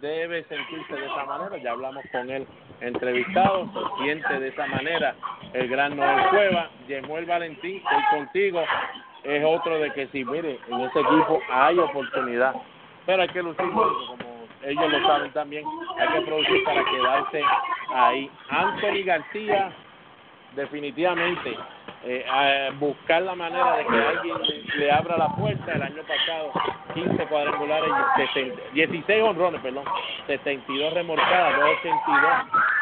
debe 0.00 0.44
sentirse 0.44 0.94
de 0.94 1.06
esa 1.06 1.24
manera, 1.24 1.56
ya 1.58 1.72
hablamos 1.72 2.04
con 2.12 2.30
él 2.30 2.46
entrevistado, 2.80 3.68
siente 4.02 4.40
de 4.40 4.48
esa 4.48 4.66
manera 4.66 5.14
el 5.52 5.68
gran 5.68 5.96
Noel 5.96 6.28
Cueva, 6.30 6.70
el 6.88 7.26
Valentín, 7.26 7.76
estoy 7.76 8.18
contigo, 8.18 8.62
es 9.24 9.44
otro 9.44 9.78
de 9.78 9.92
que 9.92 10.06
si, 10.08 10.24
mire, 10.24 10.58
en 10.68 10.80
ese 10.80 11.00
equipo 11.00 11.40
hay 11.50 11.78
oportunidad, 11.78 12.54
pero 13.06 13.22
hay 13.22 13.28
que 13.28 13.42
lucir 13.42 13.70
como 13.70 14.38
ellos 14.64 14.92
lo 14.92 15.06
saben 15.06 15.32
también, 15.32 15.64
hay 15.98 16.08
que 16.08 16.26
producir 16.26 16.64
para 16.64 16.84
quedarse 16.84 17.42
ahí. 17.94 18.30
Anthony 18.48 19.04
García, 19.04 19.72
definitivamente, 20.56 21.56
eh, 22.04 22.70
buscar 22.78 23.22
la 23.22 23.34
manera 23.34 23.76
de 23.76 23.86
que 23.86 23.96
alguien 23.96 24.36
le 24.76 24.92
abra 24.92 25.16
la 25.16 25.28
puerta. 25.34 25.72
El 25.72 25.82
año 25.82 26.02
pasado, 26.02 26.52
15 26.94 27.26
cuadrangulares, 27.26 27.90
16 28.72 29.22
honrones, 29.22 29.60
perdón, 29.60 29.84
72 30.26 30.92
remorcadas, 30.92 31.56
282, 31.56 32.30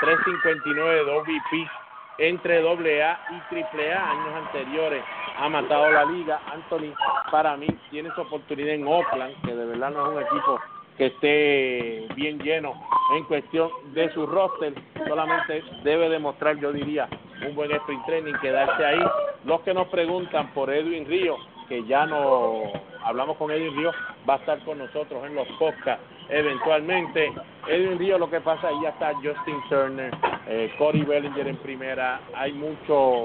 359 0.01 1.05
2 1.05 1.23
VP 1.27 1.71
entre 2.19 2.59
AA 2.59 3.21
y 3.31 3.55
AAA 3.55 4.11
años 4.11 4.47
anteriores 4.47 5.05
ha 5.39 5.49
matado 5.49 5.91
la 5.91 6.05
liga. 6.07 6.41
Anthony, 6.53 6.95
para 7.31 7.57
mí, 7.57 7.67
tiene 7.91 8.11
su 8.15 8.23
oportunidad 8.23 8.75
en 8.75 8.87
Oakland, 8.87 9.35
que 9.43 9.55
de 9.55 9.67
verdad 9.67 9.91
no 9.91 10.07
es 10.07 10.17
un 10.17 10.23
equipo 10.23 10.61
que 10.97 11.07
esté 11.07 12.15
bien 12.15 12.39
lleno 12.39 12.75
en 13.15 13.25
cuestión 13.25 13.71
de 13.93 14.11
su 14.13 14.27
roster, 14.27 14.75
solamente 15.07 15.63
debe 15.85 16.09
demostrar, 16.09 16.57
yo 16.59 16.73
diría, 16.73 17.09
un 17.47 17.55
buen 17.55 17.71
sprint 17.71 18.05
training, 18.07 18.35
quedarse 18.41 18.85
ahí. 18.85 19.01
Los 19.45 19.61
que 19.61 19.75
nos 19.75 19.89
preguntan 19.89 20.53
por 20.55 20.73
Edwin 20.73 21.07
Río, 21.07 21.37
que 21.69 21.85
ya 21.85 22.07
no 22.07 22.73
hablamos 23.05 23.37
con 23.37 23.51
Edwin 23.51 23.77
Río, 23.77 23.93
va 24.29 24.35
a 24.35 24.39
estar 24.39 24.59
con 24.65 24.79
nosotros 24.79 25.25
en 25.27 25.35
los 25.35 25.47
podcasts 25.59 26.05
eventualmente. 26.29 27.33
Edwin 27.69 27.99
Río, 27.99 28.19
lo 28.19 28.31
que 28.31 28.41
pasa, 28.41 28.69
ahí 28.69 28.77
ya 28.83 28.89
está 28.91 29.15
Justin 29.15 29.61
Turner, 29.69 30.13
eh, 30.49 30.73
Cody 30.79 31.03
Bellinger 31.03 31.47
en 31.47 31.57
primera, 31.59 32.21
hay 32.35 32.53
mucho 32.53 33.23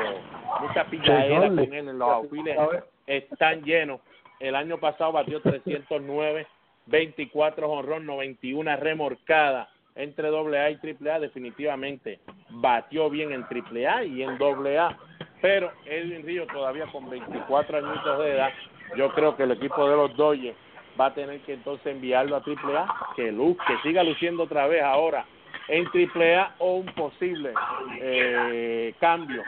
mucha 0.59 0.83
pilladera 0.85 1.47
con 1.47 1.59
él 1.59 1.89
en 1.89 1.97
los 1.97 2.09
auxiles, 2.09 2.57
están 3.07 3.63
llenos. 3.63 4.01
El 4.39 4.55
año 4.55 4.77
pasado 4.77 5.11
batió 5.13 5.39
309 5.41 6.47
24 6.91 7.69
honrón, 7.69 8.05
91 8.05 8.75
remorcada 8.75 9.69
entre 9.95 10.27
AA 10.27 10.71
y 10.71 10.75
AAA, 10.75 11.19
definitivamente 11.19 12.19
batió 12.49 13.09
bien 13.09 13.31
en 13.31 13.43
AAA 13.43 14.05
y 14.05 14.23
en 14.23 14.37
AA, 14.41 14.97
pero 15.41 15.71
Edwin 15.85 16.25
Río 16.25 16.45
todavía 16.47 16.85
con 16.87 17.09
24 17.09 17.77
añitos 17.77 18.19
de 18.19 18.31
edad, 18.31 18.51
yo 18.95 19.11
creo 19.13 19.35
que 19.35 19.43
el 19.43 19.51
equipo 19.51 19.89
de 19.89 19.95
los 19.95 20.15
Dodgers 20.15 20.55
va 20.99 21.07
a 21.07 21.13
tener 21.13 21.39
que 21.41 21.53
entonces 21.53 21.87
enviarlo 21.87 22.35
a 22.35 22.43
AAA, 22.45 23.13
que 23.15 23.31
luz, 23.31 23.57
que 23.65 23.77
siga 23.79 24.03
luciendo 24.03 24.43
otra 24.43 24.67
vez 24.67 24.83
ahora 24.83 25.25
en 25.67 25.85
AAA 25.85 26.55
o 26.59 26.75
un 26.75 26.85
posible 26.87 27.53
eh, 28.01 28.93
cambio 28.99 29.41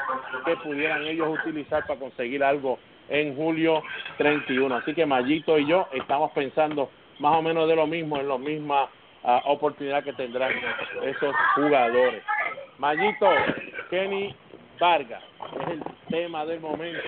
que 0.46 0.56
pudieran 0.58 1.04
ellos 1.04 1.38
utilizar 1.40 1.86
para 1.86 2.00
conseguir 2.00 2.44
algo 2.44 2.80
en 3.10 3.36
julio 3.36 3.84
31. 4.18 4.76
Así 4.76 4.94
que 4.94 5.06
Mayito 5.06 5.60
y 5.60 5.68
yo 5.68 5.88
estamos 5.94 6.32
pensando 6.32 6.90
más 7.24 7.38
o 7.38 7.42
menos 7.42 7.70
de 7.70 7.76
lo 7.78 7.88
mismo, 7.88 8.18
en 8.18 8.28
la 8.28 8.38
misma 8.38 8.90
uh, 9.24 9.50
oportunidad 9.50 10.04
que 10.04 10.12
tendrán 10.12 10.52
esos 11.04 11.34
jugadores. 11.56 12.22
Mayito, 12.78 13.30
Kenny 13.90 14.36
Vargas 14.78 15.24
es 15.62 15.68
el 15.70 15.84
tema 16.10 16.46
del 16.46 16.60
momento, 16.60 17.00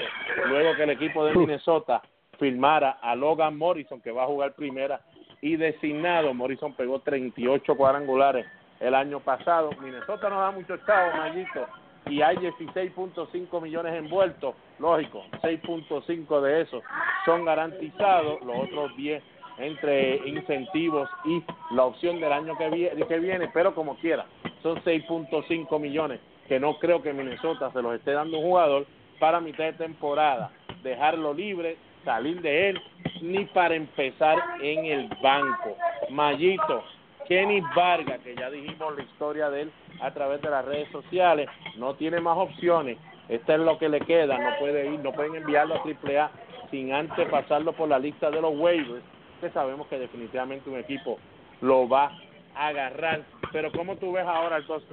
luego 0.48 0.74
que 0.78 0.84
el 0.84 0.92
equipo 0.92 1.26
de 1.26 1.36
Minnesota 1.36 2.02
firmara 2.40 2.92
a 3.02 3.14
Logan 3.14 3.58
Morrison, 3.58 4.00
que 4.00 4.12
va 4.12 4.24
a 4.24 4.28
jugar 4.28 4.54
primera 4.54 5.02
y 5.42 5.58
designado. 5.58 6.34
Morrison 6.34 6.74
pegó 6.76 7.02
38 7.02 7.76
cuadrangulares 7.76 8.46
el 8.80 8.96
año 8.96 9.20
pasado. 9.20 9.72
Minnesota 9.82 10.30
no 10.30 10.40
da 10.40 10.52
mucho 10.52 10.78
chavo, 10.86 11.18
Mayito, 11.18 11.68
y 12.06 12.22
hay 12.22 12.38
16.5 12.38 13.62
millones 13.62 13.94
envueltos. 13.96 14.56
Lógico, 14.80 15.26
6.5 15.42 16.40
de 16.40 16.62
esos 16.62 16.82
son 17.26 17.44
garantizados, 17.44 18.42
los 18.46 18.60
otros 18.60 18.96
10 18.96 19.35
entre 19.58 20.18
incentivos 20.28 21.10
y 21.26 21.44
la 21.72 21.86
opción 21.86 22.20
del 22.20 22.32
año 22.32 22.58
que 22.58 22.70
viene, 22.70 23.06
que 23.08 23.20
viene 23.20 23.50
pero 23.54 23.74
como 23.74 23.96
quiera, 23.98 24.26
son 24.62 24.82
6.5 24.84 25.80
millones 25.80 26.20
que 26.48 26.60
no 26.60 26.78
creo 26.78 27.02
que 27.02 27.14
Minnesota 27.14 27.72
se 27.72 27.82
los 27.82 27.96
esté 27.96 28.12
dando 28.12 28.38
un 28.38 28.46
jugador 28.46 28.86
para 29.20 29.40
mitad 29.40 29.66
de 29.66 29.74
temporada, 29.74 30.52
dejarlo 30.84 31.34
libre, 31.34 31.78
salir 32.04 32.42
de 32.42 32.70
él, 32.70 32.82
ni 33.22 33.46
para 33.46 33.76
empezar 33.76 34.38
en 34.62 34.86
el 34.86 35.10
banco. 35.22 35.76
Mayito, 36.10 36.84
Kenny 37.28 37.62
Vargas, 37.76 38.20
que 38.20 38.36
ya 38.36 38.50
dijimos 38.50 38.96
la 38.96 39.04
historia 39.04 39.50
de 39.50 39.64
él 39.64 39.72
a 40.02 40.12
través 40.14 40.42
de 40.42 40.50
las 40.50 40.66
redes 40.66 40.90
sociales, 40.92 41.50
no 41.78 41.96
tiene 41.96 42.20
más 42.20 42.38
opciones. 42.38 42.98
Esta 43.28 43.56
es 43.56 43.62
lo 43.62 43.80
que 43.80 43.90
le 43.90 44.02
queda, 44.02 44.38
no 44.38 44.50
puede 44.60 44.86
ir, 44.86 45.00
no 45.00 45.12
pueden 45.12 45.36
enviarlo 45.36 45.76
a 45.76 45.80
AAA 45.80 46.30
sin 46.70 46.94
antes 46.94 47.28
pasarlo 47.30 47.74
por 47.74 47.90
la 47.90 47.98
lista 47.98 48.30
de 48.30 48.42
los 48.42 48.56
waivers, 48.56 49.04
que 49.40 49.50
sabemos 49.52 49.88
que 49.88 50.00
definitivamente 50.00 50.70
un 50.70 50.78
equipo 50.78 51.20
lo 51.62 51.88
va 51.88 52.12
a 52.56 52.68
agarrar. 52.68 53.24
Pero 53.52 53.72
¿cómo 53.72 53.96
tú 53.98 54.12
ves 54.14 54.26
ahora 54.26 54.58
entonces 54.58 54.90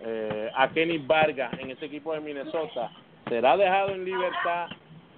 eh, 0.00 0.50
a 0.54 0.68
Kenny 0.68 0.98
Vargas 0.98 1.52
en 1.58 1.70
ese 1.70 1.86
equipo 1.86 2.12
de 2.12 2.20
Minnesota? 2.20 2.90
¿Será 3.28 3.56
dejado 3.56 3.90
en 3.90 4.04
libertad? 4.04 4.68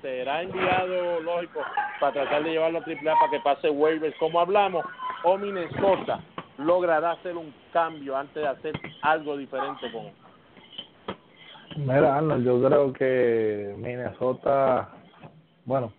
¿Será 0.01 0.43
enviado, 0.43 1.21
lógico, 1.21 1.61
para 2.01 2.13
tratar 2.13 2.45
de 2.45 2.51
llevarlo 2.51 2.79
a 2.79 2.83
AAA 2.83 3.19
para 3.19 3.31
que 3.31 3.41
pase 3.41 3.69
waivers 3.69 4.17
como 4.19 4.41
hablamos? 4.41 4.85
¿O 5.25 5.37
Minnesota 5.37 6.21
logrará 6.59 7.13
hacer 7.13 7.37
un 7.37 7.53
cambio 7.73 8.17
antes 8.17 8.43
de 8.43 8.49
hacer 8.49 8.81
algo 9.03 9.37
diferente 9.37 9.91
con 9.91 10.07
él? 10.07 10.13
Mira, 11.77 12.17
Arnold, 12.17 12.45
yo 12.45 12.63
creo 12.63 12.93
que 12.93 13.75
Minnesota, 13.77 14.89
bueno, 15.65 15.93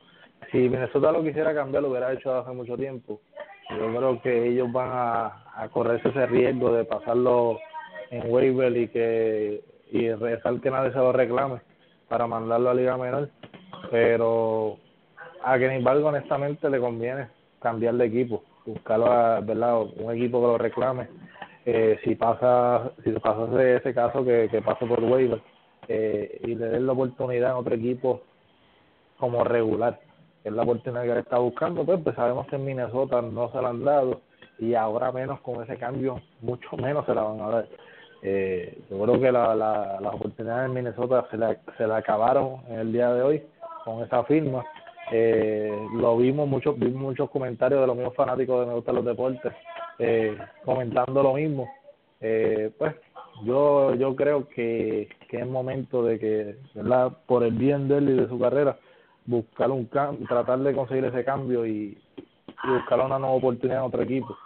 si 0.52 0.70
Minnesota 0.70 1.12
lo 1.12 1.24
quisiera 1.24 1.54
cambiar, 1.54 1.84
lo 1.84 1.90
hubiera 1.90 2.14
hecho 2.14 2.36
hace 2.36 2.52
mucho 2.52 2.76
tiempo. 2.78 3.22
Yo 3.70 3.88
creo 3.96 4.22
que 4.22 4.48
ellos 4.48 4.72
van 4.72 4.90
a, 4.92 5.44
a 5.56 5.70
correrse 5.70 6.10
ese 6.10 6.26
riesgo 6.26 6.74
de 6.74 6.86
pasarlo 6.86 7.60
en 8.10 8.32
waiver 8.32 8.76
y 8.76 8.88
que 8.88 9.64
y 9.92 10.12
rezar 10.12 10.60
que 10.62 10.70
nadie 10.70 10.92
se 10.92 10.98
lo 10.98 11.12
reclame 11.12 11.62
para 12.08 12.28
mandarlo 12.28 12.70
a 12.70 12.74
Liga 12.74 12.98
Menor. 12.98 13.30
Pero 13.92 14.78
a 15.44 15.58
Kenny 15.58 15.84
Vargas, 15.84 16.06
honestamente, 16.06 16.70
le 16.70 16.80
conviene 16.80 17.28
cambiar 17.62 17.96
de 17.96 18.06
equipo, 18.06 18.44
buscarlo, 18.66 19.12
a, 19.12 19.40
¿verdad? 19.42 19.82
Un 19.98 20.14
equipo 20.16 20.40
que 20.42 20.48
lo 20.48 20.58
reclame. 20.58 21.08
Eh, 21.66 22.00
si 22.04 22.16
pasa 22.16 22.92
si 23.04 23.12
pasa 23.12 23.64
ese, 23.64 23.94
caso 23.94 24.24
que, 24.24 24.48
que 24.50 24.62
pase 24.62 24.86
por 24.86 25.04
waiver 25.04 25.42
eh, 25.88 26.40
y 26.44 26.56
le 26.56 26.68
den 26.68 26.88
la 26.88 26.94
oportunidad 26.94 27.52
en 27.52 27.58
otro 27.58 27.76
equipo 27.76 28.22
como 29.18 29.44
regular 29.44 30.00
es 30.44 30.54
la 30.54 30.64
oportunidad 30.64 31.04
que 31.04 31.12
él 31.12 31.18
está 31.18 31.38
buscando 31.38 31.86
pues, 31.86 32.00
pues 32.04 32.16
sabemos 32.16 32.48
que 32.48 32.56
en 32.56 32.66
Minnesota 32.66 33.22
no 33.22 33.52
se 33.52 33.62
la 33.62 33.70
han 33.70 33.84
dado 33.84 34.22
y 34.60 34.74
ahora 34.74 35.12
menos 35.12 35.40
con 35.42 35.64
ese 35.64 35.78
cambio 35.78 36.22
mucho 36.42 36.76
menos 36.78 37.06
se 37.06 37.16
la 37.16 37.24
van 37.24 37.42
a 37.42 37.50
dar. 37.50 37.68
Eh, 38.22 38.78
yo 38.90 39.02
creo 39.02 39.20
que 39.20 39.32
la, 39.32 39.56
la, 39.56 40.00
las 40.02 40.14
oportunidades 40.14 40.68
en 40.68 40.74
Minnesota 40.74 41.26
se 41.32 41.38
la, 41.38 41.58
se 41.78 41.88
la 41.88 41.98
acabaron 41.98 42.62
en 42.68 42.80
el 42.80 42.92
día 42.92 43.14
de 43.14 43.22
hoy 43.22 43.44
con 43.86 44.04
esa 44.04 44.24
firma. 44.26 44.66
Eh, 45.12 45.74
lo 45.96 46.18
vimos 46.18 46.48
muchos 46.48 46.78
vimos 46.78 47.02
muchos 47.02 47.30
comentarios 47.32 47.82
de 47.82 47.88
los 47.88 47.96
mismos 47.96 48.16
fanáticos 48.16 48.60
de 48.60 48.68
Me 48.68 48.74
Gustan 48.76 48.96
los 48.96 49.06
Deportes 49.06 49.54
eh, 49.98 50.38
comentando 50.66 51.24
lo 51.24 51.34
mismo. 51.34 51.70
Eh, 52.22 52.72
pues 52.78 52.96
yo 53.46 53.96
yo 53.96 54.16
creo 54.16 54.48
que, 54.50 55.08
que 55.30 55.38
es 55.40 55.48
momento 55.48 56.04
de 56.04 56.20
que 56.20 56.56
verdad 56.76 57.14
por 57.26 57.44
el 57.44 57.54
bien 57.54 57.88
de 57.88 57.98
él 57.98 58.10
y 58.10 58.14
de 58.14 58.28
su 58.28 58.38
carrera 58.38 58.78
buscar 59.30 59.70
un 59.70 59.86
cambio 59.86 60.28
tratar 60.28 60.60
de 60.60 60.74
conseguir 60.74 61.06
ese 61.06 61.24
cambio 61.24 61.66
y, 61.66 61.98
buscar 62.68 63.00
una 63.00 63.20
nueva 63.20 63.36
oportunidad 63.36 63.80
en 63.80 63.86
otro 63.86 64.02
equipo. 64.02 64.38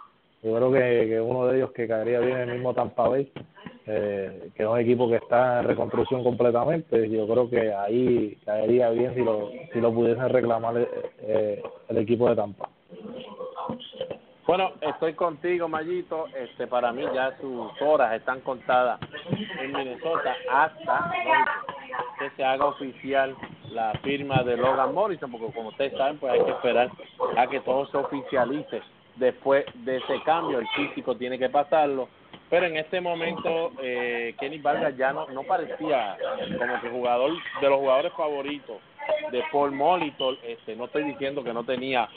Yo 0.42 0.54
creo 0.54 0.70
que, 0.70 1.08
que 1.08 1.20
uno 1.20 1.46
de 1.46 1.56
ellos 1.56 1.72
que 1.72 1.88
caería 1.88 2.20
bien 2.20 2.38
el 2.38 2.52
mismo 2.52 2.74
Tampa 2.74 3.08
Bay 3.08 3.32
eh, 3.86 4.50
que 4.54 4.62
es 4.62 4.68
un 4.68 4.78
equipo 4.78 5.08
que 5.08 5.16
está 5.16 5.60
en 5.60 5.66
reconstrucción 5.66 6.22
completamente. 6.22 7.08
Yo 7.10 7.26
creo 7.26 7.50
que 7.50 7.72
ahí 7.72 8.38
caería 8.44 8.90
bien 8.90 9.14
si 9.14 9.20
lo 9.20 9.50
si 9.72 9.80
lo 9.80 9.92
pudiesen 9.92 10.28
reclamar 10.28 10.88
eh, 11.22 11.62
el 11.88 11.98
equipo 11.98 12.28
de 12.28 12.36
Tampa 12.36 12.68
bueno, 14.46 14.72
estoy 14.80 15.14
contigo, 15.14 15.68
Mayito. 15.68 16.26
Este, 16.36 16.66
para 16.66 16.92
mí 16.92 17.02
ya 17.14 17.36
sus 17.40 17.70
horas 17.80 18.14
están 18.14 18.40
contadas 18.40 19.00
en 19.60 19.72
Minnesota 19.72 20.36
hasta 20.50 21.12
que 22.18 22.30
se 22.30 22.44
haga 22.44 22.66
oficial 22.66 23.34
la 23.70 23.92
firma 24.02 24.42
de 24.42 24.56
Logan 24.56 24.94
Morrison, 24.94 25.30
porque 25.30 25.52
como 25.52 25.70
ustedes 25.70 25.96
saben, 25.96 26.18
pues 26.18 26.32
hay 26.32 26.44
que 26.44 26.50
esperar 26.50 26.90
a 27.36 27.46
que 27.46 27.60
todo 27.60 27.86
se 27.86 27.96
oficialice 27.96 28.82
después 29.16 29.64
de 29.74 29.96
ese 29.96 30.22
cambio. 30.24 30.58
El 30.58 30.68
físico 30.68 31.16
tiene 31.16 31.38
que 31.38 31.48
pasarlo. 31.48 32.08
Pero 32.50 32.66
en 32.66 32.76
este 32.76 33.00
momento, 33.00 33.72
eh, 33.80 34.34
Kenny 34.38 34.58
Vargas 34.58 34.96
ya 34.96 35.12
no, 35.12 35.26
no 35.28 35.42
parecía 35.44 36.16
como 36.58 36.80
que 36.80 36.90
jugador 36.90 37.32
de 37.60 37.68
los 37.68 37.78
jugadores 37.78 38.12
favoritos 38.12 38.76
de 39.32 39.42
Paul 39.50 39.72
Molitor. 39.72 40.36
Este, 40.44 40.76
no 40.76 40.84
estoy 40.84 41.04
diciendo 41.04 41.42
que 41.42 41.52
no 41.52 41.64
tenía 41.64 42.08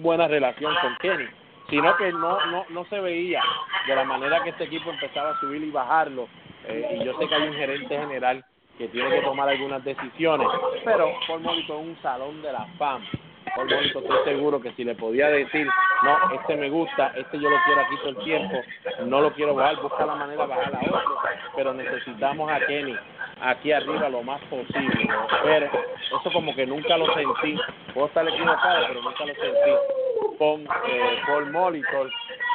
buena 0.00 0.28
relación 0.28 0.74
con 0.80 0.96
Kenny, 0.96 1.28
sino 1.68 1.96
que 1.96 2.12
no, 2.12 2.44
no, 2.46 2.64
no 2.70 2.84
se 2.86 3.00
veía 3.00 3.42
de 3.86 3.94
la 3.94 4.04
manera 4.04 4.42
que 4.42 4.50
este 4.50 4.64
equipo 4.64 4.90
empezaba 4.90 5.30
a 5.30 5.40
subir 5.40 5.62
y 5.62 5.70
bajarlo. 5.70 6.28
Eh, 6.66 6.98
y 7.00 7.04
yo 7.04 7.16
sé 7.18 7.26
que 7.26 7.34
hay 7.34 7.48
un 7.48 7.54
gerente 7.54 7.98
general 7.98 8.44
que 8.76 8.88
tiene 8.88 9.10
que 9.10 9.22
tomar 9.22 9.48
algunas 9.48 9.84
decisiones, 9.84 10.48
pero 10.84 11.12
Paul 11.26 11.58
es 11.58 11.68
un 11.68 11.96
salón 12.02 12.42
de 12.42 12.52
la 12.52 12.66
fama. 12.78 13.06
Paul 13.54 13.68
Molito 13.68 13.98
estoy 14.00 14.18
seguro 14.24 14.60
que 14.60 14.72
si 14.72 14.84
le 14.84 14.94
podía 14.94 15.28
decir, 15.28 15.68
no, 16.02 16.34
este 16.34 16.56
me 16.56 16.70
gusta, 16.70 17.12
este 17.16 17.38
yo 17.38 17.50
lo 17.50 17.56
quiero 17.64 17.80
aquí 17.80 17.96
todo 17.96 18.08
el 18.10 18.16
tiempo, 18.18 18.60
no 19.06 19.20
lo 19.20 19.32
quiero 19.32 19.54
bajar, 19.54 19.76
busca 19.80 20.06
la 20.06 20.14
manera 20.14 20.42
de 20.42 20.48
bajar 20.48 20.74
a 20.74 20.78
otro, 20.78 21.18
pero 21.56 21.74
necesitamos 21.74 22.50
a 22.50 22.60
Kenny 22.66 22.96
aquí 23.40 23.72
arriba 23.72 24.08
lo 24.08 24.22
más 24.22 24.40
posible. 24.42 25.08
Pero 25.42 25.66
eso 25.66 26.32
como 26.32 26.54
que 26.54 26.66
nunca 26.66 26.96
lo 26.96 27.12
sentí, 27.14 27.58
puedo 27.94 28.06
estar 28.06 28.26
equivocado, 28.28 28.86
pero 28.88 29.02
nunca 29.02 29.24
lo 29.24 29.34
sentí 29.34 30.36
con 30.38 30.62
eh, 30.62 31.20
Paul 31.26 31.50
Molitor. 31.50 32.10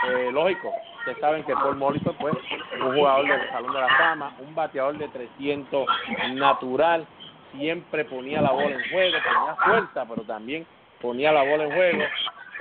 Eh, 0.07 0.29
lógico, 0.31 0.71
ustedes 0.99 1.19
saben 1.19 1.43
que 1.43 1.53
Paul 1.53 1.77
Molitor 1.77 2.15
fue 2.15 2.31
un 2.31 2.95
jugador 2.95 3.27
del 3.27 3.49
Salón 3.49 3.73
de 3.73 3.79
la 3.79 3.97
Fama, 3.97 4.35
un 4.39 4.55
bateador 4.55 4.97
de 4.97 5.07
300 5.07 5.87
natural, 6.33 7.05
siempre 7.53 8.05
ponía 8.05 8.41
la 8.41 8.51
bola 8.51 8.75
en 8.75 8.89
juego, 8.89 9.17
tenía 9.23 9.55
fuerza, 9.55 10.05
pero 10.07 10.21
también 10.23 10.65
ponía 11.01 11.31
la 11.31 11.43
bola 11.43 11.65
en 11.65 11.71
juego. 11.71 12.03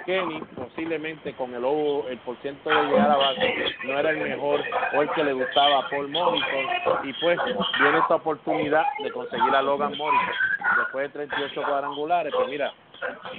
Kenny 0.05 0.39
posiblemente 0.55 1.33
con 1.35 1.55
el 1.55 1.65
el 2.11 2.19
porciento 2.19 2.69
de 2.69 2.83
llegar 2.85 3.11
a 3.11 3.17
base 3.17 3.55
no 3.85 3.99
era 3.99 4.11
el 4.11 4.19
mejor 4.19 4.63
o 4.95 5.03
el 5.03 5.11
que 5.11 5.25
le 5.25 5.33
gustaba 5.33 5.79
a 5.79 5.89
Paul 5.89 6.09
Morrison 6.09 6.67
y 7.05 7.13
pues 7.15 7.39
viene 7.81 7.99
esta 7.99 8.17
oportunidad 8.17 8.85
de 9.03 9.11
conseguir 9.11 9.55
a 9.55 9.63
Logan 9.63 9.97
Morrison 9.97 10.35
después 10.79 11.05
de 11.05 11.27
38 11.27 11.63
cuadrangulares 11.63 12.35
pues 12.37 12.49
mira 12.49 12.73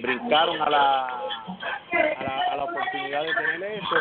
brincaron 0.01 0.61
a 0.61 0.69
la, 0.69 1.05
a 1.07 2.23
la, 2.23 2.39
a 2.51 2.57
la 2.57 2.63
oportunidad 2.63 3.23
de 3.23 3.33
tener 3.33 3.63
eso 3.63 3.95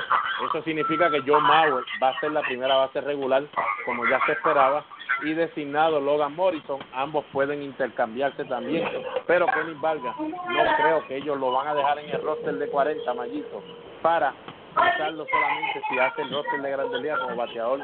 eso 0.49 0.63
significa 0.63 1.11
que 1.11 1.23
John 1.27 1.43
Mauer 1.45 1.85
va 2.03 2.09
a 2.11 2.21
ser 2.21 2.33
la 2.33 2.43
primera 2.43 2.77
base 2.77 3.01
regular 3.01 3.45
como 3.85 4.07
ya 4.07 4.21
se 4.27 4.33
esperaba 4.33 4.85
y 5.23 5.33
designado 5.33 6.01
Logan 6.01 6.35
Morrison, 6.35 6.81
ambos 6.93 7.25
pueden 7.33 7.63
intercambiarse 7.63 8.45
también, 8.45 8.87
pero 9.27 9.47
Kenny 9.47 9.75
Vargas 9.81 10.15
no 10.19 10.77
creo 10.77 11.07
que 11.07 11.17
ellos 11.17 11.39
lo 11.39 11.53
van 11.53 11.69
a 11.69 11.75
dejar 11.75 11.99
en 11.99 12.11
el 12.11 12.23
roster 12.23 12.55
de 12.55 12.69
40 12.69 13.15
mallitos 13.15 13.63
para 14.03 14.35
usarlo 14.73 15.27
solamente 15.31 15.83
si 15.89 15.99
hace 15.99 16.23
el 16.23 16.31
roster 16.31 16.61
de 16.61 16.71
Grandes 16.71 17.01
Ligas 17.01 17.19
como 17.21 17.37
bateador 17.37 17.81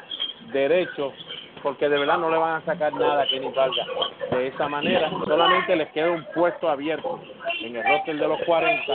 derecho, 0.52 1.12
porque 1.62 1.88
de 1.88 1.98
verdad 1.98 2.18
no 2.18 2.30
le 2.30 2.36
van 2.36 2.62
a 2.62 2.64
sacar 2.64 2.92
nada 2.92 3.22
a 3.22 3.26
Kenny 3.26 3.50
Vargas 3.50 3.86
de 4.30 4.48
esa 4.48 4.68
manera, 4.68 5.10
solamente 5.24 5.76
les 5.76 5.88
queda 5.92 6.10
un 6.10 6.24
puesto 6.34 6.68
abierto 6.68 7.20
en 7.62 7.76
el 7.76 7.84
roster 7.84 8.18
de 8.18 8.28
los 8.28 8.40
40 8.42 8.92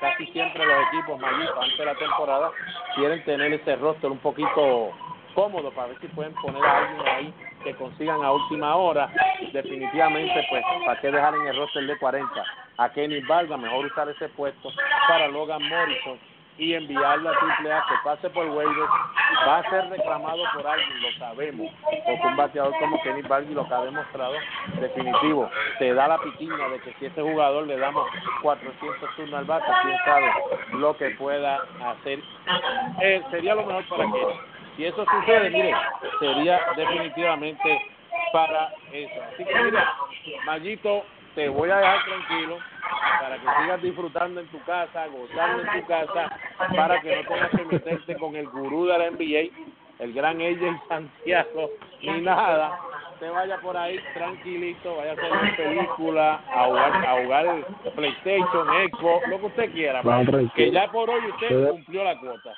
casi 0.00 0.26
siempre 0.26 0.64
los 0.64 0.86
equipos 0.88 1.18
mayores 1.18 1.50
antes 1.60 1.78
de 1.78 1.84
la 1.84 1.94
temporada 1.94 2.50
quieren 2.94 3.24
tener 3.24 3.52
ese 3.52 3.76
roster 3.76 4.10
un 4.10 4.18
poquito 4.18 4.92
cómodo 5.34 5.70
para 5.70 5.88
ver 5.88 6.00
si 6.00 6.08
pueden 6.08 6.34
poner 6.34 6.64
a 6.64 6.78
alguien 6.78 7.08
ahí 7.08 7.34
que 7.62 7.74
consigan 7.74 8.22
a 8.24 8.32
última 8.32 8.74
hora. 8.76 9.10
Definitivamente, 9.52 10.46
pues, 10.48 10.62
¿para 10.86 11.00
qué 11.00 11.10
dejar 11.10 11.34
en 11.34 11.46
el 11.46 11.56
roster 11.56 11.86
de 11.86 11.98
40 11.98 12.44
a 12.78 12.88
Kenny 12.90 13.20
Valga? 13.20 13.56
Mejor 13.56 13.86
usar 13.86 14.08
ese 14.08 14.28
puesto 14.30 14.70
para 15.08 15.28
Logan 15.28 15.62
Morrison 15.68 16.18
y 16.58 16.74
enviarlo 16.74 17.30
a 17.30 17.38
Triple 17.38 17.72
A 17.72 17.84
que 17.88 17.94
pase 18.04 18.30
por 18.30 18.46
waivers 18.48 18.90
va 19.46 19.58
a 19.58 19.70
ser 19.70 19.88
reclamado 19.90 20.42
por 20.54 20.66
alguien, 20.66 21.02
lo 21.02 21.12
sabemos, 21.18 21.72
porque 21.82 22.26
un 22.26 22.36
bateador 22.36 22.72
como 22.78 23.00
Kenny 23.02 23.22
Bargy 23.22 23.54
lo 23.54 23.66
que 23.66 23.74
ha 23.74 23.80
demostrado 23.82 24.34
definitivo, 24.80 25.50
te 25.78 25.92
da 25.94 26.08
la 26.08 26.18
piquiña 26.18 26.68
de 26.68 26.80
que 26.80 26.92
si 26.98 27.06
ese 27.06 27.20
jugador 27.20 27.66
le 27.66 27.76
damos 27.76 28.08
400 28.42 29.16
turnos 29.16 29.34
al 29.34 29.44
bate, 29.44 29.66
quién 29.82 29.98
sabe 30.04 30.32
lo 30.72 30.96
que 30.96 31.10
pueda 31.10 31.60
hacer, 31.84 32.20
eh, 33.00 33.22
sería 33.30 33.54
lo 33.54 33.66
mejor 33.66 33.84
para 33.88 34.04
que 34.04 34.56
si 34.76 34.84
eso 34.84 35.04
sucede, 35.04 35.50
mire, 35.50 35.74
sería 36.20 36.60
definitivamente 36.76 37.82
para 38.32 38.70
eso. 38.92 39.22
Así 39.32 39.44
que 39.44 39.54
mira, 39.62 39.94
Mayito, 40.44 41.04
te 41.36 41.50
voy 41.50 41.70
a 41.70 41.76
dejar 41.76 42.04
tranquilo 42.04 42.58
para 43.20 43.36
que 43.36 43.62
sigas 43.62 43.82
disfrutando 43.82 44.40
en 44.40 44.46
tu 44.48 44.58
casa, 44.64 45.06
gozando 45.06 45.62
en 45.62 45.80
tu 45.80 45.86
casa, 45.86 46.30
para 46.74 47.00
que 47.00 47.14
no 47.14 47.28
tengas 47.28 47.50
que 47.50 47.64
meterte 47.66 48.16
con 48.16 48.34
el 48.34 48.48
gurú 48.48 48.86
de 48.86 48.98
la 48.98 49.10
NBA, 49.10 49.52
el 49.98 50.12
gran 50.14 50.40
AJ 50.40 50.88
Santiago, 50.88 51.70
ni 52.00 52.22
nada. 52.22 52.80
Te 53.20 53.28
vaya 53.28 53.58
por 53.58 53.76
ahí 53.76 53.98
tranquilito, 54.14 54.96
vaya 54.96 55.10
a 55.10 55.14
hacer 55.14 55.32
una 55.32 55.56
película, 55.56 56.40
a 56.54 56.64
jugar, 56.64 57.06
a 57.06 57.22
jugar 57.22 57.66
PlayStation, 57.94 58.66
Xbox, 58.90 59.28
lo 59.28 59.40
que 59.40 59.46
usted 59.46 59.72
quiera. 59.72 60.02
que 60.54 60.70
ya 60.70 60.90
por 60.90 61.08
hoy 61.10 61.20
usted 61.30 61.68
cumplió 61.68 62.04
la 62.04 62.18
cuota. 62.18 62.54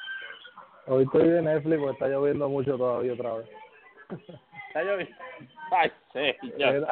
Hoy 0.87 1.03
estoy 1.05 1.29
de 1.29 1.43
Netflix 1.43 1.79
porque 1.79 1.93
está 1.93 2.09
lloviendo 2.09 2.49
mucho 2.49 2.77
todavía 2.77 3.13
otra 3.13 3.35
vez. 3.35 3.49
Está 4.69 4.83
lloviendo. 4.83 5.17
Ay, 5.71 5.93
señor. 6.13 6.87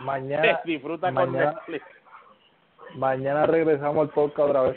mañana, 0.00 0.60
disfruta 0.64 1.10
mañana, 1.10 1.52
con 1.52 1.72
Netflix. 1.72 1.84
Mañana 2.94 3.46
regresamos 3.46 4.08
al 4.08 4.14
podcast 4.14 4.48
otra 4.48 4.62
vez. 4.62 4.76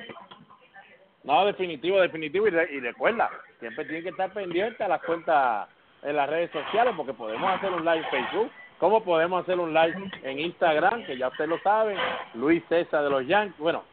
No, 1.23 1.45
definitivo, 1.45 1.99
definitivo. 2.01 2.47
Y, 2.47 2.51
y 2.51 2.79
recuerda, 2.79 3.29
siempre 3.59 3.85
tiene 3.85 4.03
que 4.03 4.09
estar 4.09 4.31
pendiente 4.31 4.83
a 4.83 4.87
las 4.87 5.01
cuentas 5.03 5.67
en 6.03 6.15
las 6.15 6.29
redes 6.29 6.51
sociales 6.51 6.93
porque 6.95 7.13
podemos 7.13 7.51
hacer 7.51 7.71
un 7.71 7.83
live 7.83 7.97
en 7.97 8.09
Facebook. 8.09 8.51
¿Cómo 8.79 9.03
podemos 9.03 9.43
hacer 9.43 9.59
un 9.59 9.73
live 9.73 10.11
en 10.23 10.39
Instagram? 10.39 11.05
Que 11.05 11.17
ya 11.17 11.27
usted 11.27 11.47
lo 11.47 11.59
sabe. 11.59 11.97
Luis 12.33 12.63
César 12.69 13.03
de 13.03 13.09
los 13.09 13.27
Yankees. 13.27 13.57
Bueno, 13.57 13.83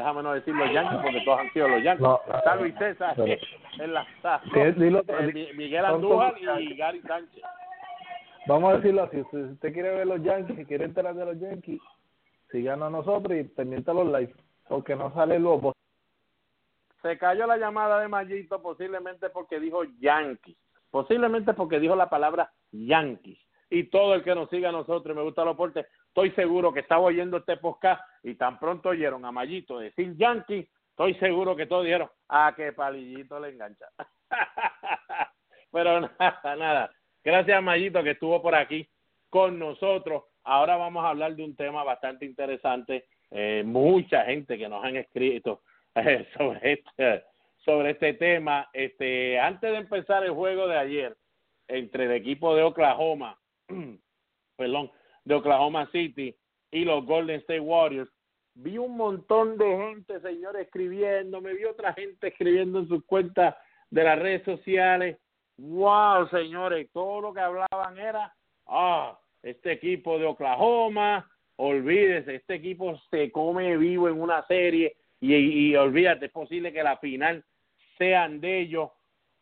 déjame 0.00 0.22
no 0.22 0.32
decir 0.32 0.54
los 0.54 0.72
Yankees 0.72 0.98
porque 1.02 1.20
todos 1.24 1.40
han 1.40 1.52
sido 1.52 1.68
los 1.68 1.82
Yankees. 1.82 2.02
No, 2.02 2.20
está 2.34 2.56
Luis 2.56 2.74
César 2.78 3.14
en 3.78 3.94
la 3.94 4.06
eh, 4.54 5.52
Miguel 5.54 5.84
Andújar 5.84 6.34
y 6.38 6.74
Gary 6.74 7.02
Sánchez. 7.02 7.42
Vamos 8.46 8.72
a 8.72 8.76
decirlo 8.78 9.02
así, 9.02 9.22
si 9.30 9.36
usted 9.36 9.72
quiere 9.72 9.90
ver 9.90 10.06
los 10.06 10.22
Yankees, 10.22 10.56
si 10.56 10.64
quiere 10.64 10.86
enterar 10.86 11.14
de 11.14 11.26
los 11.26 11.38
Yankees, 11.38 11.80
sigan 12.50 12.82
a 12.82 12.88
nosotros 12.88 13.38
y 13.38 13.44
pendiente 13.44 13.90
a 13.90 13.94
los 13.94 14.06
live, 14.06 14.34
porque 14.66 14.96
no 14.96 15.12
sale 15.12 15.38
luego. 15.38 15.74
Se 17.02 17.18
cayó 17.18 17.46
la 17.46 17.58
llamada 17.58 18.00
de 18.00 18.08
Mayito 18.08 18.62
posiblemente 18.62 19.28
porque 19.28 19.60
dijo 19.60 19.84
Yankees, 20.00 20.56
posiblemente 20.90 21.52
porque 21.52 21.78
dijo 21.78 21.94
la 21.94 22.08
palabra 22.08 22.50
Yankees. 22.72 23.38
Y 23.68 23.84
todo 23.84 24.14
el 24.14 24.24
que 24.24 24.34
nos 24.34 24.48
siga 24.48 24.70
a 24.70 24.72
nosotros, 24.72 25.14
me 25.14 25.22
gusta 25.22 25.44
los 25.44 25.54
deportes, 25.54 25.86
estoy 26.10 26.32
seguro 26.32 26.72
que 26.72 26.80
estaba 26.80 27.02
oyendo 27.02 27.36
este 27.38 27.56
podcast 27.56 28.02
y 28.24 28.34
tan 28.34 28.58
pronto 28.58 28.88
oyeron 28.90 29.24
a 29.24 29.32
Mayito 29.32 29.78
decir 29.78 30.16
Yankees, 30.16 30.68
estoy 30.90 31.14
seguro 31.14 31.54
que 31.54 31.66
todos 31.66 31.84
dijeron, 31.84 32.10
ah, 32.28 32.52
que 32.56 32.72
palillito 32.72 33.38
le 33.38 33.50
engancha. 33.50 33.86
Pero 35.72 36.00
nada, 36.00 36.56
nada. 36.56 36.90
Gracias 37.22 37.56
a 37.56 37.60
Mayito 37.60 38.02
que 38.02 38.10
estuvo 38.10 38.42
por 38.42 38.56
aquí 38.56 38.88
con 39.28 39.58
nosotros. 39.58 40.24
Ahora 40.42 40.76
vamos 40.76 41.04
a 41.04 41.10
hablar 41.10 41.36
de 41.36 41.44
un 41.44 41.54
tema 41.54 41.84
bastante 41.84 42.26
interesante. 42.26 43.06
Eh, 43.30 43.62
mucha 43.64 44.24
gente 44.24 44.58
que 44.58 44.68
nos 44.68 44.84
han 44.84 44.96
escrito 44.96 45.62
eh, 45.94 46.28
sobre 46.36 46.72
este 46.72 47.24
sobre 47.64 47.90
este 47.90 48.14
tema. 48.14 48.68
Este, 48.72 49.38
antes 49.38 49.70
de 49.70 49.76
empezar 49.76 50.24
el 50.24 50.32
juego 50.32 50.66
de 50.66 50.76
ayer 50.76 51.16
entre 51.68 52.06
el 52.06 52.12
equipo 52.12 52.56
de 52.56 52.62
Oklahoma, 52.62 53.38
perdón, 54.56 54.90
de 55.30 55.36
Oklahoma 55.36 55.88
City 55.92 56.34
y 56.72 56.84
los 56.84 57.06
Golden 57.06 57.38
State 57.40 57.60
Warriors, 57.60 58.10
vi 58.54 58.78
un 58.78 58.96
montón 58.96 59.56
de 59.56 59.64
gente, 59.64 60.20
señores, 60.20 60.66
escribiendo, 60.66 61.40
me 61.40 61.54
vi 61.54 61.64
otra 61.64 61.92
gente 61.92 62.28
escribiendo 62.28 62.80
en 62.80 62.88
sus 62.88 63.04
cuentas 63.04 63.54
de 63.90 64.02
las 64.02 64.18
redes 64.18 64.44
sociales. 64.44 65.18
Wow, 65.56 66.28
señores, 66.30 66.88
todo 66.92 67.20
lo 67.20 67.32
que 67.32 67.40
hablaban 67.40 67.96
era, 67.96 68.34
ah, 68.66 69.16
este 69.40 69.70
equipo 69.70 70.18
de 70.18 70.26
Oklahoma, 70.26 71.30
olvídese, 71.56 72.34
este 72.34 72.54
equipo 72.54 72.98
se 73.10 73.30
come 73.30 73.76
vivo 73.76 74.08
en 74.08 74.20
una 74.20 74.44
serie 74.48 74.96
y, 75.20 75.34
y 75.34 75.76
olvídate, 75.76 76.26
es 76.26 76.32
posible 76.32 76.72
que 76.72 76.82
la 76.82 76.96
final 76.96 77.44
sean 77.96 78.40
de 78.40 78.62
ellos 78.62 78.90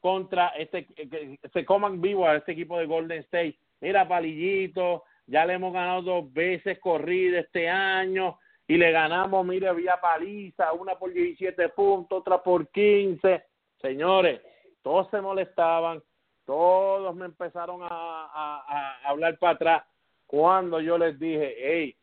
contra 0.00 0.48
este, 0.48 0.84
que 0.84 1.38
se 1.50 1.64
coman 1.64 2.00
vivo 2.02 2.28
a 2.28 2.36
este 2.36 2.52
equipo 2.52 2.78
de 2.78 2.86
Golden 2.86 3.20
State. 3.20 3.58
Mira, 3.80 4.06
Palillito, 4.06 5.04
ya 5.28 5.44
le 5.44 5.54
hemos 5.54 5.72
ganado 5.72 6.02
dos 6.02 6.32
veces 6.32 6.78
corrida 6.78 7.40
este 7.40 7.68
año 7.68 8.38
y 8.66 8.76
le 8.78 8.90
ganamos, 8.90 9.46
mire, 9.46 9.72
vía 9.74 9.98
paliza, 10.00 10.72
una 10.72 10.94
por 10.94 11.12
17 11.12 11.68
puntos, 11.70 12.20
otra 12.20 12.42
por 12.42 12.68
15. 12.68 13.44
Señores, 13.80 14.40
todos 14.82 15.08
se 15.10 15.20
molestaban, 15.20 16.02
todos 16.46 17.14
me 17.14 17.26
empezaron 17.26 17.82
a, 17.82 17.88
a, 17.90 19.08
hablar 19.08 19.38
para 19.38 19.52
atrás 19.52 19.84
cuando 20.26 20.80
yo 20.80 20.96
les 20.96 21.18
dije, 21.18 21.54
hey, 21.58 21.96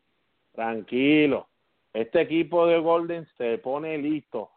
tranquilo, 0.52 1.48
este 1.92 2.20
equipo 2.20 2.66
de 2.66 2.78
Golden 2.78 3.26
se 3.36 3.58
pone 3.58 3.98
listo 3.98 4.50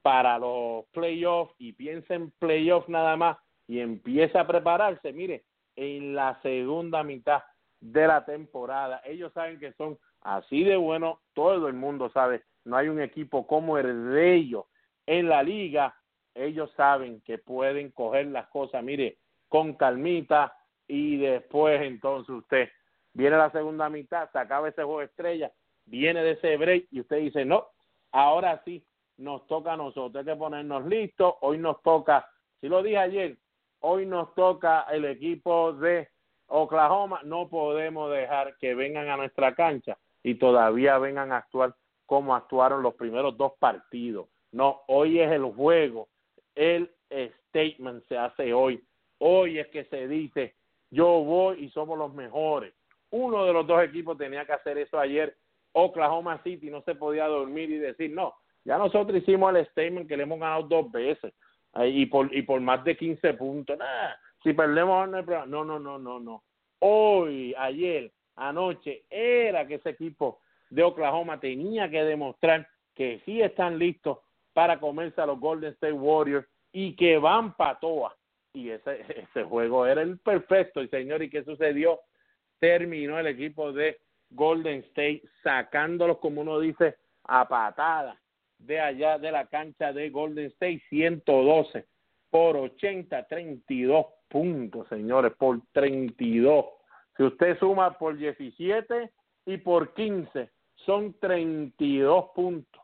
para 0.00 0.38
los 0.38 0.84
playoffs 0.92 1.54
y 1.58 1.72
piensa 1.72 2.14
en 2.14 2.30
playoffs 2.32 2.88
nada 2.88 3.16
más 3.16 3.36
y 3.66 3.80
empieza 3.80 4.40
a 4.40 4.46
prepararse, 4.46 5.12
mire, 5.12 5.44
en 5.74 6.14
la 6.14 6.40
segunda 6.42 7.02
mitad 7.02 7.42
de 7.82 8.06
la 8.06 8.24
temporada. 8.24 9.02
Ellos 9.04 9.32
saben 9.32 9.58
que 9.58 9.72
son 9.72 9.98
así 10.22 10.62
de 10.62 10.76
buenos, 10.76 11.18
todo 11.34 11.66
el 11.68 11.74
mundo 11.74 12.10
sabe, 12.10 12.44
no 12.64 12.76
hay 12.76 12.88
un 12.88 13.00
equipo 13.00 13.46
como 13.46 13.76
el 13.76 14.12
de 14.12 14.34
ellos 14.34 14.64
en 15.06 15.28
la 15.28 15.42
liga, 15.42 15.94
ellos 16.34 16.70
saben 16.76 17.20
que 17.22 17.38
pueden 17.38 17.90
coger 17.90 18.26
las 18.26 18.46
cosas, 18.48 18.82
mire, 18.84 19.18
con 19.48 19.74
calmita 19.74 20.54
y 20.86 21.18
después 21.18 21.82
entonces 21.82 22.30
usted 22.30 22.68
viene 23.12 23.36
la 23.36 23.50
segunda 23.50 23.90
mitad, 23.90 24.30
se 24.30 24.38
acaba 24.38 24.68
ese 24.68 24.84
juego 24.84 25.02
estrella, 25.02 25.52
viene 25.84 26.22
de 26.22 26.32
ese 26.32 26.56
break 26.56 26.86
y 26.92 27.00
usted 27.00 27.16
dice, 27.16 27.44
no, 27.44 27.66
ahora 28.12 28.62
sí 28.64 28.86
nos 29.16 29.44
toca 29.48 29.72
a 29.72 29.76
nosotros, 29.76 30.24
hay 30.24 30.32
que 30.32 30.38
ponernos 30.38 30.86
listos, 30.86 31.34
hoy 31.40 31.58
nos 31.58 31.82
toca, 31.82 32.26
si 32.60 32.68
lo 32.68 32.80
dije 32.80 32.98
ayer, 32.98 33.36
hoy 33.80 34.06
nos 34.06 34.32
toca 34.36 34.86
el 34.92 35.04
equipo 35.04 35.72
de 35.72 36.11
Oklahoma, 36.54 37.20
no 37.24 37.48
podemos 37.48 38.10
dejar 38.10 38.56
que 38.58 38.74
vengan 38.74 39.08
a 39.08 39.16
nuestra 39.16 39.54
cancha 39.54 39.96
y 40.22 40.34
todavía 40.34 40.98
vengan 40.98 41.32
a 41.32 41.38
actuar 41.38 41.74
como 42.06 42.34
actuaron 42.34 42.82
los 42.82 42.94
primeros 42.94 43.36
dos 43.36 43.52
partidos. 43.58 44.28
No, 44.52 44.82
hoy 44.86 45.20
es 45.20 45.32
el 45.32 45.44
juego, 45.44 46.08
el 46.54 46.90
statement 47.48 48.04
se 48.06 48.18
hace 48.18 48.52
hoy 48.52 48.82
Hoy 49.24 49.60
es 49.60 49.68
que 49.68 49.84
se 49.84 50.08
dice, 50.08 50.56
yo 50.90 51.06
voy 51.06 51.64
y 51.64 51.70
somos 51.70 51.96
los 51.96 52.12
mejores. 52.12 52.74
Uno 53.10 53.44
de 53.44 53.52
los 53.52 53.64
dos 53.64 53.80
equipos 53.84 54.18
tenía 54.18 54.44
que 54.44 54.52
hacer 54.52 54.78
eso 54.78 54.98
ayer. 54.98 55.36
Oklahoma 55.70 56.42
City 56.42 56.70
no 56.70 56.82
se 56.82 56.96
podía 56.96 57.28
dormir 57.28 57.70
y 57.70 57.78
decir, 57.78 58.10
no, 58.10 58.34
ya 58.64 58.78
nosotros 58.78 59.16
hicimos 59.22 59.54
el 59.54 59.64
statement 59.68 60.08
que 60.08 60.16
le 60.16 60.24
hemos 60.24 60.40
ganado 60.40 60.64
dos 60.64 60.90
veces 60.90 61.32
y 61.84 62.04
por, 62.06 62.34
y 62.34 62.42
por 62.42 62.60
más 62.60 62.82
de 62.82 62.96
15 62.96 63.34
puntos. 63.34 63.78
Nada, 63.78 64.18
si 64.42 64.52
perdemos, 64.52 65.08
no, 65.08 65.64
no, 65.64 65.78
no, 65.78 65.98
no, 65.98 66.20
no. 66.20 66.42
Hoy, 66.80 67.54
ayer, 67.56 68.12
anoche, 68.36 69.04
era 69.08 69.66
que 69.66 69.76
ese 69.76 69.90
equipo 69.90 70.40
de 70.70 70.82
Oklahoma 70.82 71.38
tenía 71.38 71.88
que 71.90 72.02
demostrar 72.02 72.68
que 72.94 73.20
sí 73.24 73.40
están 73.40 73.78
listos 73.78 74.18
para 74.52 74.80
comerse 74.80 75.20
a 75.20 75.26
los 75.26 75.38
Golden 75.38 75.72
State 75.72 75.92
Warriors 75.92 76.46
y 76.72 76.94
que 76.96 77.18
van 77.18 77.54
para 77.54 77.78
toa 77.78 78.16
y 78.52 78.70
ese, 78.70 79.00
ese 79.30 79.44
juego 79.44 79.86
era 79.86 80.02
el 80.02 80.18
perfecto. 80.18 80.82
Y 80.82 80.88
señor, 80.88 81.22
¿y 81.22 81.30
qué 81.30 81.44
sucedió? 81.44 82.00
Terminó 82.58 83.18
el 83.18 83.26
equipo 83.26 83.72
de 83.72 83.98
Golden 84.30 84.80
State 84.80 85.22
sacándolos, 85.42 86.18
como 86.18 86.40
uno 86.40 86.58
dice, 86.58 86.96
a 87.24 87.46
patada 87.48 88.18
de 88.58 88.80
allá 88.80 89.18
de 89.18 89.32
la 89.32 89.46
cancha 89.46 89.92
de 89.92 90.10
Golden 90.10 90.46
State, 90.46 90.82
112 90.88 91.86
por 92.32 92.56
80, 92.56 93.26
32 93.28 94.06
puntos, 94.26 94.88
señores, 94.88 95.34
por 95.38 95.60
32. 95.72 96.64
Si 97.14 97.22
usted 97.24 97.58
suma 97.58 97.98
por 97.98 98.16
17 98.16 99.12
y 99.44 99.58
por 99.58 99.92
15, 99.92 100.50
son 100.76 101.12
32 101.20 102.30
puntos. 102.34 102.82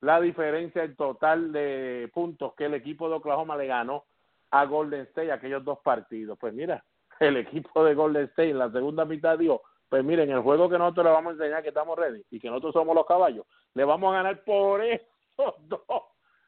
la 0.00 0.20
diferencia 0.22 0.84
en 0.84 0.96
total 0.96 1.52
de 1.52 2.10
puntos 2.14 2.54
que 2.54 2.64
el 2.64 2.74
equipo 2.74 3.10
de 3.10 3.16
Oklahoma 3.16 3.58
le 3.58 3.66
ganó 3.66 4.04
a 4.52 4.64
Golden 4.64 5.02
State 5.02 5.32
aquellos 5.32 5.62
dos 5.64 5.80
partidos. 5.80 6.38
Pues 6.38 6.54
mira, 6.54 6.82
el 7.20 7.36
equipo 7.36 7.84
de 7.84 7.94
Golden 7.94 8.24
State 8.24 8.50
en 8.50 8.58
la 8.58 8.70
segunda 8.70 9.04
mitad 9.04 9.36
dijo, 9.36 9.60
pues 9.90 10.02
miren, 10.02 10.30
el 10.30 10.40
juego 10.40 10.70
que 10.70 10.78
nosotros 10.78 11.04
le 11.04 11.12
vamos 11.12 11.30
a 11.32 11.34
enseñar 11.34 11.62
que 11.62 11.68
estamos 11.68 11.98
ready 11.98 12.24
y 12.30 12.40
que 12.40 12.48
nosotros 12.48 12.72
somos 12.72 12.94
los 12.94 13.04
caballos, 13.04 13.44
le 13.74 13.84
vamos 13.84 14.14
a 14.14 14.16
ganar 14.16 14.42
por 14.44 14.82
esos 14.82 15.54
dos. 15.68 15.82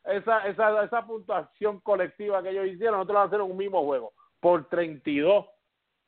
Esa, 0.05 0.47
esa, 0.49 0.85
esa 0.85 1.07
puntuación 1.07 1.81
colectiva 1.81 2.43
que 2.43 2.51
ellos 2.51 2.67
hicieron, 2.67 2.95
nosotros 2.95 3.15
vamos 3.15 3.33
a 3.33 3.37
hacer 3.37 3.51
un 3.51 3.57
mismo 3.57 3.85
juego 3.85 4.13
por 4.41 4.69
32 4.69 5.47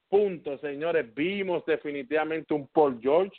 puntos, 0.09 0.61
señores. 0.61 1.15
Vimos 1.15 1.65
definitivamente 1.67 2.55
un 2.55 2.67
Paul 2.69 2.99
George 3.01 3.37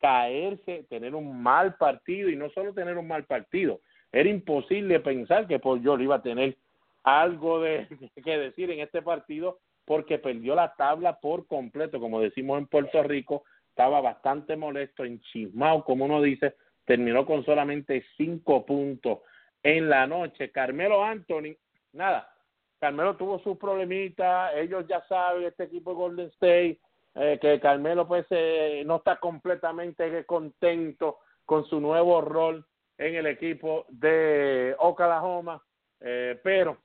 caerse, 0.00 0.84
tener 0.90 1.14
un 1.14 1.42
mal 1.42 1.76
partido 1.76 2.28
y 2.28 2.36
no 2.36 2.50
solo 2.50 2.74
tener 2.74 2.98
un 2.98 3.08
mal 3.08 3.24
partido, 3.24 3.80
era 4.12 4.28
imposible 4.28 5.00
pensar 5.00 5.46
que 5.46 5.58
Paul 5.58 5.82
George 5.82 6.04
iba 6.04 6.16
a 6.16 6.22
tener 6.22 6.56
algo 7.02 7.60
de 7.60 7.88
que 8.24 8.38
decir 8.38 8.70
en 8.70 8.80
este 8.80 9.02
partido 9.02 9.58
porque 9.86 10.18
perdió 10.18 10.54
la 10.54 10.74
tabla 10.76 11.18
por 11.20 11.46
completo, 11.46 12.00
como 12.00 12.20
decimos 12.20 12.58
en 12.58 12.66
Puerto 12.66 13.02
Rico, 13.02 13.44
estaba 13.70 14.00
bastante 14.00 14.56
molesto, 14.56 15.04
enchismado, 15.04 15.84
como 15.84 16.04
uno 16.04 16.22
dice, 16.22 16.54
terminó 16.84 17.26
con 17.26 17.44
solamente 17.44 18.04
cinco 18.16 18.64
puntos 18.64 19.18
en 19.64 19.88
la 19.88 20.06
noche. 20.06 20.52
Carmelo 20.52 21.02
Anthony, 21.02 21.56
nada, 21.92 22.32
Carmelo 22.78 23.16
tuvo 23.16 23.40
sus 23.40 23.58
problemitas, 23.58 24.52
ellos 24.54 24.86
ya 24.86 25.02
saben, 25.08 25.44
este 25.44 25.64
equipo 25.64 25.90
de 25.90 25.96
Golden 25.96 26.26
State, 26.28 26.78
eh, 27.16 27.38
que 27.40 27.58
Carmelo 27.58 28.06
pues 28.06 28.26
eh, 28.30 28.84
no 28.86 28.96
está 28.96 29.16
completamente 29.16 30.24
contento 30.24 31.18
con 31.44 31.64
su 31.64 31.80
nuevo 31.80 32.20
rol 32.20 32.64
en 32.98 33.14
el 33.16 33.26
equipo 33.26 33.86
de 33.88 34.76
Oklahoma, 34.78 35.62
eh, 36.00 36.38
pero 36.42 36.78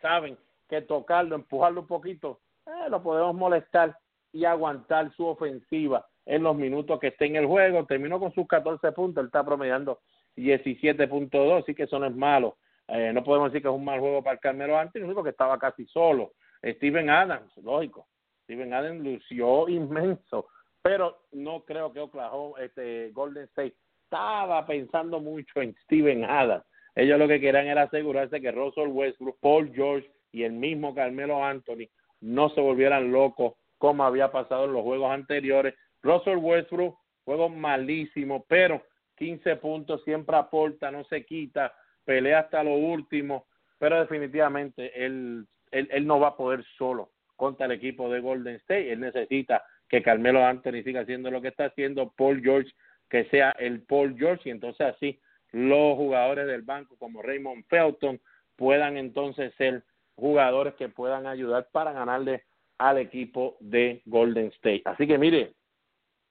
saben 0.00 0.36
que 0.68 0.82
tocarlo, 0.82 1.34
empujarlo 1.34 1.82
un 1.82 1.86
poquito, 1.86 2.40
eh, 2.66 2.88
lo 2.88 3.02
podemos 3.02 3.34
molestar 3.34 3.96
y 4.32 4.44
aguantar 4.44 5.12
su 5.14 5.26
ofensiva 5.26 6.06
en 6.26 6.42
los 6.42 6.56
minutos 6.56 6.98
que 6.98 7.08
esté 7.08 7.26
en 7.26 7.36
el 7.36 7.46
juego. 7.46 7.86
Terminó 7.86 8.18
con 8.18 8.32
sus 8.32 8.46
14 8.48 8.92
puntos, 8.92 9.20
él 9.22 9.26
está 9.26 9.44
promediando 9.44 10.00
17.2, 10.36 11.62
así 11.62 11.74
que 11.74 11.84
eso 11.84 11.98
no 11.98 12.06
es 12.06 12.14
malo. 12.14 12.56
Eh, 12.88 13.12
no 13.12 13.22
podemos 13.24 13.50
decir 13.50 13.62
que 13.62 13.68
es 13.68 13.74
un 13.74 13.84
mal 13.84 14.00
juego 14.00 14.22
para 14.22 14.38
Carmelo 14.38 14.78
antes, 14.78 15.02
único 15.02 15.22
que 15.22 15.30
estaba 15.30 15.58
casi 15.58 15.86
solo. 15.86 16.32
Steven 16.62 17.10
Adams, 17.10 17.56
lógico. 17.58 18.06
Steven 18.44 18.72
Adams 18.74 19.02
lució 19.02 19.68
inmenso, 19.68 20.48
pero 20.82 21.22
no 21.32 21.64
creo 21.64 21.92
que 21.92 22.00
Oklahoma, 22.00 22.60
este 22.60 23.10
Golden 23.12 23.44
State 23.44 23.74
estaba 24.04 24.66
pensando 24.66 25.20
mucho 25.20 25.62
en 25.62 25.74
Steven 25.84 26.24
Adams. 26.24 26.64
Ellos 26.94 27.18
lo 27.18 27.26
que 27.26 27.40
querían 27.40 27.66
era 27.66 27.82
asegurarse 27.82 28.40
que 28.40 28.52
Russell 28.52 28.88
Westbrook, 28.88 29.38
Paul 29.40 29.72
George 29.74 30.08
y 30.30 30.44
el 30.44 30.52
mismo 30.52 30.94
Carmelo 30.94 31.44
Anthony 31.44 31.88
no 32.20 32.50
se 32.50 32.60
volvieran 32.60 33.10
locos 33.10 33.54
como 33.78 34.04
había 34.04 34.30
pasado 34.30 34.66
en 34.66 34.72
los 34.72 34.82
juegos 34.82 35.10
anteriores. 35.10 35.74
Russell 36.02 36.36
Westbrook, 36.36 36.96
juego 37.24 37.48
malísimo, 37.48 38.44
pero 38.48 38.82
15 39.16 39.56
puntos 39.56 40.02
siempre 40.04 40.36
aporta, 40.36 40.90
no 40.90 41.04
se 41.04 41.24
quita, 41.24 41.72
pelea 42.04 42.40
hasta 42.40 42.62
lo 42.62 42.74
último, 42.74 43.46
pero 43.78 44.00
definitivamente 44.00 45.04
él, 45.04 45.46
él, 45.70 45.88
él 45.90 46.06
no 46.06 46.20
va 46.20 46.28
a 46.28 46.36
poder 46.36 46.64
solo 46.76 47.10
contra 47.36 47.66
el 47.66 47.72
equipo 47.72 48.08
de 48.08 48.20
Golden 48.20 48.56
State. 48.56 48.92
Él 48.92 49.00
necesita 49.00 49.64
que 49.88 50.02
Carmelo 50.02 50.44
Anthony 50.44 50.82
siga 50.82 51.00
haciendo 51.02 51.30
lo 51.30 51.40
que 51.40 51.48
está 51.48 51.66
haciendo, 51.66 52.12
Paul 52.16 52.40
George 52.42 52.70
que 53.08 53.24
sea 53.26 53.50
el 53.60 53.82
Paul 53.82 54.16
George 54.18 54.48
y 54.48 54.50
entonces 54.50 54.86
así 54.86 55.20
los 55.52 55.96
jugadores 55.96 56.46
del 56.46 56.62
banco 56.62 56.96
como 56.98 57.22
Raymond 57.22 57.64
Felton 57.68 58.20
puedan 58.56 58.96
entonces 58.96 59.54
ser 59.56 59.84
jugadores 60.16 60.74
que 60.74 60.88
puedan 60.88 61.26
ayudar 61.26 61.68
para 61.70 61.92
ganarle 61.92 62.42
al 62.78 62.98
equipo 62.98 63.56
de 63.60 64.02
Golden 64.06 64.46
State. 64.46 64.82
Así 64.84 65.06
que 65.06 65.18
mire, 65.18 65.52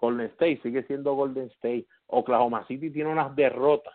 Golden 0.03 0.27
State 0.31 0.59
sigue 0.61 0.83
siendo 0.83 1.13
Golden 1.13 1.45
State. 1.45 1.85
Oklahoma 2.07 2.67
City 2.67 2.89
tiene 2.89 3.09
unas 3.09 3.33
derrotas 3.37 3.93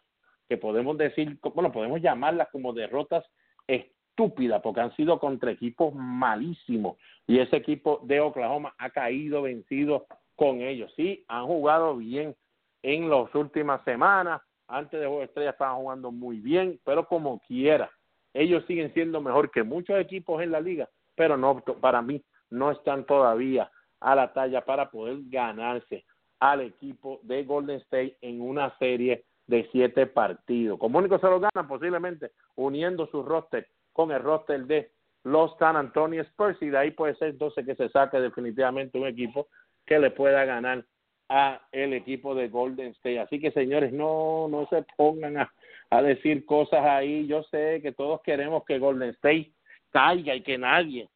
que 0.49 0.57
podemos 0.57 0.97
decir, 0.97 1.39
bueno, 1.55 1.71
podemos 1.71 2.01
llamarlas 2.01 2.49
como 2.51 2.73
derrotas 2.73 3.27
estúpidas 3.67 4.63
porque 4.63 4.81
han 4.81 4.97
sido 4.97 5.21
contra 5.21 5.51
equipos 5.51 5.95
malísimos 5.95 6.97
y 7.27 7.41
ese 7.41 7.57
equipo 7.57 8.01
de 8.05 8.21
Oklahoma 8.21 8.75
ha 8.79 8.89
caído 8.89 9.43
vencido 9.43 10.07
con 10.35 10.63
ellos. 10.63 10.91
Sí, 10.97 11.27
han 11.29 11.45
jugado 11.45 11.95
bien 11.99 12.35
en 12.83 13.11
las 13.11 13.35
últimas 13.35 13.85
semanas, 13.85 14.41
antes 14.67 14.99
de 14.99 15.07
Juego 15.07 15.25
Estrella 15.25 15.51
estaban 15.51 15.77
jugando 15.77 16.11
muy 16.11 16.41
bien, 16.41 16.81
pero 16.87 17.07
como 17.07 17.39
quiera, 17.41 17.91
ellos 18.33 18.65
siguen 18.67 18.95
siendo 18.95 19.21
mejor 19.21 19.51
que 19.51 19.63
muchos 19.63 20.01
equipos 20.01 20.41
en 20.43 20.53
la 20.53 20.61
liga, 20.61 20.89
pero 21.15 21.37
no 21.37 21.61
para 21.61 22.01
mí 22.01 22.25
no 22.49 22.71
están 22.71 23.05
todavía 23.05 23.71
a 24.01 24.15
la 24.15 24.33
talla 24.33 24.65
para 24.65 24.91
poder 24.91 25.19
ganarse 25.29 26.05
al 26.41 26.61
equipo 26.61 27.21
de 27.23 27.45
Golden 27.45 27.81
State 27.81 28.17
en 28.21 28.41
una 28.41 28.77
serie 28.79 29.25
de 29.47 29.69
siete 29.73 30.07
partidos. 30.07 30.79
Como 30.79 30.99
único 30.99 31.19
se 31.19 31.27
lo 31.27 31.41
ganan 31.41 31.69
posiblemente 31.69 32.33
uniendo 32.57 33.07
su 33.09 33.23
roster 33.23 33.67
con 33.93 34.13
el 34.13 34.23
roster 34.23 34.67
de 34.67 34.91
los 35.25 35.57
San 35.59 35.77
Antonio 35.77 36.23
Spurs 36.23 36.59
y 36.61 36.69
de 36.69 36.79
ahí 36.79 36.91
puede 36.93 37.17
ser 37.17 37.31
entonces 37.31 37.67
que 37.67 37.75
se 37.75 37.89
saque 37.89 38.21
definitivamente 38.21 38.99
un 38.99 39.07
equipo 39.07 39.49
que 39.85 39.99
le 39.99 40.11
pueda 40.11 40.45
ganar 40.45 40.85
a 41.29 41.61
el 41.73 41.93
equipo 41.93 42.35
de 42.35 42.49
Golden 42.49 42.89
State. 42.93 43.21
Así 43.21 43.41
que 43.41 43.51
señores, 43.51 43.93
no 43.93 44.49
no 44.49 44.67
se 44.69 44.85
pongan 44.97 45.39
a 45.39 45.53
a 45.91 46.03
decir 46.03 46.45
cosas 46.45 46.85
ahí. 46.85 47.27
Yo 47.27 47.43
sé 47.45 47.81
que 47.83 47.93
todos 47.93 48.21
queremos 48.23 48.65
que 48.65 48.79
Golden 48.79 49.11
State 49.11 49.53
caiga 49.91 50.35
y 50.35 50.43
que 50.43 50.59
nadie, 50.59 51.09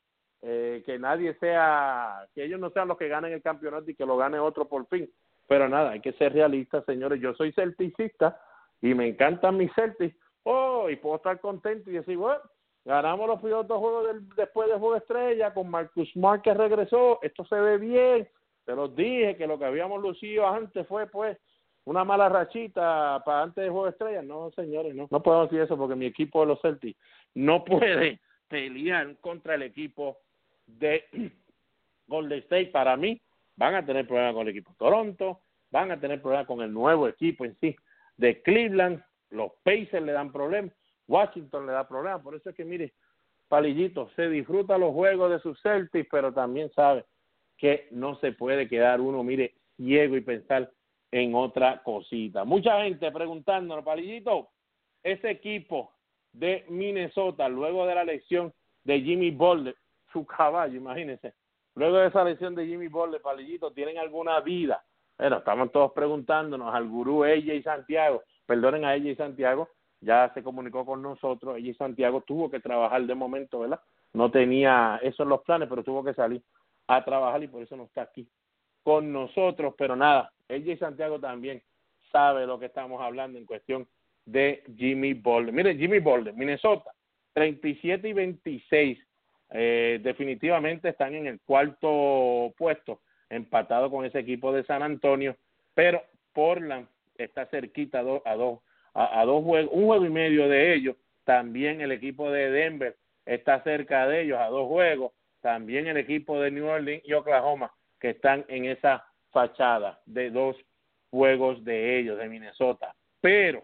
eh, 0.43 0.83
que 0.85 0.99
nadie 0.99 1.35
sea, 1.35 2.27
que 2.35 2.45
ellos 2.45 2.59
no 2.59 2.71
sean 2.71 2.89
los 2.89 2.99
que 2.99 3.09
ganen 3.09 3.33
el 3.33 3.43
campeonato 3.43 3.89
y 3.89 3.95
que 3.95 4.05
lo 4.05 4.17
gane 4.17 4.41
otro 4.41 4.69
por 4.69 4.87
fin. 4.89 5.09
Pero 5.47 5.69
nada, 5.69 5.91
hay 5.91 6.01
que 6.01 6.13
ser 6.15 6.33
realistas, 6.33 6.85
señores. 6.85 7.21
Yo 7.21 7.33
soy 7.35 7.53
celticista 7.53 8.41
y 8.81 8.95
me 8.95 9.07
encantan 9.07 9.57
mis 9.57 9.73
Celtics. 9.75 10.17
Oh, 10.43 10.91
y 10.91 10.97
puedo 10.97 11.17
estar 11.17 11.39
contento 11.41 11.91
y 11.91 11.95
decir, 11.95 12.17
bueno, 12.17 12.41
ganamos 12.85 13.29
los 13.29 13.41
primeros 13.41 13.69
dos 13.69 13.79
juegos 13.79 14.07
del, 14.09 14.29
después 14.31 14.69
del 14.69 14.81
juego 14.81 14.97
estrella 14.97 15.55
con 15.55 15.71
Marcus 15.71 16.11
Smart 16.13 16.43
que 16.43 16.55
regresó. 16.55 17.21
Esto 17.23 17.45
se 17.45 17.55
ve 17.55 17.79
bien. 17.79 18.29
Te 18.65 18.75
los 18.75 18.95
dije 18.97 19.37
que 19.37 19.47
lo 19.47 19.59
que 19.59 19.67
habíamos 19.67 20.03
lucido 20.03 20.49
antes 20.49 20.87
fue, 20.89 21.07
pues, 21.07 21.39
una 21.85 22.05
mala 22.05 22.29
rachita 22.29 23.23
para 23.25 23.43
antes 23.43 23.63
de 23.63 23.71
juego 23.71 23.85
de 23.85 23.91
estrellas. 23.93 24.25
No, 24.25 24.51
señores, 24.53 24.95
no. 24.95 25.07
No 25.11 25.23
puedo 25.23 25.43
decir 25.43 25.61
eso 25.61 25.77
porque 25.77 25.95
mi 25.95 26.07
equipo 26.07 26.41
de 26.41 26.47
los 26.47 26.61
Celtics 26.61 26.99
no 27.35 27.65
puede 27.65 28.21
pelear 28.49 29.17
contra 29.21 29.55
el 29.55 29.63
equipo 29.63 30.19
de 30.79 31.05
Golden 32.07 32.39
State. 32.41 32.67
Para 32.67 32.97
mí, 32.97 33.21
van 33.57 33.75
a 33.75 33.85
tener 33.85 34.07
problemas 34.07 34.35
con 34.35 34.43
el 34.43 34.49
equipo 34.49 34.71
de 34.71 34.77
Toronto, 34.77 35.41
van 35.71 35.91
a 35.91 36.01
tener 36.01 36.21
problemas 36.21 36.47
con 36.47 36.61
el 36.63 36.73
nuevo 36.73 37.09
equipo 37.09 37.45
en 37.45 37.57
sí 37.61 37.77
de 38.17 38.43
Cleveland. 38.43 39.03
Los 39.31 39.53
Pacers 39.63 40.05
le 40.05 40.13
dan 40.13 40.31
problemas, 40.33 40.73
Washington 41.09 41.67
le 41.67 41.73
da 41.73 41.89
problemas. 41.89 42.23
Por 42.23 42.35
eso 42.35 42.51
es 42.51 42.57
que, 42.57 42.65
mire, 42.65 42.93
Palillito, 43.49 44.11
se 44.17 44.29
disfruta 44.29 44.79
los 44.79 44.93
juegos 44.93 45.31
de 45.31 45.39
sus 45.41 45.61
Celtics, 45.63 46.09
pero 46.11 46.33
también 46.33 46.71
sabe 46.73 47.05
que 47.57 47.89
no 47.91 48.17
se 48.17 48.33
puede 48.33 48.69
quedar 48.69 49.01
uno, 49.01 49.23
mire, 49.23 49.55
ciego 49.77 50.17
y 50.17 50.21
pensar 50.21 50.71
en 51.11 51.35
otra 51.35 51.83
cosita. 51.83 52.45
Mucha 52.45 52.83
gente 52.83 53.11
preguntándonos, 53.13 53.85
Palillito, 53.85 54.49
ese 55.03 55.31
equipo 55.31 55.93
de 56.33 56.65
Minnesota, 56.69 57.49
luego 57.49 57.87
de 57.87 57.95
la 57.95 58.05
lesión 58.05 58.53
de 58.85 59.01
Jimmy 59.03 59.31
Butler, 59.31 59.77
su 60.13 60.27
caballo, 60.27 60.77
imagínense, 60.77 61.35
luego 61.75 61.99
de 61.99 62.09
esa 62.09 62.25
lesión 62.25 62.55
de 62.55 62.67
Jimmy 62.67 62.89
Butler, 62.89 63.21
Palillito, 63.21 63.73
¿tienen 63.73 63.99
alguna 63.99 64.41
vida? 64.41 64.83
Bueno, 65.19 65.39
estamos 65.39 65.71
todos 65.73 65.93
preguntándonos 65.93 66.75
al 66.75 66.89
gurú 66.89 67.25
ella 67.25 67.55
y 67.55 67.63
Santiago, 67.63 68.23
perdonen 68.47 68.85
a 68.85 68.95
ella 68.95 69.11
y 69.11 69.17
Santiago, 69.17 69.69
ya 70.01 70.31
se 70.35 70.43
comunicó 70.43 70.85
con 70.85 71.01
nosotros, 71.01 71.57
ella 71.57 71.71
y 71.71 71.75
Santiago 71.75 72.23
tuvo 72.23 72.51
que 72.51 72.61
trabajar 72.61 73.03
de 73.03 73.15
momento, 73.15 73.61
¿verdad? 73.61 73.81
No 74.13 74.31
tenía 74.31 74.99
eso 75.03 75.23
en 75.23 75.29
los 75.29 75.43
planes, 75.43 75.69
pero 75.69 75.85
tuvo 75.85 76.05
que 76.05 76.15
salir 76.15 76.43
a 76.89 77.05
trabajar 77.05 77.43
y 77.43 77.49
por 77.49 77.63
eso 77.63 77.77
no 77.77 77.85
está 77.85 78.03
aquí 78.03 78.29
con 78.83 79.13
nosotros, 79.13 79.75
pero 79.79 79.97
nada, 79.97 80.33
ella 80.49 80.73
y 80.73 80.77
Santiago 80.77 81.21
también 81.21 81.63
sabe 82.11 82.47
lo 82.47 82.59
que 82.59 82.67
estamos 82.67 83.01
hablando 83.01 83.39
en 83.39 83.47
cuestión 83.47 83.87
de 84.27 84.63
Jimmy 84.77 85.15
Boulder. 85.15 85.53
Mire, 85.53 85.77
Jimmy 85.77 85.99
Boulder, 85.99 86.35
Minnesota, 86.35 86.93
37 87.35 88.09
y 88.09 88.13
26, 88.13 88.99
eh, 89.53 90.01
definitivamente 90.03 90.89
están 90.89 91.15
en 91.15 91.27
el 91.27 91.41
cuarto 91.41 92.53
puesto, 92.57 93.01
empatado 93.29 93.91
con 93.91 94.05
ese 94.05 94.19
equipo 94.19 94.53
de 94.53 94.65
San 94.65 94.83
Antonio, 94.83 95.37
pero 95.75 96.03
Portland 96.33 96.87
está 97.17 97.47
cerquita 97.47 98.01
a 98.01 98.03
dos, 98.03 98.23
a 98.25 98.35
dos, 98.35 98.61
a 98.95 99.25
dos 99.25 99.45
juegos, 99.45 99.71
un 99.73 99.87
juego 99.87 100.05
y 100.05 100.11
medio 100.11 100.49
de 100.49 100.75
ellos. 100.75 100.97
También 101.25 101.81
el 101.81 101.93
equipo 101.93 102.31
de 102.31 102.51
Denver 102.51 102.97
está 103.25 103.63
cerca 103.63 104.07
de 104.07 104.23
ellos 104.23 104.39
a 104.39 104.49
dos 104.49 104.69
juegos. 104.69 105.13
También 105.41 105.87
el 105.87 105.97
equipo 105.97 106.41
de 106.41 106.51
New 106.51 106.67
Orleans 106.67 107.03
y 107.05 107.13
Oklahoma 107.13 107.73
que 108.01 108.11
están 108.11 108.45
en 108.49 108.65
esa 108.65 109.05
fachada 109.31 110.01
de 110.07 110.31
dos 110.31 110.57
juegos 111.11 111.65
de 111.65 111.99
ellos, 111.99 112.19
de 112.19 112.29
Minnesota. 112.29 112.95
Pero 113.21 113.63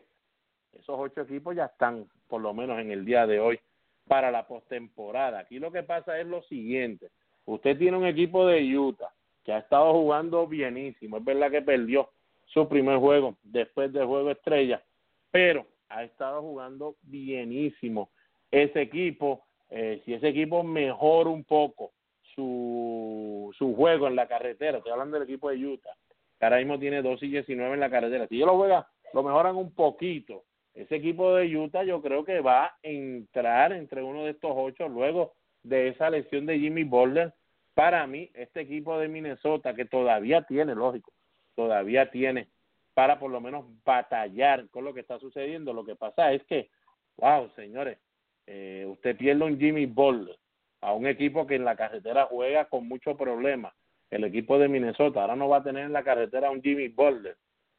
equipos 1.16 1.56
ya 1.56 1.66
están, 1.66 2.06
por 2.26 2.40
lo 2.40 2.54
menos 2.54 2.78
en 2.78 2.90
el 2.90 3.04
día 3.04 3.26
de 3.26 3.40
hoy, 3.40 3.60
para 4.08 4.30
la 4.30 4.46
postemporada. 4.46 5.40
Aquí 5.40 5.58
lo 5.58 5.70
que 5.70 5.82
pasa 5.82 6.18
es 6.18 6.26
lo 6.26 6.42
siguiente. 6.42 7.10
Usted 7.44 7.78
tiene 7.78 7.96
un 7.96 8.06
equipo 8.06 8.46
de 8.46 8.76
Utah 8.76 9.12
que 9.44 9.52
ha 9.52 9.58
estado 9.58 9.92
jugando 9.92 10.46
bienísimo. 10.46 11.18
Es 11.18 11.24
verdad 11.24 11.50
que 11.50 11.62
perdió 11.62 12.10
su 12.46 12.68
primer 12.68 12.98
juego 12.98 13.36
después 13.42 13.92
del 13.92 14.06
juego 14.06 14.30
estrella, 14.30 14.82
pero 15.30 15.66
ha 15.88 16.04
estado 16.04 16.42
jugando 16.42 16.96
bienísimo 17.02 18.10
ese 18.50 18.82
equipo. 18.82 19.44
Eh, 19.70 20.02
si 20.04 20.14
ese 20.14 20.28
equipo 20.28 20.62
mejora 20.62 21.30
un 21.30 21.44
poco 21.44 21.92
su, 22.34 23.54
su 23.56 23.74
juego 23.74 24.06
en 24.06 24.16
la 24.16 24.26
carretera, 24.26 24.78
estoy 24.78 24.92
hablando 24.92 25.18
del 25.18 25.28
equipo 25.28 25.50
de 25.50 25.66
Utah, 25.66 25.94
que 26.38 26.44
ahora 26.44 26.58
mismo 26.58 26.78
tiene 26.78 27.02
2 27.02 27.22
y 27.22 27.28
19 27.28 27.74
en 27.74 27.80
la 27.80 27.90
carretera. 27.90 28.26
Si 28.28 28.36
ellos 28.36 28.48
lo 28.48 28.56
juegan, 28.56 28.84
lo 29.12 29.22
mejoran 29.22 29.56
un 29.56 29.72
poquito. 29.72 30.44
Ese 30.78 30.94
equipo 30.94 31.34
de 31.34 31.56
Utah 31.56 31.82
yo 31.82 32.00
creo 32.00 32.24
que 32.24 32.38
va 32.40 32.66
a 32.66 32.76
entrar 32.84 33.72
entre 33.72 34.00
uno 34.00 34.24
de 34.24 34.30
estos 34.30 34.52
ocho 34.54 34.88
luego 34.88 35.32
de 35.64 35.88
esa 35.88 36.08
lesión 36.08 36.46
de 36.46 36.60
Jimmy 36.60 36.84
Butler. 36.84 37.34
Para 37.74 38.06
mí, 38.06 38.30
este 38.32 38.60
equipo 38.60 38.96
de 38.96 39.08
Minnesota, 39.08 39.74
que 39.74 39.86
todavía 39.86 40.42
tiene, 40.42 40.76
lógico, 40.76 41.12
todavía 41.56 42.12
tiene 42.12 42.46
para 42.94 43.18
por 43.18 43.32
lo 43.32 43.40
menos 43.40 43.64
batallar 43.84 44.68
con 44.70 44.84
lo 44.84 44.94
que 44.94 45.00
está 45.00 45.18
sucediendo. 45.18 45.72
Lo 45.72 45.84
que 45.84 45.96
pasa 45.96 46.32
es 46.32 46.44
que, 46.44 46.70
wow, 47.16 47.50
señores, 47.56 47.98
eh, 48.46 48.86
usted 48.88 49.16
pierde 49.16 49.44
un 49.44 49.58
Jimmy 49.58 49.86
Butler 49.86 50.38
a 50.80 50.92
un 50.92 51.08
equipo 51.08 51.44
que 51.44 51.56
en 51.56 51.64
la 51.64 51.74
carretera 51.74 52.26
juega 52.26 52.66
con 52.66 52.86
muchos 52.86 53.16
problemas. 53.16 53.74
El 54.10 54.22
equipo 54.22 54.60
de 54.60 54.68
Minnesota 54.68 55.22
ahora 55.22 55.34
no 55.34 55.48
va 55.48 55.56
a 55.56 55.64
tener 55.64 55.84
en 55.86 55.92
la 55.92 56.04
carretera 56.04 56.52
un 56.52 56.62
Jimmy 56.62 56.86
Butler. 56.86 57.36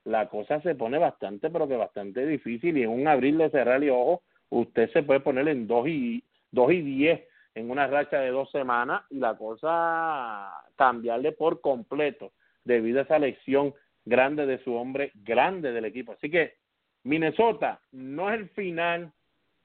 La 0.10 0.28
cosa 0.28 0.60
se 0.62 0.74
pone 0.74 0.98
bastante, 0.98 1.52
pero 1.52 1.68
que 1.68 1.76
bastante 1.76 2.26
difícil 2.26 2.76
y 2.76 2.82
en 2.82 2.90
un 2.90 3.08
abrir 3.08 3.38
de 3.38 3.52
cerrar 3.52 3.84
y 3.84 3.92
ojo, 3.92 4.24
usted 4.50 4.90
se 4.92 5.04
puede 5.04 5.20
poner 5.20 5.48
en 5.48 5.68
dos 5.68 5.88
y 5.88 6.24
dos 6.50 6.72
y 6.72 6.82
diez 6.82 7.22
en 7.54 7.70
una 7.70 7.86
racha 7.86 8.20
de 8.20 8.32
dos 8.32 8.50
semanas 8.50 9.04
y 9.12 9.20
la 9.20 9.38
cosa 9.38 10.52
cambiarle 10.76 11.32
por 11.34 11.62
completo 11.62 12.32
debido 12.64 12.98
a 12.98 13.04
esa 13.04 13.20
lección 13.20 13.76
grande 14.04 14.48
de 14.48 14.58
su 14.64 14.74
hombre 14.74 15.12
grande 15.14 15.72
del 15.72 15.86
equipo. 15.86 16.14
Así 16.14 16.32
que 16.32 16.56
Minnesota 17.04 17.80
no 17.92 18.32
es 18.32 18.40
el 18.40 18.50
final 18.50 19.12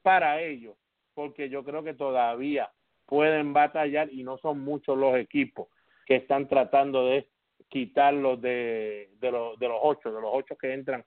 para 0.03 0.43
ellos, 0.43 0.77
porque 1.15 1.49
yo 1.49 1.65
creo 1.65 1.83
que 1.83 1.95
todavía 1.95 2.71
pueden 3.07 3.55
batallar 3.55 4.13
y 4.13 4.23
no 4.23 4.37
son 4.37 4.61
muchos 4.61 4.99
los 4.99 5.17
equipos 5.17 5.69
que 6.05 6.17
están 6.17 6.49
tratando 6.49 7.07
de 7.07 7.27
quitarlos 7.75 8.41
de, 8.41 9.11
de, 9.19 9.33
los, 9.33 9.59
de 9.59 9.67
los 9.67 9.79
ocho, 9.83 10.13
de 10.13 10.21
los 10.21 10.31
ocho 10.33 10.57
que 10.57 10.73
entran 10.73 11.05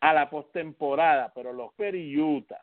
a 0.00 0.12
la 0.12 0.28
postemporada, 0.28 1.32
pero 1.34 1.50
los 1.50 1.70
Utah 1.78 2.62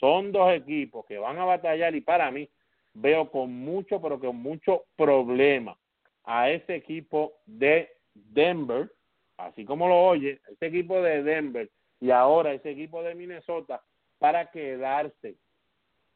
son 0.00 0.32
dos 0.32 0.52
equipos 0.52 1.06
que 1.06 1.16
van 1.16 1.38
a 1.38 1.44
batallar 1.44 1.94
y 1.94 2.00
para 2.00 2.28
mí 2.32 2.48
veo 2.94 3.30
con 3.30 3.52
mucho, 3.52 4.02
pero 4.02 4.18
con 4.18 4.34
mucho 4.34 4.82
problema 4.96 5.78
a 6.24 6.50
ese 6.50 6.74
equipo 6.74 7.34
de 7.46 7.88
Denver, 8.14 8.90
así 9.36 9.64
como 9.64 9.86
lo 9.86 9.96
oye, 9.96 10.40
ese 10.50 10.66
equipo 10.66 11.00
de 11.00 11.22
Denver 11.22 11.70
y 12.00 12.10
ahora 12.10 12.52
ese 12.52 12.72
equipo 12.72 13.04
de 13.04 13.14
Minnesota 13.14 13.80
para 14.18 14.50
quedarse 14.50 15.36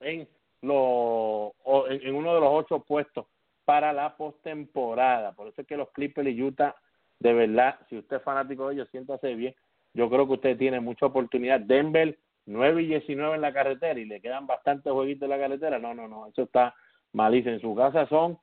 en, 0.01 0.29
lo, 0.63 1.55
en 1.89 2.13
uno 2.13 2.35
de 2.35 2.41
los 2.41 2.51
ocho 2.51 2.81
puestos 2.81 3.27
para 3.65 3.93
la 3.93 4.17
postemporada. 4.17 5.33
Por 5.33 5.49
eso 5.49 5.61
es 5.63 5.67
que 5.67 5.77
los 5.77 5.91
Clippers 5.91 6.29
y 6.29 6.43
Utah, 6.43 6.75
de 7.19 7.33
verdad, 7.33 7.79
si 7.89 7.99
usted 7.99 8.17
es 8.17 8.23
fanático 8.23 8.69
de 8.69 8.75
ellos, 8.75 8.89
siéntase 8.91 9.35
bien. 9.35 9.55
Yo 9.95 10.09
creo 10.09 10.27
que 10.27 10.35
usted 10.35 10.57
tiene 10.57 10.81
mucha 10.81 11.07
oportunidad. 11.07 11.61
Denver, 11.61 12.19
9 12.47 12.83
y 12.83 12.87
19 12.87 13.37
en 13.37 13.41
la 13.41 13.53
carretera 13.53 13.99
y 13.99 14.05
le 14.05 14.21
quedan 14.21 14.47
bastantes 14.47 14.93
jueguitos 14.93 15.27
en 15.27 15.31
la 15.31 15.39
carretera. 15.39 15.79
No, 15.79 15.95
no, 15.95 16.09
no, 16.09 16.27
eso 16.27 16.43
está 16.43 16.75
malísimo. 17.13 17.55
En 17.55 17.61
su 17.61 17.75
casa 17.75 18.07
son 18.09 18.39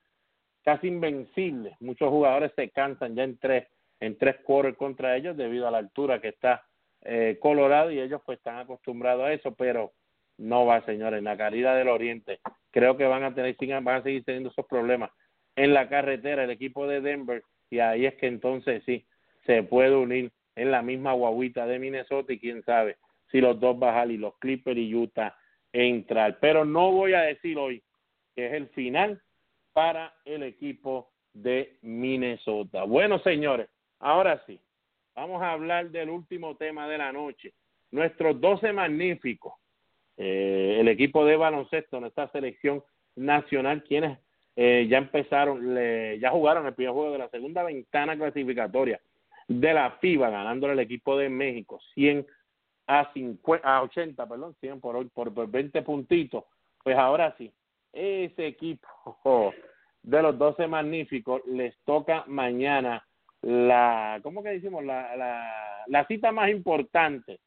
casi 0.63 0.87
invencibles. 0.87 1.73
Muchos 1.79 2.09
jugadores 2.09 2.51
se 2.55 2.69
cansan 2.69 3.15
ya 3.15 3.23
en 3.23 3.37
tres, 3.37 3.67
en 3.99 4.17
tres 4.17 4.37
quarters 4.43 4.77
contra 4.77 5.17
ellos 5.17 5.35
debido 5.35 5.67
a 5.67 5.71
la 5.71 5.79
altura 5.79 6.21
que 6.21 6.29
está 6.29 6.63
eh, 7.01 7.37
Colorado 7.41 7.91
y 7.91 7.99
ellos 7.99 8.21
pues 8.25 8.37
están 8.37 8.57
acostumbrados 8.57 9.25
a 9.25 9.33
eso, 9.33 9.53
pero 9.55 9.93
no 10.39 10.65
va, 10.65 10.83
señores, 10.85 11.19
en 11.19 11.25
la 11.25 11.37
caída 11.37 11.75
del 11.75 11.89
Oriente. 11.89 12.39
Creo 12.71 12.97
que 12.97 13.05
van 13.05 13.23
a 13.23 13.35
tener, 13.35 13.55
van 13.83 13.97
a 13.97 14.03
seguir 14.03 14.23
teniendo 14.23 14.49
esos 14.49 14.65
problemas 14.65 15.11
en 15.55 15.73
la 15.73 15.89
carretera 15.89 16.45
el 16.45 16.51
equipo 16.51 16.87
de 16.87 17.01
Denver 17.01 17.43
y 17.69 17.79
ahí 17.79 18.05
es 18.05 18.15
que 18.15 18.27
entonces 18.27 18.81
sí 18.85 19.05
se 19.45 19.63
puede 19.63 19.95
unir 19.95 20.31
en 20.55 20.71
la 20.71 20.81
misma 20.81 21.13
guaguita 21.13 21.67
de 21.67 21.79
Minnesota 21.79 22.31
y 22.31 22.39
quién 22.39 22.63
sabe 22.63 22.97
si 23.31 23.41
los 23.41 23.59
dos 23.59 23.77
bajan 23.77 24.11
y 24.11 24.17
los 24.17 24.37
Clippers 24.39 24.77
y 24.77 24.95
Utah 24.95 25.35
entrar. 25.73 26.39
Pero 26.39 26.65
no 26.65 26.91
voy 26.91 27.13
a 27.13 27.21
decir 27.21 27.57
hoy 27.57 27.83
que 28.35 28.47
es 28.47 28.53
el 28.53 28.69
final 28.69 29.21
para 29.73 30.13
el 30.23 30.43
equipo 30.43 31.11
de 31.33 31.77
Minnesota. 31.81 32.83
Bueno, 32.83 33.19
señores, 33.19 33.69
ahora 33.99 34.41
sí, 34.47 34.59
vamos 35.15 35.41
a 35.41 35.51
hablar 35.51 35.89
del 35.89 36.09
último 36.09 36.55
tema 36.55 36.87
de 36.87 36.97
la 36.97 37.11
noche. 37.11 37.53
Nuestros 37.91 38.39
12 38.39 38.71
magníficos 38.73 39.53
eh, 40.21 40.75
el 40.81 40.89
equipo 40.89 41.25
de 41.25 41.37
baloncesto, 41.37 42.01
nuestra 42.01 42.27
selección 42.27 42.83
nacional, 43.15 43.85
quienes 43.85 44.19
eh, 44.57 44.85
ya 44.89 44.97
empezaron, 44.97 45.73
le, 45.73 46.19
ya 46.19 46.29
jugaron 46.31 46.65
el 46.65 46.73
primer 46.73 46.93
juego 46.93 47.13
de 47.13 47.19
la 47.19 47.29
segunda 47.29 47.63
ventana 47.63 48.17
clasificatoria 48.17 48.99
de 49.47 49.73
la 49.73 49.91
FIBA, 49.91 50.29
ganándole 50.29 50.73
el 50.73 50.79
equipo 50.79 51.17
de 51.17 51.29
México 51.29 51.79
100 51.93 52.27
a, 52.87 53.09
50, 53.13 53.65
a 53.65 53.81
80, 53.83 54.27
perdón, 54.27 54.55
100 54.59 54.81
por, 54.81 55.09
por, 55.11 55.33
por 55.33 55.49
20 55.49 55.81
puntitos. 55.83 56.43
Pues 56.83 56.97
ahora 56.97 57.33
sí, 57.37 57.49
ese 57.93 58.45
equipo 58.45 59.53
de 60.03 60.21
los 60.21 60.37
12 60.37 60.67
magníficos 60.67 61.41
les 61.45 61.77
toca 61.85 62.25
mañana 62.27 63.07
la, 63.41 64.19
¿cómo 64.21 64.43
que 64.43 64.49
decimos? 64.49 64.83
La, 64.83 65.15
la, 65.15 65.85
la 65.87 66.05
cita 66.07 66.33
más 66.33 66.49
importante 66.49 67.39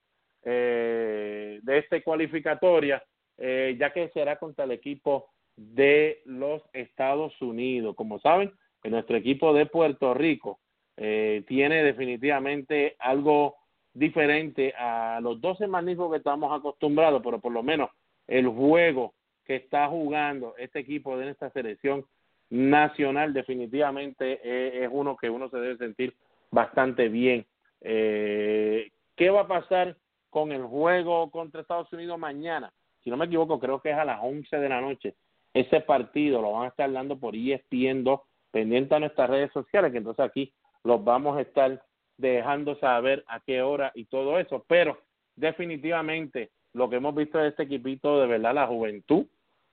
eh, 0.44 1.60
de 1.62 1.78
esta 1.78 2.00
cualificatoria, 2.02 3.02
eh, 3.38 3.76
ya 3.78 3.92
que 3.92 4.08
será 4.10 4.36
contra 4.36 4.64
el 4.64 4.72
equipo 4.72 5.30
de 5.56 6.22
los 6.24 6.62
Estados 6.72 7.40
Unidos. 7.40 7.94
Como 7.96 8.18
saben, 8.20 8.52
nuestro 8.84 9.16
equipo 9.16 9.54
de 9.54 9.66
Puerto 9.66 10.14
Rico 10.14 10.60
eh, 10.96 11.44
tiene 11.46 11.82
definitivamente 11.82 12.96
algo 12.98 13.56
diferente 13.94 14.74
a 14.76 15.20
los 15.22 15.40
12 15.40 15.66
magníficos 15.66 16.10
que 16.10 16.18
estamos 16.18 16.52
acostumbrados, 16.58 17.22
pero 17.22 17.40
por 17.40 17.52
lo 17.52 17.62
menos 17.62 17.90
el 18.26 18.48
juego 18.48 19.14
que 19.44 19.56
está 19.56 19.88
jugando 19.88 20.54
este 20.56 20.80
equipo 20.80 21.16
de 21.18 21.30
esta 21.30 21.50
selección 21.50 22.04
nacional 22.48 23.32
definitivamente 23.32 24.84
es 24.84 24.88
uno 24.90 25.16
que 25.16 25.30
uno 25.30 25.48
se 25.48 25.58
debe 25.58 25.76
sentir 25.78 26.14
bastante 26.52 27.08
bien. 27.08 27.44
Eh, 27.80 28.90
¿Qué 29.16 29.30
va 29.30 29.40
a 29.40 29.48
pasar 29.48 29.96
con 30.32 30.50
el 30.50 30.62
juego 30.64 31.30
contra 31.30 31.60
Estados 31.60 31.92
Unidos 31.92 32.18
mañana. 32.18 32.72
Si 33.04 33.10
no 33.10 33.18
me 33.18 33.26
equivoco, 33.26 33.60
creo 33.60 33.82
que 33.82 33.90
es 33.90 33.98
a 33.98 34.04
las 34.06 34.18
11 34.22 34.56
de 34.56 34.68
la 34.70 34.80
noche. 34.80 35.14
Ese 35.52 35.82
partido 35.82 36.40
lo 36.40 36.52
van 36.52 36.64
a 36.64 36.68
estar 36.68 36.90
dando 36.90 37.20
por 37.20 37.36
ESPN 37.36 38.02
2, 38.02 38.20
pendiente 38.50 38.94
a 38.94 39.00
nuestras 39.00 39.28
redes 39.28 39.52
sociales, 39.52 39.92
que 39.92 39.98
entonces 39.98 40.24
aquí 40.24 40.50
los 40.84 41.04
vamos 41.04 41.36
a 41.36 41.42
estar 41.42 41.84
dejando 42.16 42.76
saber 42.76 43.22
a 43.28 43.40
qué 43.40 43.60
hora 43.60 43.92
y 43.94 44.06
todo 44.06 44.38
eso. 44.38 44.64
Pero 44.66 44.98
definitivamente 45.36 46.50
lo 46.72 46.88
que 46.88 46.96
hemos 46.96 47.14
visto 47.14 47.36
de 47.36 47.48
este 47.48 47.64
equipito, 47.64 48.18
de 48.18 48.26
verdad, 48.26 48.54
la 48.54 48.66
juventud, 48.66 49.26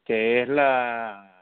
que 0.04 0.42
es 0.42 0.50
la, 0.50 1.42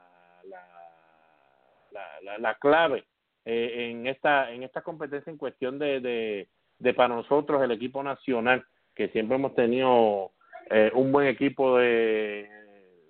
la, 2.04 2.38
la, 2.38 2.56
clave 2.56 3.06
eh, 3.46 3.90
en 3.90 4.06
esta 4.06 4.52
en 4.52 4.62
esta 4.62 4.84
competencia 4.84 5.32
en 5.32 5.38
cuestión 5.38 5.80
de, 5.80 6.02
de, 6.02 6.50
de 6.78 6.94
para 6.94 7.16
nosotros 7.16 7.64
el 7.64 7.72
equipo 7.72 8.04
nacional 8.04 8.64
que 8.98 9.10
siempre 9.10 9.36
hemos 9.36 9.54
tenido 9.54 10.32
eh, 10.72 10.92
un 10.96 11.12
buen 11.12 11.28
equipo 11.28 11.78
de, 11.78 12.50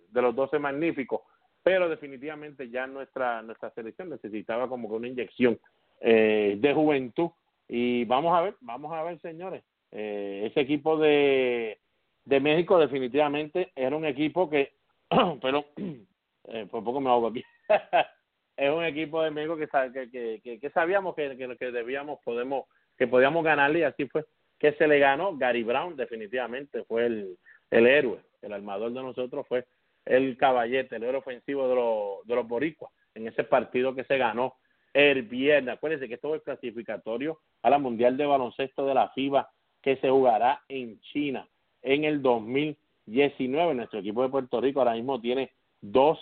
de 0.09 0.21
los 0.21 0.35
12 0.35 0.59
magníficos, 0.59 1.21
pero 1.63 1.87
definitivamente 1.87 2.69
ya 2.69 2.85
nuestra 2.85 3.41
nuestra 3.41 3.71
selección 3.71 4.09
necesitaba 4.09 4.67
como 4.67 4.89
que 4.89 4.95
una 4.95 5.07
inyección 5.07 5.57
eh, 6.01 6.57
de 6.59 6.73
juventud. 6.73 7.29
Y 7.69 8.03
vamos 8.05 8.37
a 8.37 8.41
ver, 8.41 8.55
vamos 8.59 8.91
a 8.93 9.03
ver 9.03 9.19
señores, 9.21 9.63
eh, 9.91 10.47
ese 10.51 10.59
equipo 10.59 10.97
de, 10.97 11.79
de 12.25 12.39
México 12.41 12.77
definitivamente 12.77 13.71
era 13.75 13.95
un 13.95 14.05
equipo 14.05 14.49
que, 14.49 14.73
pero 15.41 15.65
por 16.69 16.83
poco 16.83 16.99
me 16.99 17.09
ahogo 17.09 17.27
aquí, 17.27 17.43
es 18.57 18.71
un 18.71 18.83
equipo 18.83 19.21
de 19.21 19.31
México 19.31 19.55
que, 19.55 20.09
que, 20.11 20.41
que, 20.43 20.59
que 20.59 20.69
sabíamos 20.71 21.15
que, 21.15 21.37
que, 21.37 21.57
que 21.57 21.71
debíamos, 21.71 22.19
podemos, 22.23 22.65
que 22.97 23.07
podíamos 23.07 23.43
ganarle 23.43 23.79
y 23.79 23.83
así 23.83 24.05
fue 24.07 24.25
que 24.59 24.73
se 24.73 24.87
le 24.87 24.99
ganó, 24.99 25.37
Gary 25.37 25.63
Brown 25.63 25.95
definitivamente 25.95 26.83
fue 26.83 27.05
el, 27.05 27.37
el 27.71 27.87
héroe, 27.87 28.19
el 28.41 28.53
armador 28.53 28.91
de 28.91 29.01
nosotros 29.01 29.45
fue 29.47 29.65
el 30.05 30.37
caballete, 30.37 30.95
el 30.95 31.03
héroe 31.03 31.19
ofensivo 31.19 31.67
de 31.67 31.75
los, 31.75 32.27
de 32.27 32.35
los 32.35 32.47
boricuas 32.47 32.91
en 33.13 33.27
ese 33.27 33.43
partido 33.43 33.93
que 33.93 34.03
se 34.05 34.17
ganó 34.17 34.55
el 34.93 35.23
viernes. 35.23 35.75
Acuérdense 35.75 36.07
que 36.07 36.15
esto 36.15 36.33
es 36.35 36.41
clasificatorio 36.43 37.39
a 37.61 37.69
la 37.69 37.77
Mundial 37.77 38.15
de 38.15 38.25
Baloncesto 38.25 38.85
de 38.85 38.93
la 38.93 39.09
FIBA 39.09 39.49
que 39.81 39.97
se 39.97 40.09
jugará 40.09 40.61
en 40.69 40.99
China 41.01 41.47
en 41.81 42.03
el 42.03 42.21
2019. 42.21 43.75
Nuestro 43.75 43.99
equipo 43.99 44.23
de 44.23 44.29
Puerto 44.29 44.61
Rico 44.61 44.79
ahora 44.79 44.93
mismo 44.93 45.19
tiene 45.19 45.51
2 45.81 46.19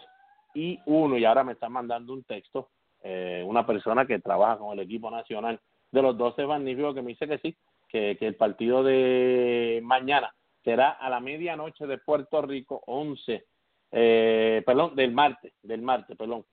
y 0.55 0.79
1 0.85 1.17
y 1.17 1.25
ahora 1.25 1.43
me 1.43 1.53
está 1.53 1.69
mandando 1.69 2.13
un 2.13 2.23
texto 2.23 2.69
eh, 3.07 3.43
una 3.45 3.67
persona 3.67 4.07
que 4.07 4.17
trabaja 4.17 4.57
con 4.57 4.73
el 4.73 4.83
equipo 4.83 5.11
nacional 5.11 5.59
de 5.91 6.01
los 6.01 6.17
12 6.17 6.47
magníficos 6.47 6.95
que 6.95 7.03
me 7.03 7.09
dice 7.09 7.27
que 7.27 7.37
sí, 7.37 7.55
que, 7.87 8.17
que 8.17 8.27
el 8.27 8.35
partido 8.35 8.83
de 8.83 9.81
mañana 9.83 10.33
será 10.63 10.89
a 10.89 11.09
la 11.09 11.19
medianoche 11.19 11.85
de 11.85 11.99
Puerto 11.99 12.41
Rico, 12.41 12.81
11, 12.87 13.45
eh, 13.91 14.63
perdón, 14.65 14.95
del 14.95 15.11
martes, 15.11 15.53
del 15.61 15.81
martes, 15.81 16.17
perdón, 16.17 16.43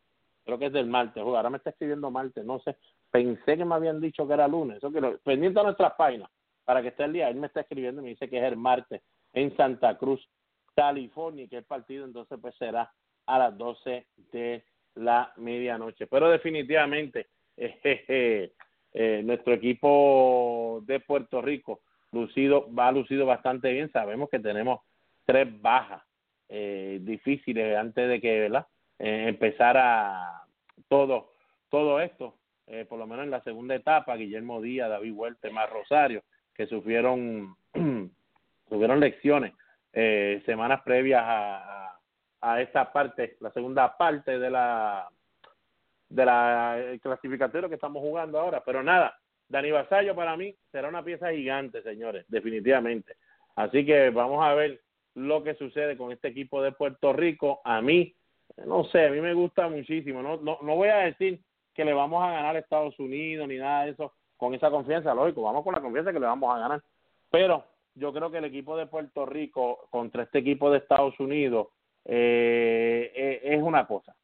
creo 0.44 0.58
que 0.58 0.66
es 0.66 0.72
del 0.72 0.86
martes, 0.86 1.22
ahora 1.22 1.50
me 1.50 1.56
está 1.56 1.70
escribiendo 1.70 2.10
martes, 2.10 2.44
no 2.44 2.58
sé, 2.60 2.76
pensé 3.10 3.56
que 3.56 3.64
me 3.64 3.74
habían 3.74 4.00
dicho 4.00 4.26
que 4.26 4.34
era 4.34 4.46
lunes, 4.46 4.76
eso 4.76 4.92
que 4.92 5.00
lo, 5.00 5.18
pendiente 5.18 5.58
a 5.60 5.64
nuestras 5.64 5.94
páginas, 5.94 6.30
para 6.64 6.82
que 6.82 6.88
esté 6.88 7.04
el 7.04 7.14
día, 7.14 7.28
él 7.28 7.36
me 7.36 7.46
está 7.46 7.62
escribiendo 7.62 8.00
y 8.00 8.04
me 8.04 8.10
dice 8.10 8.28
que 8.28 8.38
es 8.38 8.44
el 8.44 8.56
martes 8.56 9.02
en 9.32 9.56
Santa 9.56 9.96
Cruz, 9.96 10.28
California, 10.76 11.48
que 11.48 11.56
el 11.58 11.64
partido 11.64 12.04
entonces 12.04 12.38
pues 12.40 12.54
será 12.56 12.92
a 13.26 13.38
las 13.38 13.56
12 13.56 14.06
de 14.30 14.64
la 14.96 15.32
medianoche, 15.36 16.06
pero 16.06 16.28
definitivamente 16.28 17.28
eh, 17.56 17.80
eh, 17.82 18.52
nuestro 18.94 19.54
equipo 19.54 20.82
de 20.86 21.00
Puerto 21.00 21.40
Rico 21.40 21.80
lucido, 22.12 22.72
va 22.72 22.92
lucido 22.92 23.26
bastante 23.26 23.72
bien. 23.72 23.90
Sabemos 23.90 24.28
que 24.30 24.38
tenemos 24.38 24.80
tres 25.24 25.48
bajas 25.60 26.02
eh, 26.48 26.98
difíciles 27.02 27.76
antes 27.76 28.08
de 28.08 28.20
que 28.20 28.40
¿verdad? 28.40 28.66
Eh, 28.98 29.28
empezara 29.28 30.42
todo, 30.88 31.32
todo 31.70 32.00
esto, 32.00 32.36
eh, 32.66 32.84
por 32.88 32.98
lo 32.98 33.06
menos 33.06 33.24
en 33.24 33.30
la 33.30 33.42
segunda 33.42 33.74
etapa, 33.74 34.16
Guillermo 34.16 34.60
Díaz, 34.60 34.90
David 34.90 35.12
Huerta, 35.12 35.50
más 35.50 35.68
Rosario, 35.70 36.22
que 36.54 36.66
sufrieron, 36.66 37.56
sufrieron 38.68 39.00
lecciones 39.00 39.54
eh, 39.92 40.42
semanas 40.46 40.82
previas 40.82 41.22
a, 41.24 41.98
a 42.40 42.60
esta 42.60 42.92
parte, 42.92 43.36
la 43.40 43.50
segunda 43.52 43.96
parte 43.96 44.38
de 44.38 44.50
la 44.50 45.08
de 46.12 46.26
la 46.26 46.98
clasificatoria 47.02 47.68
que 47.68 47.76
estamos 47.76 48.02
jugando 48.02 48.38
ahora, 48.38 48.62
pero 48.64 48.82
nada, 48.82 49.18
Dani 49.48 49.70
Basayo 49.70 50.14
para 50.14 50.36
mí 50.36 50.54
será 50.70 50.88
una 50.88 51.02
pieza 51.02 51.30
gigante, 51.30 51.82
señores, 51.82 52.24
definitivamente. 52.28 53.16
Así 53.56 53.84
que 53.84 54.10
vamos 54.10 54.44
a 54.44 54.54
ver 54.54 54.80
lo 55.14 55.42
que 55.42 55.54
sucede 55.54 55.96
con 55.96 56.12
este 56.12 56.28
equipo 56.28 56.62
de 56.62 56.72
Puerto 56.72 57.12
Rico. 57.12 57.60
A 57.64 57.80
mí, 57.80 58.14
no 58.66 58.84
sé, 58.84 59.06
a 59.06 59.10
mí 59.10 59.20
me 59.20 59.34
gusta 59.34 59.68
muchísimo. 59.68 60.22
No, 60.22 60.36
no, 60.38 60.58
no 60.62 60.76
voy 60.76 60.88
a 60.88 60.98
decir 60.98 61.40
que 61.74 61.84
le 61.84 61.92
vamos 61.92 62.22
a 62.22 62.30
ganar 62.30 62.56
a 62.56 62.58
Estados 62.58 62.98
Unidos 62.98 63.48
ni 63.48 63.56
nada 63.56 63.84
de 63.84 63.92
eso 63.92 64.12
con 64.36 64.54
esa 64.54 64.70
confianza, 64.70 65.14
lógico, 65.14 65.42
vamos 65.42 65.62
con 65.62 65.72
la 65.72 65.80
confianza 65.80 66.12
que 66.12 66.18
le 66.20 66.26
vamos 66.26 66.54
a 66.54 66.58
ganar. 66.58 66.82
Pero 67.30 67.64
yo 67.94 68.12
creo 68.12 68.30
que 68.30 68.38
el 68.38 68.44
equipo 68.44 68.76
de 68.76 68.86
Puerto 68.86 69.24
Rico 69.24 69.86
contra 69.90 70.24
este 70.24 70.40
equipo 70.40 70.70
de 70.70 70.78
Estados 70.78 71.18
Unidos 71.20 71.68
eh, 72.04 73.12
eh, 73.14 73.40
es 73.44 73.62
una 73.62 73.86
cosa. 73.86 74.14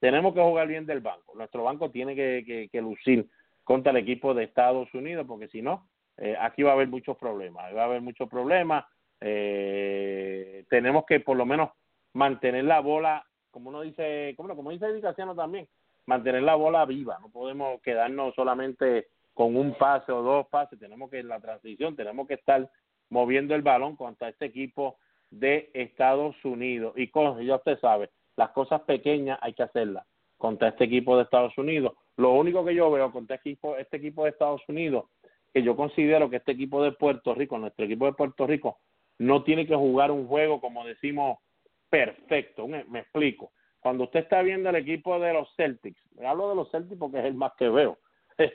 Tenemos 0.00 0.34
que 0.34 0.40
jugar 0.40 0.68
bien 0.68 0.86
del 0.86 1.00
banco. 1.00 1.34
Nuestro 1.34 1.64
banco 1.64 1.90
tiene 1.90 2.14
que, 2.14 2.44
que, 2.46 2.68
que 2.70 2.80
lucir 2.80 3.28
contra 3.64 3.90
el 3.90 3.98
equipo 3.98 4.32
de 4.32 4.44
Estados 4.44 4.92
Unidos, 4.94 5.26
porque 5.28 5.48
si 5.48 5.60
no, 5.60 5.88
eh, 6.16 6.36
aquí 6.40 6.62
va 6.62 6.70
a 6.70 6.74
haber 6.74 6.88
muchos 6.88 7.16
problemas, 7.16 7.74
va 7.76 7.82
a 7.82 7.84
haber 7.84 8.00
muchos 8.00 8.28
problemas. 8.28 8.84
Eh, 9.20 10.64
tenemos 10.68 11.04
que 11.06 11.20
por 11.20 11.36
lo 11.36 11.46
menos 11.46 11.70
mantener 12.12 12.64
la 12.64 12.80
bola, 12.80 13.24
como 13.50 13.70
uno 13.70 13.82
dice, 13.82 14.34
como, 14.36 14.54
como 14.56 14.70
dice 14.70 14.86
Edicaciano 14.86 15.34
también, 15.34 15.68
mantener 16.06 16.42
la 16.42 16.54
bola 16.54 16.84
viva, 16.86 17.18
no 17.20 17.30
podemos 17.30 17.80
quedarnos 17.82 18.34
solamente 18.34 19.08
con 19.34 19.56
un 19.56 19.74
pase 19.74 20.10
o 20.10 20.22
dos 20.22 20.48
pases, 20.48 20.78
tenemos 20.80 21.10
que 21.10 21.20
en 21.20 21.28
la 21.28 21.38
transición, 21.38 21.94
tenemos 21.94 22.26
que 22.26 22.34
estar 22.34 22.68
moviendo 23.10 23.54
el 23.54 23.62
balón 23.62 23.94
contra 23.94 24.28
este 24.28 24.46
equipo 24.46 24.96
de 25.30 25.70
Estados 25.74 26.34
Unidos. 26.44 26.94
Y 26.96 27.08
con, 27.08 27.40
ya 27.44 27.56
usted 27.56 27.78
sabe, 27.78 28.10
las 28.38 28.50
cosas 28.50 28.82
pequeñas 28.82 29.36
hay 29.42 29.52
que 29.52 29.64
hacerlas 29.64 30.06
contra 30.36 30.68
este 30.68 30.84
equipo 30.84 31.16
de 31.16 31.24
Estados 31.24 31.58
Unidos. 31.58 31.94
Lo 32.16 32.32
único 32.34 32.64
que 32.64 32.72
yo 32.72 32.88
veo 32.88 33.10
contra 33.10 33.34
este 33.34 33.50
equipo, 33.50 33.76
este 33.76 33.96
equipo 33.96 34.22
de 34.22 34.30
Estados 34.30 34.62
Unidos, 34.68 35.06
que 35.52 35.60
yo 35.64 35.74
considero 35.74 36.30
que 36.30 36.36
este 36.36 36.52
equipo 36.52 36.80
de 36.84 36.92
Puerto 36.92 37.34
Rico, 37.34 37.58
nuestro 37.58 37.84
equipo 37.84 38.06
de 38.06 38.12
Puerto 38.12 38.46
Rico, 38.46 38.78
no 39.18 39.42
tiene 39.42 39.66
que 39.66 39.74
jugar 39.74 40.12
un 40.12 40.28
juego, 40.28 40.60
como 40.60 40.86
decimos, 40.86 41.38
perfecto. 41.90 42.68
Me, 42.68 42.84
me 42.84 43.00
explico. 43.00 43.50
Cuando 43.80 44.04
usted 44.04 44.20
está 44.20 44.40
viendo 44.42 44.70
el 44.70 44.76
equipo 44.76 45.18
de 45.18 45.32
los 45.32 45.52
Celtics, 45.56 46.00
hablo 46.24 46.48
de 46.48 46.54
los 46.54 46.70
Celtics 46.70 46.98
porque 46.98 47.18
es 47.18 47.24
el 47.24 47.34
más 47.34 47.52
que 47.58 47.68
veo. 47.68 47.98
eh, 48.38 48.52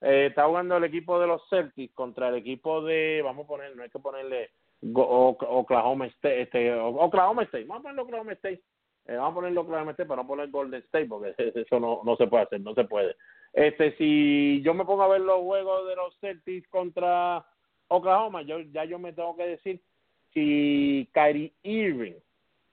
está 0.00 0.46
jugando 0.46 0.78
el 0.78 0.84
equipo 0.84 1.20
de 1.20 1.26
los 1.26 1.46
Celtics 1.50 1.94
contra 1.94 2.30
el 2.30 2.36
equipo 2.36 2.80
de, 2.80 3.20
vamos 3.22 3.44
a 3.44 3.48
poner, 3.48 3.76
no 3.76 3.82
hay 3.82 3.90
que 3.90 3.98
ponerle 3.98 4.48
Oklahoma 4.94 6.06
State, 6.06 6.40
este, 6.40 6.74
Oklahoma 6.74 7.42
State, 7.42 7.64
vamos 7.64 7.80
a 7.80 7.82
ponerle 7.82 8.02
Oklahoma 8.02 8.32
State 8.32 8.62
eh, 9.08 9.14
vamos 9.14 9.32
a 9.32 9.34
ponerlo 9.34 9.66
claramente 9.66 10.04
para 10.04 10.22
no 10.22 10.28
poner 10.28 10.50
Golden 10.50 10.82
State 10.82 11.06
porque 11.06 11.34
eso 11.54 11.78
no, 11.78 12.00
no 12.04 12.16
se 12.16 12.26
puede 12.26 12.44
hacer, 12.44 12.60
no 12.60 12.74
se 12.74 12.84
puede. 12.84 13.16
Este, 13.52 13.96
si 13.96 14.60
yo 14.62 14.74
me 14.74 14.84
pongo 14.84 15.02
a 15.02 15.08
ver 15.08 15.20
los 15.20 15.40
juegos 15.40 15.88
de 15.88 15.96
los 15.96 16.18
Celtics 16.18 16.68
contra 16.68 17.46
Oklahoma, 17.88 18.42
yo 18.42 18.60
ya 18.60 18.84
yo 18.84 18.98
me 18.98 19.12
tengo 19.12 19.36
que 19.36 19.46
decir 19.46 19.80
si 20.34 21.08
Kyrie 21.12 21.54
Irving 21.62 22.16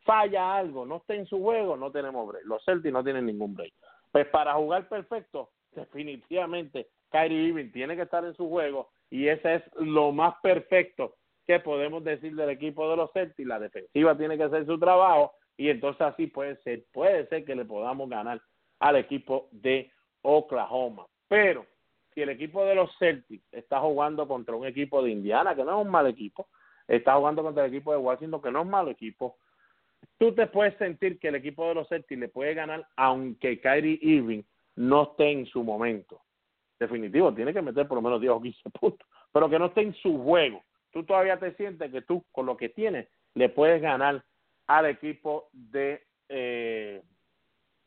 falla 0.04 0.56
algo, 0.56 0.86
no 0.86 0.98
está 0.98 1.14
en 1.16 1.26
su 1.28 1.42
juego, 1.42 1.78
no 1.78 1.92
tenemos 1.92 2.28
break. 2.28 2.46
Los 2.46 2.66
Celtics 2.66 2.92
no 2.92 3.04
tienen 3.04 3.26
ningún 3.26 3.56
break. 3.56 3.74
Pues 4.12 4.28
para 4.28 4.56
jugar 4.56 4.90
perfecto, 4.90 5.52
definitivamente 5.72 6.88
Kyrie 7.12 7.50
Irving 7.50 7.72
tiene 7.72 7.96
que 7.96 8.02
estar 8.02 8.26
en 8.26 8.36
su 8.36 8.50
juego 8.50 8.90
y 9.10 9.28
ese 9.28 9.56
es 9.56 9.64
lo 9.76 10.12
más 10.12 10.36
perfecto 10.42 11.16
que 11.46 11.60
podemos 11.60 12.04
decir 12.04 12.36
del 12.36 12.50
equipo 12.50 12.90
de 12.90 12.98
los 12.98 13.12
Celtics. 13.12 13.48
La 13.48 13.60
defensiva 13.60 14.18
tiene 14.18 14.36
que 14.36 14.44
hacer 14.44 14.66
su 14.66 14.80
trabajo 14.80 15.34
y 15.58 15.70
entonces 15.70 16.02
así 16.02 16.28
puede 16.28 16.56
ser, 16.64 16.86
puede 16.92 17.28
ser 17.28 17.46
que 17.46 17.56
le 17.56 17.66
podamos 17.66 18.10
ganar 18.10 18.42
al 18.80 18.96
equipo 18.96 19.50
de 19.52 19.92
Oklahoma. 20.22 21.06
Pero 21.28 21.66
si 22.14 22.22
el 22.22 22.30
equipo 22.30 22.66
de 22.66 22.76
los 22.76 22.96
Celtics 22.98 23.46
está 23.52 23.80
jugando 23.80 24.28
contra 24.28 24.56
un 24.56 24.66
equipo 24.66 25.02
de 25.02 25.12
Indiana, 25.12 25.56
que 25.56 25.64
no 25.64 25.80
es 25.80 25.86
un 25.86 25.92
mal 25.92 26.08
equipo, 26.08 26.48
está 26.88 27.16
jugando 27.16 27.44
contra 27.44 27.66
el 27.66 27.74
equipo 27.74 27.92
de 27.92 27.98
Washington, 27.98 28.42
que 28.42 28.52
no 28.52 28.60
es 28.60 28.66
un 28.66 28.72
mal 28.72 28.88
equipo, 28.88 29.38
tú 30.18 30.34
te 30.34 30.48
puedes 30.48 30.78
sentir 30.78 31.20
que 31.20 31.30
el 31.30 31.36
equipo 31.36 31.68
de 31.68 31.76
los 31.76 31.88
Celtics 31.88 32.20
le 32.20 32.28
puede 32.28 32.54
ganar 32.54 32.88
aunque 32.96 33.60
Kyrie 33.60 34.00
Irving 34.02 34.44
no 34.76 35.04
esté 35.04 35.32
en 35.32 35.46
su 35.46 35.64
momento. 35.64 36.22
Definitivo, 36.80 37.34
tiene 37.34 37.54
que 37.54 37.62
meter 37.62 37.88
por 37.88 37.98
lo 37.98 38.02
menos 38.02 38.20
10 38.20 38.34
o 38.34 38.42
15 38.42 38.70
puntos, 38.80 39.08
pero 39.32 39.50
que 39.50 39.60
no 39.60 39.68
esté 39.68 39.82
en 39.82 39.94
su 39.96 40.22
juego. 40.24 40.64
Tú 40.92 41.04
todavía 41.04 41.40
te 41.40 41.54
sientes 41.56 41.92
que 41.92 42.02
tú, 42.02 42.24
con 42.32 42.46
lo 42.46 42.58
que 42.58 42.70
tienes, 42.70 43.08
le 43.34 43.50
puedes 43.50 43.82
ganar 43.82 44.24
al 44.68 44.86
equipo 44.86 45.50
de, 45.52 46.04
eh, 46.30 47.02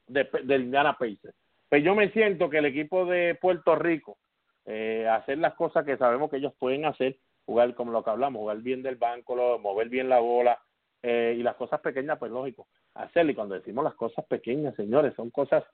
de, 0.06 0.28
del 0.44 0.64
Indiana 0.64 0.96
Pacers. 0.98 1.34
Pues 1.68 1.82
yo 1.82 1.94
me 1.94 2.10
siento 2.10 2.48
que 2.48 2.58
el 2.58 2.66
equipo 2.66 3.06
de 3.06 3.34
Puerto 3.34 3.74
Rico, 3.74 4.18
eh, 4.64 5.06
hacer 5.08 5.38
las 5.38 5.54
cosas 5.54 5.84
que 5.84 5.96
sabemos 5.96 6.30
que 6.30 6.36
ellos 6.36 6.54
pueden 6.58 6.84
hacer, 6.84 7.16
jugar 7.44 7.74
como 7.74 7.92
lo 7.92 8.02
que 8.02 8.10
hablamos, 8.10 8.40
jugar 8.40 8.58
bien 8.58 8.82
del 8.82 8.96
banco, 8.96 9.58
mover 9.58 9.88
bien 9.88 10.08
la 10.08 10.18
bola 10.18 10.60
eh, 11.02 11.36
y 11.38 11.42
las 11.42 11.56
cosas 11.56 11.80
pequeñas, 11.80 12.18
pues 12.18 12.32
lógico, 12.32 12.68
hacerlo. 12.94 13.32
Y 13.32 13.34
cuando 13.34 13.54
decimos 13.54 13.84
las 13.84 13.94
cosas 13.94 14.24
pequeñas, 14.26 14.74
señores, 14.74 15.14
son 15.14 15.30
cosas 15.30 15.64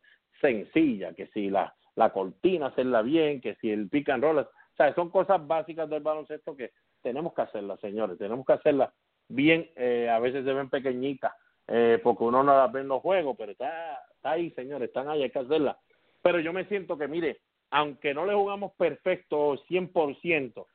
sencillas, 0.40 1.14
que 1.14 1.26
si 1.28 1.50
la, 1.50 1.74
la 1.94 2.10
cortina 2.10 2.66
hacerla 2.66 3.02
bien, 3.02 3.40
que 3.40 3.54
si 3.56 3.70
el 3.70 3.88
pick 3.88 4.10
and 4.10 4.22
roll, 4.22 4.38
o 4.38 4.48
sea, 4.76 4.94
son 4.94 5.10
cosas 5.10 5.46
básicas 5.46 5.88
del 5.88 6.02
baloncesto 6.02 6.56
que 6.56 6.72
tenemos 7.02 7.34
que 7.34 7.42
hacerlas, 7.42 7.80
señores, 7.80 8.18
tenemos 8.18 8.44
que 8.46 8.54
hacerlas 8.54 8.90
bien, 9.28 9.70
eh, 9.76 10.08
a 10.08 10.18
veces 10.18 10.44
se 10.44 10.52
ven 10.52 10.68
pequeñitas, 10.68 11.32
eh, 11.68 12.00
porque 12.02 12.24
uno 12.24 12.42
no 12.42 12.56
las 12.56 12.70
ve 12.72 12.80
en 12.80 12.88
los 12.88 13.00
juegos, 13.00 13.36
pero 13.38 13.52
está, 13.52 14.02
está 14.14 14.32
ahí, 14.32 14.50
señores, 14.52 14.88
están 14.88 15.08
ahí, 15.08 15.22
hay 15.22 15.30
que 15.30 15.38
hacerlas. 15.38 15.76
Pero 16.22 16.40
yo 16.40 16.52
me 16.52 16.64
siento 16.66 16.96
que, 16.96 17.08
mire, 17.08 17.40
aunque 17.70 18.14
no 18.14 18.26
le 18.26 18.34
jugamos 18.34 18.72
perfecto 18.72 19.56
100%, 19.68 20.66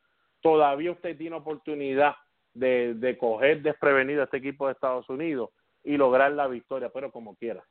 todavía 0.42 0.92
usted 0.92 1.18
tiene 1.18 1.36
oportunidad 1.36 2.16
de, 2.54 2.96
de 2.96 3.18
coger 3.18 3.62
desprevenido 3.62 4.22
a 4.22 4.26
este 4.26 4.38
equipo 4.38 4.68
de 4.68 4.74
Estados 4.74 5.08
Unidos 5.10 5.52
y 5.84 5.96
lograr 5.96 6.32
la 6.34 6.48
victoria, 6.48 6.90
pero 6.90 7.12
como 7.12 7.36
quiera. 7.36 7.64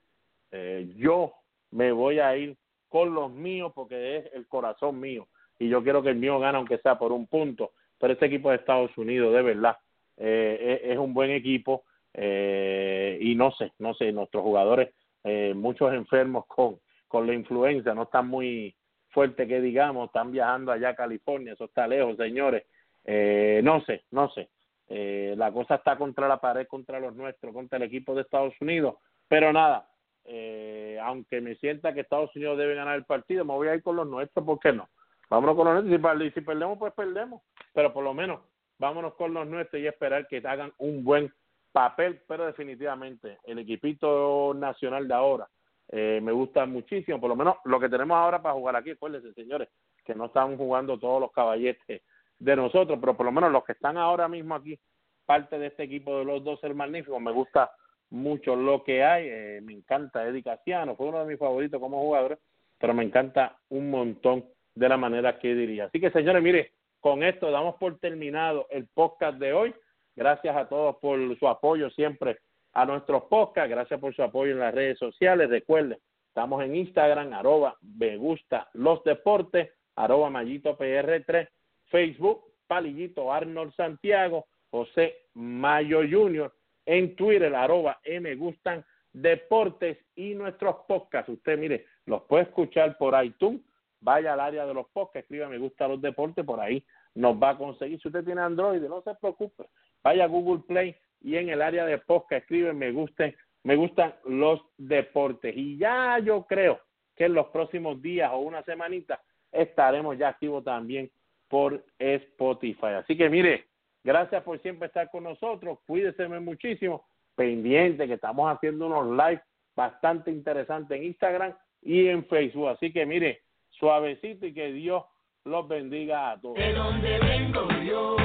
Eh, 0.51 0.91
yo 0.97 1.35
me 1.70 1.93
voy 1.93 2.18
a 2.18 2.37
ir 2.37 2.57
con 2.89 3.14
los 3.14 3.31
míos 3.31 3.72
porque 3.74 4.16
es 4.16 4.33
el 4.33 4.47
corazón 4.47 5.01
mío 5.01 5.29
y 5.59 5.68
yo 5.68 5.83
quiero 5.83 6.03
que 6.03 6.11
el 6.11 6.16
mío 6.16 6.39
gane 6.39 6.57
aunque 6.57 6.79
sea 6.79 6.99
por 6.99 7.12
un 7.12 7.27
punto, 7.27 7.72
pero 7.99 8.12
este 8.12 8.27
equipo 8.27 8.51
de 8.51 8.57
Estados 8.57 8.97
Unidos 8.97 9.35
de 9.35 9.43
verdad 9.43 9.77
eh, 10.17 10.81
es, 10.85 10.99
un 10.99 11.14
buen 11.14 11.31
equipo 11.31 11.85
eh, 12.14 13.19
y 13.21 13.35
no 13.35 13.51
sé, 13.53 13.73
no 13.79 13.95
sé, 13.95 14.12
nuestros 14.12 14.43
jugadores, 14.43 14.95
eh, 15.25 15.53
muchos 15.55 15.93
enfermos 15.93 16.47
con, 16.47 16.79
con 17.09 17.27
la 17.27 17.35
influenza, 17.35 17.95
no 17.95 18.05
están 18.05 18.29
muy 18.29 18.75
fuertes 19.11 19.49
que 19.49 19.61
digamos, 19.61 20.09
están 20.09 20.33
viajando 20.33 20.73
allá 20.73 20.91
a 20.91 20.97
California, 20.97 21.55
eso 21.55 21.64
está 21.64 21.87
lejos, 21.87 22.17
señores. 22.17 22.64
Eh, 23.05 23.61
no 23.62 23.81
sé, 23.85 24.05
no 24.11 24.29
sé. 24.31 24.51
Eh, 24.89 25.35
la 25.37 25.51
cosa 25.53 25.77
está 25.77 25.97
contra 25.97 26.29
la 26.29 26.39
pared, 26.39 26.67
contra 26.67 27.01
los 27.01 27.14
nuestros, 27.14 27.53
contra 27.55 27.79
el 27.79 27.85
equipo 27.85 28.14
de 28.14 28.23
Estados 28.23 28.55
Unidos, 28.61 28.97
pero 29.27 29.53
nada, 29.53 29.89
eh, 30.25 30.99
aunque 31.03 31.41
me 31.41 31.57
sienta 31.57 31.95
que 31.95 32.01
Estados 32.01 32.35
Unidos 32.37 32.59
debe 32.59 32.75
ganar 32.75 32.97
el 32.97 33.05
partido, 33.05 33.45
me 33.45 33.55
voy 33.55 33.69
a 33.69 33.75
ir 33.75 33.83
con 33.83 33.97
los 33.97 34.07
nuestros, 34.07 34.45
¿por 34.45 34.61
qué 34.61 34.73
no? 34.73 34.89
Vámonos 35.31 35.57
con 35.57 35.64
los 35.64 35.85
nuestros, 35.85 36.23
si, 36.23 36.31
si 36.33 36.41
perdemos, 36.43 36.79
pues 36.79 36.93
perdemos, 36.93 37.43
pero 37.73 37.93
por 37.93 38.05
lo 38.05 38.14
menos 38.14 38.41
vámonos 38.79 39.14
con 39.14 39.35
los 39.35 39.47
nuestros 39.47 39.81
y 39.83 39.87
esperar 39.87 40.27
que 40.29 40.39
hagan 40.45 40.72
un 40.79 41.05
buen 41.05 41.33
papel, 41.72 42.20
pero 42.27 42.47
definitivamente 42.47 43.39
el 43.45 43.59
equipito 43.59 44.55
nacional 44.55 45.07
de 45.07 45.14
ahora 45.14 45.49
eh, 45.89 46.20
me 46.22 46.33
gusta 46.33 46.66
muchísimo, 46.66 47.20
por 47.20 47.29
lo 47.29 47.37
menos 47.37 47.57
lo 47.64 47.79
que 47.79 47.89
tenemos 47.89 48.16
ahora 48.16 48.43
para 48.43 48.55
jugar 48.55 48.77
aquí, 48.77 48.91
acuérdense 48.91 49.33
señores, 49.35 49.68
que 50.05 50.14
no 50.14 50.27
están 50.27 50.57
jugando 50.57 50.99
todos 50.99 51.20
los 51.20 51.33
caballetes 51.33 52.03
de 52.39 52.57
nosotros, 52.57 52.99
pero 53.01 53.16
por 53.16 53.27
lo 53.27 53.33
menos 53.33 53.53
los 53.53 53.64
que 53.64 53.72
están 53.72 53.97
ahora 53.97 54.29
mismo 54.29 54.55
aquí, 54.55 54.79
parte 55.24 55.59
de 55.59 55.68
este 55.68 55.85
equipo 55.85 56.18
de 56.18 56.24
los 56.24 56.43
dos 56.43 56.61
ser 56.61 56.74
magníficos, 56.74 57.20
me 57.20 57.33
gusta 57.33 57.70
mucho 58.11 58.57
lo 58.57 58.83
que 58.85 59.05
hay, 59.05 59.27
eh, 59.29 59.61
me 59.62 59.72
encanta 59.72 60.27
Eddie 60.27 60.43
Casiano, 60.43 60.97
fue 60.97 61.09
uno 61.09 61.20
de 61.20 61.27
mis 61.27 61.39
favoritos 61.39 61.81
como 61.81 62.01
jugador, 62.01 62.39
pero 62.79 62.95
me 62.95 63.05
encanta 63.05 63.59
un 63.68 63.91
montón 63.91 64.45
de 64.74 64.89
la 64.89 64.97
manera 64.97 65.39
que 65.39 65.55
diría. 65.55 65.87
Así 65.87 66.01
que 66.01 66.11
señores, 66.11 66.43
mire, 66.43 66.72
con 67.07 67.22
esto 67.22 67.52
damos 67.52 67.76
por 67.76 68.00
terminado 68.00 68.66
el 68.68 68.88
podcast 68.88 69.38
de 69.38 69.52
hoy. 69.52 69.72
Gracias 70.16 70.57
a 70.57 70.68
todos 70.68 70.96
por 70.96 71.38
su 71.38 71.46
apoyo 71.46 71.88
siempre 71.90 72.38
a 72.72 72.84
nuestros 72.84 73.22
podcasts. 73.26 73.70
Gracias 73.70 74.00
por 74.00 74.12
su 74.12 74.24
apoyo 74.24 74.50
en 74.50 74.59
las 74.59 74.74
redes 74.74 74.98
sociales. 74.98 75.48
Recuerden, 75.48 75.98
estamos 76.26 76.64
en 76.64 76.74
Instagram, 76.74 77.32
arroba 77.32 77.76
me 77.80 78.16
gusta 78.16 78.68
los 78.72 79.04
deportes, 79.04 79.70
arroba 79.94 80.30
Mayito 80.30 80.76
PR3, 80.76 81.48
Facebook, 81.84 82.42
Palillito 82.66 83.32
Arnold 83.32 83.72
Santiago, 83.76 84.46
José 84.72 85.14
Mayo 85.34 86.00
Junior, 86.11 86.52
en 86.86 87.14
Twitter, 87.14 87.54
arroba 87.54 88.00
me 88.20 88.34
gustan 88.34 88.84
deportes 89.12 89.96
y 90.16 90.34
nuestros 90.34 90.74
podcasts. 90.88 91.30
Usted, 91.30 91.57
mire, 91.57 91.86
los 92.07 92.22
puede 92.22 92.42
escuchar 92.42 92.98
por 92.98 93.14
iTunes. 93.24 93.61
Vaya 94.00 94.32
al 94.32 94.40
área 94.40 94.66
de 94.66 94.74
los 94.74 94.88
podcasts, 94.88 95.18
escriba 95.18 95.48
me 95.48 95.59
gusta 95.59 95.86
los 95.86 96.00
deportes, 96.02 96.44
por 96.44 96.61
ahí 96.61 96.84
nos 97.17 97.43
va 97.43 97.51
a 97.51 97.59
conseguir. 97.59 98.01
Si 98.01 98.09
usted 98.09 98.25
tiene 98.25 98.43
Android, 98.43 98.81
no 98.83 99.03
se 99.03 99.14
preocupe. 99.14 99.64
Vaya 100.05 100.25
a 100.25 100.29
Google 100.29 100.62
Play 100.69 100.95
y 101.23 101.37
en 101.37 101.49
el 101.49 101.62
área 101.62 101.85
de 101.85 101.99
podcast 101.99 102.43
escribe 102.43 102.73
me 102.73 102.93
gusten, 102.93 103.35
me 103.64 103.75
gustan 103.75 104.14
los 104.27 104.61
deportes. 104.77 105.57
Y 105.57 105.79
ya 105.79 106.19
yo 106.19 106.47
creo 106.47 106.79
que 107.17 107.25
en 107.25 107.35
los 107.35 107.47
próximos 107.49 108.01
días 108.01 108.31
o 108.33 108.39
una 108.39 108.62
semanita 108.62 109.21
estaremos 109.51 110.19
ya 110.19 110.29
activos 110.29 110.62
también 110.62 111.11
por 111.49 111.83
Spotify. 111.99 112.99
Así 112.99 113.17
que 113.17 113.31
mire, 113.31 113.64
gracias 114.05 114.43
por 114.43 114.61
siempre 114.61 114.89
estar 114.89 115.11
con 115.11 115.25
nosotros. 115.25 115.79
Cuídese 115.87 116.29
muchísimo. 116.29 117.07
Pendiente 117.35 118.07
que 118.07 118.14
estamos 118.14 118.51
haciendo 118.51 118.87
unos 118.87 119.09
live 119.11 119.43
bastante 119.75 120.31
interesantes 120.31 120.97
en 120.97 121.05
Instagram 121.05 121.55
y 121.83 122.09
en 122.09 122.25
Facebook. 122.27 122.69
Así 122.69 122.93
que 122.93 123.07
mire, 123.07 123.41
suavecito 123.71 124.47
y 124.47 124.55
que 124.55 124.73
Dios 124.73 125.05
los 125.47 125.68
bendiga 125.68 126.32
a 126.32 126.40
todos. 126.40 126.57
De 126.57 126.72
donde 126.72 127.18
vengo 127.20 127.68
yo, 127.84 128.16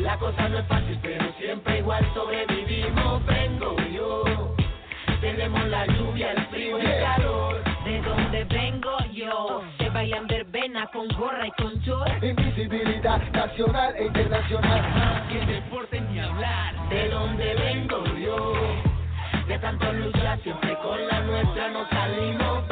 la 0.00 0.16
cosa 0.18 0.48
no 0.48 0.58
es 0.58 0.66
fácil, 0.66 0.98
pero 1.02 1.32
siempre 1.38 1.78
igual 1.78 2.04
sobrevivimos. 2.14 3.26
Vengo 3.26 3.76
yo, 3.92 4.54
tenemos 5.20 5.66
la 5.68 5.86
lluvia, 5.86 6.32
el 6.32 6.46
frío 6.46 6.78
y 6.78 6.86
el 6.86 7.02
calor. 7.02 7.62
De 7.84 8.00
donde 8.02 8.44
vengo 8.44 8.96
yo, 9.12 9.62
se 9.78 9.90
bailan 9.90 10.26
verbena 10.26 10.86
con 10.92 11.08
gorra 11.08 11.46
y 11.46 11.50
con 11.62 11.74
short. 11.80 12.22
Invisibilidad 12.22 13.20
nacional 13.32 13.94
e 13.96 14.06
internacional. 14.06 15.26
El 15.30 15.46
deporte 15.46 16.00
ni 16.00 16.20
hablar. 16.20 16.88
De 16.88 17.08
donde 17.08 17.54
vengo 17.54 18.04
yo, 18.16 18.52
de 19.48 19.58
tanto 19.58 19.92
luchar 19.92 20.40
siempre 20.42 20.76
con 20.82 21.04
la 21.08 21.20
nuestra 21.20 21.68
nos 21.70 21.88
salimos. 21.88 22.68